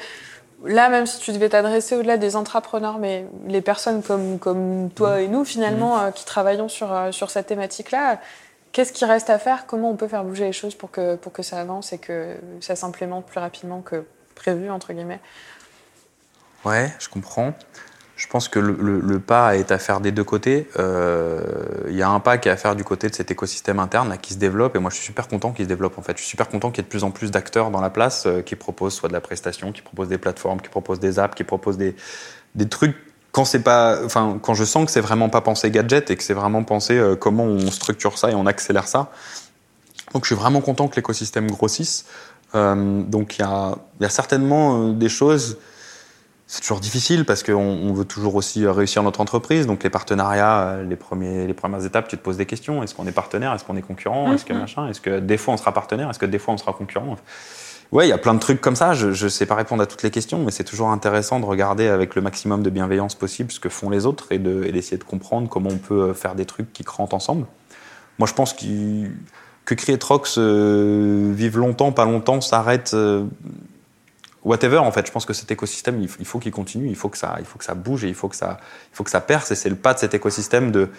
là, 0.63 0.87
même 0.89 1.05
si 1.05 1.19
tu 1.19 1.31
devais 1.33 1.49
t'adresser 1.49 1.95
au-delà 1.95 2.17
des 2.17 2.35
entrepreneurs, 2.37 2.99
mais 2.99 3.25
les 3.47 3.61
personnes 3.61 4.01
comme, 4.01 4.39
comme 4.39 4.89
toi 4.95 5.19
et 5.21 5.27
nous, 5.27 5.43
finalement, 5.43 5.99
euh, 5.99 6.11
qui 6.11 6.23
travaillons 6.25 6.69
sur, 6.69 6.91
euh, 6.93 7.11
sur 7.11 7.29
cette 7.31 7.47
thématique-là, 7.47 8.19
qu'est-ce 8.71 8.93
qui 8.93 9.03
reste 9.05 9.29
à 9.29 9.37
faire? 9.39 9.65
Comment 9.67 9.89
on 9.91 9.95
peut 9.97 10.07
faire 10.07 10.23
bouger 10.23 10.45
les 10.45 10.53
choses 10.53 10.73
pour 10.73 10.89
que, 10.89 11.15
pour 11.15 11.33
que 11.33 11.43
ça 11.43 11.59
avance 11.59 11.91
et 11.91 11.97
que 11.97 12.37
ça 12.61 12.75
s'implémente 12.77 13.25
plus 13.25 13.39
rapidement 13.41 13.81
que 13.81 14.05
prévu, 14.35 14.69
entre 14.71 14.93
guillemets? 14.93 15.19
Ouais, 16.65 16.93
je 16.99 17.09
comprends. 17.09 17.53
Je 18.15 18.27
pense 18.27 18.47
que 18.47 18.59
le, 18.59 19.19
pas 19.19 19.57
est 19.57 19.71
à 19.71 19.77
faire 19.77 19.99
des 19.99 20.11
deux 20.11 20.23
côtés. 20.23 20.69
Euh, 20.79 21.41
Il 21.89 21.95
y 21.95 22.01
a 22.03 22.09
un 22.09 22.19
pas 22.19 22.37
qui 22.37 22.47
est 22.47 22.51
à 22.51 22.57
faire 22.57 22.75
du 22.75 22.83
côté 22.83 23.09
de 23.09 23.15
cet 23.15 23.31
écosystème 23.31 23.79
interne 23.79 24.17
qui 24.21 24.33
se 24.33 24.39
développe. 24.39 24.75
Et 24.75 24.79
moi, 24.79 24.91
je 24.91 24.95
suis 24.95 25.05
super 25.05 25.27
content 25.27 25.51
qu'il 25.51 25.65
se 25.65 25.67
développe. 25.67 25.97
En 25.97 26.03
fait, 26.03 26.13
je 26.15 26.21
suis 26.21 26.29
super 26.29 26.47
content 26.47 26.69
qu'il 26.69 26.77
y 26.77 26.81
ait 26.81 26.83
de 26.83 26.89
plus 26.89 27.03
en 27.03 27.11
plus 27.11 27.31
d'acteurs 27.31 27.69
dans 27.69 27.81
la 27.81 27.89
place 27.89 28.25
euh, 28.25 28.41
qui 28.41 28.55
proposent 28.55 28.93
soit 28.93 29.09
de 29.09 29.13
la 29.13 29.19
prestation, 29.19 29.71
qui 29.71 29.81
proposent 29.81 30.07
des 30.07 30.17
plateformes, 30.17 30.61
qui 30.61 30.69
proposent 30.69 30.99
des 30.99 31.19
apps, 31.19 31.35
qui 31.35 31.43
proposent 31.43 31.77
des, 31.77 31.95
des 32.55 32.69
trucs. 32.69 32.95
Quand 33.33 33.45
c'est 33.45 33.63
pas, 33.63 33.99
enfin, 34.05 34.39
quand 34.41 34.53
je 34.53 34.63
sens 34.63 34.85
que 34.85 34.91
c'est 34.91 35.01
vraiment 35.01 35.27
pas 35.27 35.41
pensé 35.41 35.71
gadget 35.71 36.11
et 36.11 36.15
que 36.15 36.23
c'est 36.23 36.35
vraiment 36.35 36.63
pensé 36.63 36.95
euh, 36.97 37.15
comment 37.15 37.45
on 37.45 37.71
structure 37.71 38.17
ça 38.17 38.29
et 38.29 38.35
on 38.35 38.45
accélère 38.45 38.87
ça. 38.87 39.11
Donc, 40.13 40.23
je 40.23 40.27
suis 40.27 40.35
vraiment 40.35 40.61
content 40.61 40.87
que 40.87 40.95
l'écosystème 40.95 41.49
grossisse. 41.49 42.05
Donc, 42.53 43.39
il 43.39 43.41
y 43.41 43.45
a, 44.05 44.09
certainement 44.09 44.89
des 44.89 45.09
choses 45.09 45.57
c'est 46.53 46.61
toujours 46.61 46.79
difficile 46.79 47.25
parce 47.25 47.41
qu'on 47.41 47.55
on 47.55 47.93
veut 47.93 48.05
toujours 48.05 48.35
aussi 48.35 48.63
euh, 48.63 48.71
réussir 48.71 49.01
notre 49.01 49.21
entreprise. 49.21 49.65
Donc 49.65 49.83
les 49.83 49.89
partenariats, 49.89 50.61
euh, 50.67 50.83
les, 50.83 50.95
premiers, 50.95 51.47
les 51.47 51.53
premières 51.55 51.83
étapes, 51.83 52.07
tu 52.07 52.15
te 52.15 52.21
poses 52.21 52.37
des 52.37 52.45
questions. 52.45 52.83
Est-ce 52.83 52.93
qu'on 52.93 53.07
est 53.07 53.11
partenaire? 53.11 53.53
Est-ce 53.53 53.63
qu'on 53.63 53.75
est 53.75 53.81
concurrent? 53.81 54.31
Est-ce 54.33 54.45
que 54.45 54.53
Mhm. 54.53 54.59
machin? 54.59 54.87
Est-ce 54.87 55.01
que 55.01 55.19
des 55.19 55.37
fois 55.37 55.55
on 55.55 55.57
sera 55.57 55.71
partenaire? 55.73 56.11
Est-ce 56.11 56.19
que 56.19 56.27
des 56.27 56.37
fois 56.37 56.53
on 56.53 56.57
sera 56.59 56.73
concurrent? 56.73 57.15
Ouais, 57.91 58.05
il 58.05 58.09
y 58.09 58.13
a 58.13 58.19
plein 58.19 58.35
de 58.35 58.39
trucs 58.39 58.61
comme 58.61 58.75
ça. 58.75 58.93
Je 58.93 59.07
ne 59.25 59.29
sais 59.29 59.47
pas 59.47 59.55
répondre 59.55 59.81
à 59.81 59.87
toutes 59.87 60.03
les 60.03 60.11
questions, 60.11 60.43
mais 60.43 60.51
c'est 60.51 60.63
toujours 60.63 60.89
intéressant 60.89 61.39
de 61.39 61.45
regarder 61.45 61.87
avec 61.87 62.13
le 62.13 62.21
maximum 62.21 62.61
de 62.61 62.69
bienveillance 62.69 63.15
possible 63.15 63.51
ce 63.51 63.59
que 63.59 63.69
font 63.69 63.89
les 63.89 64.05
autres 64.05 64.27
et 64.31 64.37
de- 64.37 64.63
et 64.63 64.71
d'essayer 64.71 64.97
de, 64.97 65.03
comprendre 65.03 65.49
comment 65.49 65.69
on 65.71 65.77
peut 65.79 66.01
euh, 66.09 66.13
faire 66.13 66.35
des 66.35 66.45
trucs 66.45 66.71
qui 66.71 66.83
crantent 66.83 67.15
ensemble. 67.15 67.47
Moi, 68.19 68.27
je 68.27 68.33
pense 68.35 68.53
qu'il- 68.53 69.11
que 69.65 69.73
Creatrox 69.73 70.35
euh, 70.37 71.31
vive 71.33 71.57
longtemps, 71.57 71.91
pas 71.91 72.05
longtemps, 72.05 72.41
s'arrête. 72.41 72.91
euh, 72.93 73.23
whatever 74.43 74.77
en 74.77 74.91
fait 74.91 75.07
je 75.07 75.11
pense 75.11 75.25
que 75.25 75.33
cet 75.33 75.51
écosystème 75.51 76.01
il 76.01 76.25
faut 76.25 76.39
qu'il 76.39 76.51
continue 76.51 76.87
il 76.87 76.95
faut 76.95 77.09
que 77.09 77.17
ça 77.17 77.35
il 77.39 77.45
faut 77.45 77.57
que 77.57 77.65
ça 77.65 77.75
bouge 77.75 78.03
et 78.03 78.09
il 78.09 78.13
faut 78.15 78.27
que 78.27 78.35
ça 78.35 78.57
il 78.91 78.95
faut 78.95 79.03
que 79.03 79.09
ça 79.09 79.21
perce 79.21 79.51
et 79.51 79.55
c'est 79.55 79.69
le 79.69 79.75
pas 79.75 79.93
de 79.93 79.99
cet 79.99 80.13
écosystème 80.13 80.71
de 80.71 80.89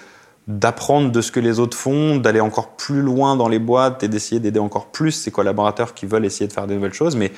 d'apprendre 0.46 1.10
de 1.10 1.20
ce 1.22 1.32
que 1.32 1.40
les 1.40 1.58
autres 1.58 1.76
font 1.76 2.16
d'aller 2.16 2.40
encore 2.40 2.76
plus 2.76 3.00
loin 3.00 3.34
dans 3.34 3.48
les 3.48 3.58
boîtes 3.58 4.02
et 4.02 4.08
d'essayer 4.08 4.40
d'aider 4.40 4.60
encore 4.60 4.86
plus 4.86 5.12
ses 5.12 5.30
collaborateurs 5.30 5.94
qui 5.94 6.04
veulent 6.06 6.26
essayer 6.26 6.46
de 6.46 6.52
faire 6.52 6.66
de 6.66 6.74
nouvelles 6.74 6.94
choses 6.94 7.16
mais 7.16 7.32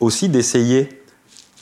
aussi 0.00 0.28
d'essayer 0.28 0.88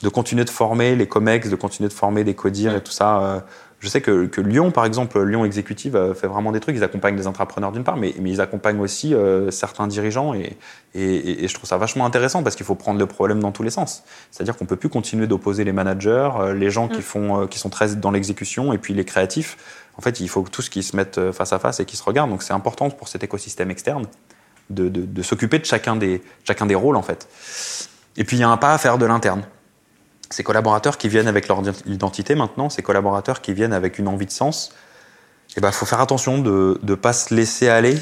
de 0.01 0.09
continuer 0.09 0.43
de 0.43 0.49
former 0.49 0.95
les 0.95 1.07
comex 1.07 1.49
de 1.49 1.55
continuer 1.55 1.89
de 1.89 1.93
former 1.93 2.23
des 2.23 2.35
codires 2.35 2.75
et 2.75 2.81
tout 2.81 2.91
ça 2.91 3.21
Euh, 3.21 3.39
Je 3.83 3.89
sais 3.89 3.99
que, 3.99 4.27
que, 4.27 4.39
Lyon, 4.39 4.71
par 4.71 4.85
exemple, 4.85 5.21
Lyon 5.21 5.43
Exécutive 5.43 5.97
euh, 5.97 6.13
fait 6.13 6.27
vraiment 6.27 6.53
des 6.53 6.61
trucs. 6.61 6.77
Ils 6.77 6.85
accompagnent 6.85 7.17
des 7.17 7.27
entrepreneurs 7.27 7.73
d'une 7.73 7.83
part, 7.83 7.97
mais, 7.97 8.15
mais, 8.17 8.29
ils 8.29 8.39
accompagnent 8.39 8.79
aussi 8.79 9.13
euh, 9.13 9.51
certains 9.51 9.87
dirigeants. 9.87 10.33
Et, 10.33 10.55
et, 10.95 11.43
et, 11.43 11.47
je 11.49 11.53
trouve 11.53 11.67
ça 11.67 11.75
vachement 11.75 12.05
intéressant 12.05 12.43
parce 12.43 12.55
qu'il 12.55 12.65
faut 12.65 12.75
prendre 12.75 12.97
le 12.97 13.07
problème 13.07 13.41
dans 13.41 13.51
tous 13.51 13.61
les 13.61 13.71
sens. 13.71 14.03
C'est-à-dire 14.31 14.55
qu'on 14.55 14.65
peut 14.65 14.77
plus 14.77 14.87
continuer 14.87 15.27
d'opposer 15.27 15.65
les 15.65 15.73
managers, 15.73 16.29
euh, 16.39 16.53
les 16.53 16.69
gens 16.69 16.87
qui, 16.87 17.01
font, 17.01 17.45
qui 17.45 17.59
sont 17.59 17.69
très 17.69 17.93
dans 17.95 18.11
l'exécution 18.11 18.71
et 18.71 18.77
puis 18.77 18.93
les 18.93 19.03
créatifs. 19.03 19.57
En 19.97 20.01
fait, 20.01 20.21
il 20.21 20.29
faut 20.29 20.45
tous 20.49 20.69
qu'ils 20.69 20.85
se 20.85 20.95
mettent 20.95 21.31
face 21.33 21.51
à 21.51 21.59
face 21.59 21.81
et 21.81 21.85
qu'ils 21.85 21.99
se 21.99 22.05
regardent. 22.05 22.29
Donc 22.29 22.41
c'est 22.41 22.53
important 22.53 22.89
pour 22.89 23.09
cet 23.09 23.25
écosystème 23.25 23.69
externe 23.69 24.05
de, 24.69 24.87
de, 24.87 25.01
de 25.01 25.21
s'occuper 25.21 25.59
de 25.59 25.65
chacun 25.65 25.97
des, 25.97 26.21
chacun 26.45 26.65
des 26.65 26.75
rôles, 26.75 26.95
en 26.95 27.03
fait. 27.03 27.27
Et 28.15 28.23
puis 28.23 28.37
il 28.37 28.39
y 28.39 28.43
a 28.43 28.49
un 28.49 28.55
pas 28.55 28.73
à 28.73 28.77
faire 28.77 28.97
de 28.97 29.05
l'interne 29.05 29.43
ces 30.33 30.43
collaborateurs 30.43 30.97
qui 30.97 31.09
viennent 31.09 31.27
avec 31.27 31.47
leur 31.47 31.61
identité 31.85 32.33
maintenant, 32.33 32.67
ces 32.67 32.81
collaborateurs 32.81 33.39
qui 33.39 33.53
viennent 33.53 33.71
avec 33.71 33.99
une 33.99 34.07
envie 34.07 34.25
de 34.25 34.31
sens, 34.31 34.73
il 35.49 35.53
eh 35.57 35.61
ben, 35.61 35.71
faut 35.71 35.85
faire 35.85 36.01
attention 36.01 36.39
de 36.39 36.79
ne 36.81 36.95
pas 36.95 37.13
se 37.13 37.35
laisser 37.35 37.69
aller 37.69 37.95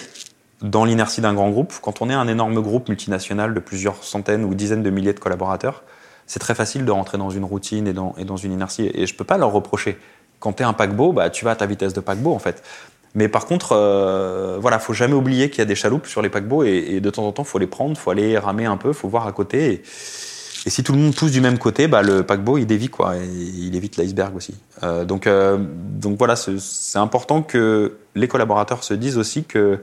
dans 0.62 0.86
l'inertie 0.86 1.20
d'un 1.20 1.34
grand 1.34 1.50
groupe. 1.50 1.74
Quand 1.82 2.02
on 2.02 2.10
est 2.10 2.14
un 2.14 2.30
énorme 2.30 2.62
groupe 2.62 2.88
multinational 2.88 3.54
de 3.54 3.60
plusieurs 3.60 4.02
centaines 4.06 4.46
ou 4.46 4.54
dizaines 4.54 4.82
de 4.82 4.90
milliers 4.90 5.12
de 5.12 5.20
collaborateurs, 5.20 5.84
c'est 6.26 6.40
très 6.40 6.56
facile 6.56 6.86
de 6.86 6.92
rentrer 6.92 7.18
dans 7.18 7.32
une 7.32 7.44
routine 7.44 7.86
et 7.86 7.94
dans, 7.94 8.16
et 8.18 8.24
dans 8.24 8.38
une 8.38 8.54
inertie. 8.54 8.90
Et 8.94 9.06
je 9.08 9.14
ne 9.14 9.18
peux 9.18 9.26
pas 9.26 9.38
leur 9.38 9.52
reprocher. 9.52 10.00
Quand 10.40 10.54
tu 10.54 10.64
es 10.64 10.66
un 10.66 10.72
paquebot, 10.72 11.12
bah, 11.12 11.30
tu 11.30 11.44
vas 11.44 11.52
à 11.52 11.56
ta 11.58 11.66
vitesse 11.66 11.92
de 11.92 12.00
paquebot 12.00 12.34
en 12.34 12.40
fait. 12.40 12.64
Mais 13.14 13.28
par 13.28 13.46
contre, 13.46 13.74
euh, 13.74 14.58
voilà, 14.62 14.80
faut 14.80 14.94
jamais 14.94 15.16
oublier 15.16 15.50
qu'il 15.50 15.60
y 15.60 15.64
a 15.64 15.66
des 15.66 15.76
chaloupes 15.76 16.08
sur 16.08 16.22
les 16.22 16.30
paquebots 16.30 16.64
et, 16.64 17.02
de 17.02 17.10
temps 17.10 17.28
en 17.28 17.34
temps, 17.34 17.44
faut 17.44 17.60
les 17.60 17.68
prendre, 17.68 17.98
faut 17.98 18.10
aller 18.10 18.38
ramer 18.38 18.68
un 18.68 18.78
peu, 18.78 18.94
faut 18.94 19.10
voir 19.10 19.28
à 19.28 19.34
côté. 19.34 19.84
Et 20.66 20.70
si 20.70 20.84
tout 20.84 20.94
le 20.94 21.00
monde 21.00 21.16
pousse 21.16 21.32
du 21.32 21.42
même 21.42 21.58
côté, 21.58 21.88
bah, 21.88 22.04
le 22.04 22.24
paquebot, 22.24 22.58
il 22.58 22.68
dévie, 22.68 22.90
quoi. 22.90 23.16
Il 23.16 23.76
évite 23.76 23.98
l'iceberg 23.98 24.36
aussi. 24.36 24.54
Euh, 24.84 25.06
donc, 25.06 25.26
euh, 25.26 25.58
donc 25.60 26.18
voilà, 26.20 26.36
c'est 26.36 27.00
important 27.00 27.42
que 27.42 27.98
les 28.14 28.28
collaborateurs 28.28 28.84
se 28.84 28.94
disent 28.94 29.18
aussi 29.18 29.44
que 29.44 29.80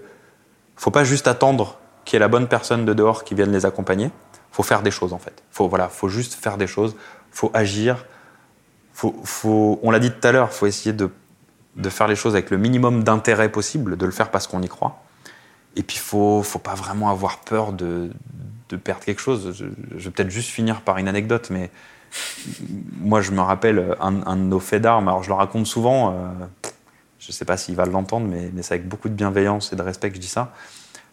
faut 0.76 0.92
pas 0.92 1.02
juste 1.02 1.26
attendre 1.26 1.78
qu'il 2.04 2.14
y 2.14 2.18
ait 2.18 2.20
la 2.20 2.28
bonne 2.28 2.46
personne 2.46 2.84
de 2.84 2.94
dehors 2.94 3.24
qui 3.24 3.34
vienne 3.34 3.50
les 3.50 3.66
accompagner. 3.66 4.10
Faut 4.52 4.62
faire 4.62 4.82
des 4.82 4.92
choses, 4.92 5.12
en 5.12 5.18
fait. 5.18 5.42
Faut, 5.50 5.68
voilà, 5.68 5.88
faut 5.88 6.08
juste 6.08 6.34
faire 6.34 6.56
des 6.56 6.68
choses. 6.68 6.94
Faut 7.32 7.50
agir. 7.54 8.06
Faut, 8.92 9.16
faut, 9.24 9.80
on 9.82 9.90
l'a 9.90 9.98
dit 9.98 10.10
tout 10.10 10.26
à 10.26 10.32
l'heure, 10.32 10.52
faut 10.52 10.66
essayer 10.66 10.92
de, 10.92 11.10
de 11.74 11.90
faire 11.90 12.06
les 12.06 12.16
choses 12.16 12.34
avec 12.34 12.50
le 12.50 12.56
minimum 12.56 13.02
d'intérêt 13.02 13.48
possible, 13.48 13.96
de 13.96 14.06
le 14.06 14.12
faire 14.12 14.30
parce 14.30 14.46
qu'on 14.46 14.62
y 14.62 14.68
croit. 14.68 15.02
Et 15.76 15.82
puis, 15.82 15.98
faut, 15.98 16.42
faut 16.42 16.58
pas 16.58 16.74
vraiment 16.74 17.10
avoir 17.10 17.38
peur 17.40 17.72
de, 17.72 18.10
de 18.68 18.76
perdre 18.76 19.04
quelque 19.04 19.20
chose. 19.20 19.54
Je, 19.56 19.64
vais 19.96 20.10
peut-être 20.10 20.30
juste 20.30 20.50
finir 20.50 20.80
par 20.80 20.98
une 20.98 21.08
anecdote, 21.08 21.48
mais 21.50 21.70
moi, 23.00 23.20
je 23.20 23.30
me 23.30 23.40
rappelle 23.40 23.96
un, 24.00 24.12
de 24.12 24.42
nos 24.42 24.60
faits 24.60 24.82
d'armes. 24.82 25.08
Alors, 25.08 25.22
je 25.22 25.28
le 25.28 25.34
raconte 25.34 25.66
souvent. 25.66 26.10
Euh, 26.10 26.12
je 27.18 27.28
ne 27.28 27.32
sais 27.32 27.44
pas 27.44 27.56
s'il 27.56 27.74
va 27.74 27.84
l'entendre, 27.84 28.26
mais, 28.28 28.50
mais 28.52 28.62
c'est 28.62 28.74
avec 28.74 28.88
beaucoup 28.88 29.08
de 29.08 29.14
bienveillance 29.14 29.72
et 29.72 29.76
de 29.76 29.82
respect 29.82 30.10
que 30.10 30.16
je 30.16 30.20
dis 30.20 30.28
ça. 30.28 30.52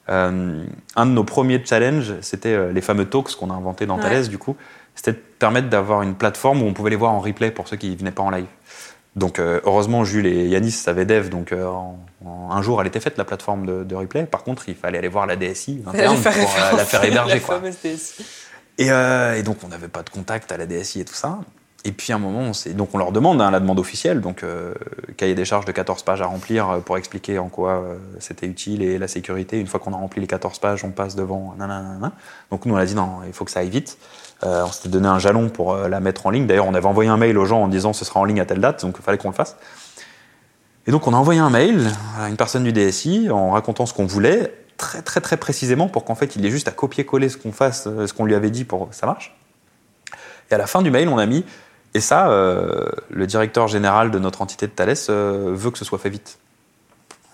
Euh, 0.08 0.64
un 0.96 1.06
de 1.06 1.12
nos 1.12 1.24
premiers 1.24 1.64
challenges, 1.66 2.14
c'était 2.22 2.54
euh, 2.54 2.72
les 2.72 2.82
fameux 2.82 3.06
talks 3.06 3.36
qu'on 3.36 3.50
a 3.50 3.54
inventés 3.54 3.86
dans 3.86 3.98
Thales, 3.98 4.28
du 4.28 4.38
coup. 4.38 4.56
C'était 4.94 5.14
de 5.14 5.22
permettre 5.40 5.70
d'avoir 5.70 6.04
une 6.04 6.16
plateforme 6.16 6.62
où 6.62 6.66
on 6.66 6.74
pouvait 6.74 6.92
les 6.92 6.96
voir 6.96 7.12
en 7.12 7.20
replay 7.20 7.52
pour 7.52 7.68
ceux 7.68 7.76
qui 7.76 7.90
ne 7.90 7.98
venaient 7.98 8.12
pas 8.12 8.24
en 8.24 8.30
live. 8.30 8.46
Donc 9.16 9.40
euh, 9.40 9.62
heureusement, 9.64 10.04
Jules 10.04 10.26
et 10.26 10.48
Yanis 10.48 10.72
savaient 10.72 11.06
dev, 11.06 11.30
donc 11.30 11.54
euh, 11.54 11.70
un 12.50 12.62
jour, 12.62 12.82
elle 12.82 12.88
était 12.88 13.00
faite 13.00 13.18
la 13.18 13.24
plateforme 13.24 13.86
de, 13.86 13.96
replay. 13.96 14.26
Par 14.26 14.44
contre, 14.44 14.68
il 14.68 14.76
fallait 14.76 14.98
aller 14.98 15.08
voir 15.08 15.26
la 15.26 15.38
DSI 15.38 15.84
interne 15.88 16.18
pour 16.18 16.32
euh, 16.32 16.78
la 16.78 16.86
faire 16.86 17.04
héberger. 17.04 17.40
quoi. 17.40 17.62
Et, 18.78 18.88
et, 18.88 19.44
donc, 19.44 19.60
on 19.64 19.70
n'avait 19.70 19.88
pas 19.88 20.04
de 20.04 20.10
contact 20.10 20.52
à 20.52 20.58
la 20.58 20.66
DSI 20.66 21.00
et 21.00 21.06
tout 21.06 21.14
ça. 21.14 21.40
Et 21.86 21.94
puis, 21.94 22.12
à 22.12 22.18
un 22.18 22.20
moment, 22.20 22.52
on 22.52 22.74
donc 22.74 22.90
on 22.92 22.98
leur 22.98 23.14
demande 23.14 23.42
hein, 23.42 23.50
la 23.50 23.62
demande 23.62 23.80
officielle, 23.80 24.20
donc 24.20 24.44
cahier 25.16 25.34
des 25.34 25.46
charges 25.46 25.64
de 25.64 25.72
14 25.72 26.04
pages 26.04 26.22
à 26.22 26.26
remplir 26.26 26.82
pour 26.84 26.98
expliquer 26.98 27.40
en 27.40 27.48
quoi 27.48 27.86
c'était 28.20 28.48
utile 28.48 28.82
et 28.82 28.98
la 28.98 29.08
sécurité. 29.08 29.62
Une 29.62 29.68
fois 29.68 29.80
qu'on 29.80 29.94
a 29.94 29.96
rempli 29.96 30.20
les 30.20 30.28
14 30.28 30.60
pages, 30.60 30.84
on 30.84 30.90
passe 30.90 31.16
devant. 31.16 31.56
Donc 32.52 32.66
nous, 32.66 32.74
on 32.74 32.78
a 32.78 32.86
dit 32.86 32.96
non, 32.96 33.20
il 33.26 33.32
faut 33.32 33.46
que 33.46 33.52
ça 33.52 33.62
aille 33.62 33.70
vite. 33.70 33.98
Euh, 34.44 34.64
on 34.66 34.72
s'était 34.72 34.90
donné 34.90 35.08
un 35.08 35.20
jalon 35.20 35.50
pour 35.50 35.74
euh, 35.74 35.88
la 35.88 36.00
mettre 36.00 36.26
en 36.26 36.30
ligne. 36.30 36.46
D'ailleurs, 36.46 36.68
on 36.68 36.74
avait 36.74 36.86
envoyé 36.86 37.10
un 37.10 37.18
mail 37.18 37.38
aux 37.38 37.46
gens 37.46 37.64
en 37.64 37.68
disant 37.68 37.94
ce 37.94 38.04
sera 38.04 38.20
en 38.20 38.26
ligne 38.26 38.42
à 38.42 38.46
telle 38.46 38.60
date, 38.60 38.82
donc 38.82 38.96
il 39.00 39.04
fallait 39.04 39.18
qu'on 39.18 39.30
le 39.30 39.36
fasse. 39.36 39.56
Et 40.88 40.92
donc, 40.92 41.08
on 41.08 41.14
a 41.14 41.18
envoyé 41.18 41.40
un 41.40 41.50
mail 41.50 41.90
à 42.20 42.30
une 42.30 42.36
personne 42.36 42.64
du 42.64 42.74
DSI 42.74 43.30
en 43.32 43.52
racontant 43.52 43.86
ce 43.86 43.94
qu'on 43.94 44.06
voulait, 44.06 44.54
très 44.78 45.02
très 45.02 45.22
très 45.22 45.38
précisément, 45.38 45.88
pour 45.88 46.06
qu'en 46.06 46.16
fait, 46.16 46.36
il 46.36 46.46
ait 46.46 46.52
juste 46.52 46.68
à 46.68 46.72
copier-coller 46.72 47.30
ce 47.30 47.38
qu'on 47.38 47.52
fasse, 47.52 47.88
euh, 47.88 48.08
ce 48.08 48.14
qu'on 48.14 48.26
lui 48.26 48.36
avait 48.36 48.52
dit 48.52 48.66
pour 48.66 48.90
que 48.90 48.96
ça 48.96 49.06
marche. 49.06 49.36
Et 50.52 50.54
à 50.54 50.58
la 50.58 50.68
fin 50.68 50.82
du 50.82 50.92
mail, 50.92 51.08
on 51.08 51.18
a 51.18 51.26
mis 51.26 51.46
et 51.96 52.02
ça, 52.02 52.28
le 52.28 53.26
directeur 53.26 53.70
général 53.70 54.12
de 54.12 54.20
notre 54.20 54.42
entité 54.42 54.68
de 54.68 54.72
Thales 54.74 54.98
veut 55.08 55.72
que 55.72 55.78
ce 55.78 55.86
soit 55.86 55.98
fait 55.98 56.10
vite. 56.10 56.40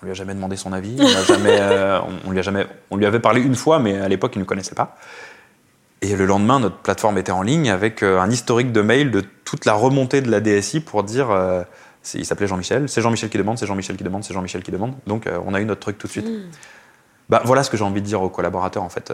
On 0.02 0.06
lui 0.06 0.12
a 0.12 0.14
jamais 0.14 0.36
demandé 0.36 0.56
son 0.56 0.72
avis, 0.72 0.98
on, 1.00 1.04
lui 2.32 2.40
a 2.40 2.44
jamais, 2.44 2.68
on 2.92 2.96
lui 2.96 3.08
avait 3.08 3.20
parlé 3.20 3.42
une 3.42 3.56
fois, 3.56 3.80
mais 3.80 4.00
à 4.00 4.08
l'époque, 4.08 4.34
il 4.36 4.40
ne 4.40 4.46
connaissait 4.46 4.76
pas. 4.76 4.98
Et 6.02 6.16
le 6.16 6.26
lendemain, 6.26 6.60
notre 6.60 6.78
plateforme 6.78 7.20
était 7.20 7.32
en 7.32 7.44
ligne 7.44 7.70
avec 7.70 8.02
euh, 8.02 8.20
un 8.20 8.30
historique 8.32 8.72
de 8.72 8.82
mails 8.82 9.12
de 9.12 9.22
toute 9.22 9.66
la 9.66 9.74
remontée 9.74 10.22
de 10.22 10.32
la 10.32 10.40
DSI 10.40 10.80
pour 10.80 11.04
dire, 11.04 11.30
euh, 11.30 11.64
il 12.16 12.26
s'appelait 12.26 12.48
Jean-Michel, 12.48 12.90
c'est 12.90 13.02
Jean-Michel 13.02 13.30
qui 13.30 13.38
demande, 13.38 13.60
c'est 13.60 13.68
Jean-Michel 13.68 13.98
qui 13.98 14.04
demande, 14.04 14.24
c'est 14.24 14.34
Jean-Michel 14.34 14.64
qui 14.64 14.72
demande. 14.72 14.96
Donc 15.06 15.28
euh, 15.28 15.40
on 15.46 15.54
a 15.54 15.62
eu 15.62 15.66
notre 15.66 15.82
truc 15.82 16.00
tout 16.00 16.08
de 16.08 16.12
suite. 16.12 16.28
Mm. 16.28 16.50
Bah, 17.30 17.44
voilà 17.46 17.64
ce 17.64 17.70
que 17.70 17.78
j'ai 17.78 17.84
envie 17.84 18.02
de 18.02 18.08
dire 18.08 18.22
aux 18.24 18.30
collaborateurs 18.30 18.84
en 18.84 18.90
fait. 18.90 19.14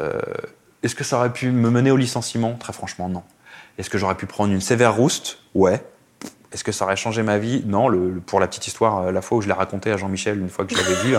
Est-ce 0.81 0.95
que 0.95 1.03
ça 1.03 1.17
aurait 1.17 1.33
pu 1.33 1.51
me 1.51 1.69
mener 1.69 1.91
au 1.91 1.97
licenciement? 1.97 2.53
Très 2.53 2.73
franchement, 2.73 3.09
non. 3.09 3.23
Est-ce 3.77 3.89
que 3.89 3.97
j'aurais 3.97 4.15
pu 4.15 4.25
prendre 4.25 4.51
une 4.53 4.61
sévère 4.61 4.95
rouste? 4.95 5.39
Ouais. 5.53 5.83
Est-ce 6.51 6.63
que 6.63 6.71
ça 6.71 6.85
aurait 6.85 6.95
changé 6.95 7.23
ma 7.23 7.37
vie? 7.37 7.63
Non. 7.65 7.89
Le, 7.89 8.21
pour 8.25 8.39
la 8.39 8.47
petite 8.47 8.67
histoire, 8.67 9.11
la 9.11 9.21
fois 9.21 9.37
où 9.37 9.41
je 9.41 9.47
l'ai 9.47 9.53
raconté 9.53 9.91
à 9.91 9.97
Jean-Michel, 9.97 10.39
une 10.39 10.49
fois 10.49 10.65
que 10.65 10.75
je 10.75 10.81
l'avais 10.81 10.95
vu, 10.95 11.15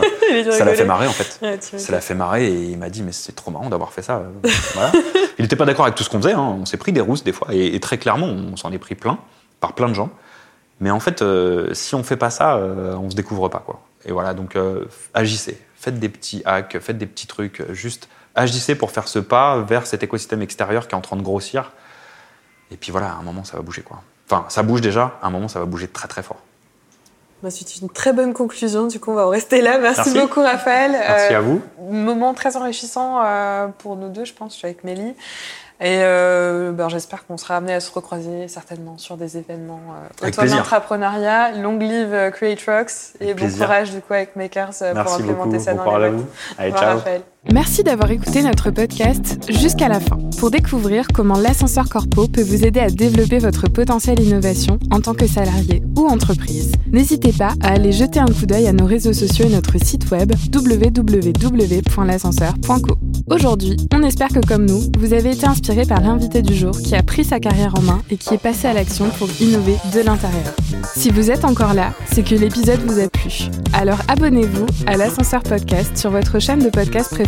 ça 0.53 0.65
l'a 0.65 0.75
fait 0.75 0.85
marrer 0.85 1.07
en 1.07 1.13
fait. 1.13 1.61
ça 1.61 1.93
l'a 1.93 2.01
fait 2.01 2.15
marrer 2.15 2.47
et 2.47 2.65
il 2.71 2.79
m'a 2.79 2.89
dit 2.89 3.03
mais 3.03 3.13
c'est 3.13 3.35
trop 3.35 3.51
marrant 3.51 3.69
d'avoir 3.69 3.93
fait 3.93 4.03
ça. 4.03 4.23
voilà. 4.75 4.93
Il 5.39 5.43
n'était 5.43 5.57
pas 5.57 5.65
d'accord 5.65 5.85
avec 5.85 5.95
tout 5.95 6.03
ce 6.03 6.11
qu'on 6.11 6.21
faisait. 6.21 6.35
Hein. 6.35 6.57
On 6.61 6.67
s'est 6.67 6.77
pris 6.77 6.93
des 6.93 7.01
rousses 7.01 7.23
des 7.23 7.33
fois, 7.33 7.49
et, 7.53 7.79
très 7.81 7.99
clairement, 7.99 8.27
on 8.27 8.57
s'en 8.57 8.73
est 8.73 8.79
pris 8.79 8.95
plein 8.95 9.19
par 9.61 9.73
plein 9.75 9.89
de 9.89 9.95
gens. 9.95 10.11
Mais 10.81 10.91
en 10.91 11.01
fait, 11.01 11.23
euh, 11.23 11.73
si 11.75 11.95
on 11.95 12.03
fait 12.03 12.17
pas 12.17 12.31
ça, 12.31 12.57
euh, 12.57 12.95
on 12.95 13.11
se 13.11 13.17
découvre 13.17 13.49
pas 13.49 13.61
quoi. 13.61 13.81
Et 14.05 14.13
voilà, 14.13 14.35
donc 14.35 14.57
euh, 14.57 14.85
agissez, 15.15 15.61
faites 15.75 15.99
des 15.99 16.09
petits 16.09 16.43
hacks, 16.45 16.79
faites 16.81 16.99
des 16.99 17.07
petits 17.07 17.27
trucs, 17.27 17.63
juste 17.73 18.09
agissez 18.35 18.75
pour 18.77 18.91
faire 18.93 19.09
ce 19.09 19.19
pas 19.19 19.61
vers 19.61 19.87
cet 19.87 20.03
écosystème 20.03 20.43
extérieur 20.43 20.87
qui 20.87 20.95
est 20.95 20.99
en 20.99 21.01
train 21.01 21.17
de 21.17 21.23
grossir. 21.23 21.73
Et 22.71 22.77
puis 22.77 22.93
voilà, 22.93 23.09
à 23.11 23.15
un 23.15 23.23
moment, 23.23 23.45
ça 23.45 23.57
va 23.57 23.63
bouger 23.63 23.83
quoi. 23.83 24.03
Enfin, 24.31 24.45
ça 24.49 24.63
bouge 24.63 24.81
déjà. 24.81 25.19
À 25.23 25.29
un 25.29 25.31
moment, 25.31 25.49
ça 25.49 25.59
va 25.59 25.65
bouger 25.65 25.89
très 25.89 26.09
très 26.09 26.23
fort. 26.23 26.39
Bah, 27.43 27.51
c'est 27.51 27.77
une 27.81 27.89
très 27.89 28.13
bonne 28.13 28.33
conclusion. 28.33 28.87
Du 28.89 28.99
coup, 28.99 29.13
on 29.13 29.15
va 29.15 29.27
en 29.27 29.31
rester 29.31 29.63
là. 29.63 29.79
Merci, 29.79 30.19
beaucoup, 30.19 30.43
Raphaël. 30.43 30.93
Merci 30.93 31.35
à 31.35 31.41
vous. 31.41 31.63
Moment 31.89 32.35
très 32.35 32.57
enrichissant 32.57 33.21
pour 33.79 33.97
nous 33.97 34.09
deux, 34.09 34.25
je 34.25 34.35
pense. 34.35 34.53
Je 34.53 34.59
suis 34.59 34.67
avec 34.67 34.85
Mélie. 34.85 35.15
Et 35.81 36.01
euh, 36.03 36.73
ben, 36.73 36.89
j'espère 36.89 37.25
qu'on 37.25 37.37
sera 37.37 37.57
amené 37.57 37.73
à 37.73 37.79
se 37.79 37.93
recroiser 37.93 38.49
certainement 38.49 38.99
sur 38.99 39.17
des 39.17 39.37
événements 39.37 39.81
euh, 40.23 40.27
autour 40.27 40.43
de 40.43 40.51
l'entrepreneuriat. 40.51 41.53
Long 41.53 41.79
live 41.79 42.13
euh, 42.13 42.31
Create 42.33 42.61
Rocks 42.67 43.15
et 43.21 43.33
bon 43.33 43.49
courage 43.49 43.93
du 43.93 44.01
coup 44.01 44.13
avec 44.13 44.35
Makers 44.35 44.73
euh, 44.83 44.93
pour 44.93 45.13
implémenter 45.13 45.61
ça 45.61 45.75
dans 45.75 45.99
les 45.99 46.07
à 46.07 46.11
vous. 46.11 46.27
Allez, 46.59 46.73
ciao. 46.73 46.99
Merci 47.53 47.85
d'avoir 47.85 48.11
écouté 48.11 48.43
notre 48.43 48.73
podcast 48.73 49.39
jusqu'à 49.49 49.89
la 49.89 50.01
fin 50.01 50.19
pour 50.39 50.51
découvrir 50.51 51.07
comment 51.15 51.39
l'ascenseur 51.39 51.89
corpo 51.89 52.27
peut 52.27 52.43
vous 52.43 52.65
aider 52.65 52.81
à 52.81 52.91
développer 52.91 53.39
votre 53.39 53.71
potentiel 53.71 54.21
innovation 54.21 54.81
en 54.91 55.01
tant 55.01 55.15
que 55.15 55.29
salarié 55.29 55.85
ou 55.97 56.07
entreprise. 56.07 56.73
N'hésitez 56.91 57.31
pas 57.33 57.53
à 57.63 57.75
aller 57.75 57.93
jeter 57.93 58.19
un 58.19 58.27
coup 58.27 58.47
d'œil 58.47 58.67
à 58.67 58.73
nos 58.73 58.87
réseaux 58.87 59.13
sociaux 59.13 59.45
et 59.47 59.51
notre 59.51 59.79
site 59.79 60.11
web 60.11 60.33
www.l'ascenseur.co. 60.53 62.99
Aujourd'hui, 63.31 63.77
on 63.95 64.03
espère 64.03 64.29
que 64.29 64.41
comme 64.45 64.67
nous, 64.67 64.81
vous 64.99 65.13
avez 65.13 65.31
été 65.33 65.47
inspiré 65.47 65.85
par 65.85 66.01
l'invité 66.01 66.43
du 66.43 66.55
jour 66.55 66.73
qui 66.73 66.97
a 66.97 67.03
pris 67.03 67.25
sa 67.25 67.39
carrière 67.39 67.75
en 67.79 67.83
main 67.83 68.01
et 68.11 68.17
qui 68.17 68.35
est 68.35 68.39
passé 68.39 68.67
à 68.67 68.73
l'action 68.73 69.11
pour 69.19 69.29
innover 69.41 69.77
de 69.95 70.01
l'intérieur. 70.01 70.55
Si 70.97 71.11
vous 71.11 71.31
êtes 71.31 71.45
encore 71.45 71.75
là, 71.75 71.93
c'est 72.11 72.25
que 72.25 72.35
l'épisode 72.35 72.81
vous 72.81 72.99
a 72.99 73.07
plu. 73.09 73.51
Alors 73.75 73.99
abonnez-vous 74.09 74.67
à 74.87 74.97
l'ascenseur 74.97 75.43
podcast 75.43 75.95
sur 75.97 76.11
votre 76.11 76.41
chaîne 76.41 76.65
de 76.65 76.71
podcast 76.71 77.11
préférée 77.11 77.28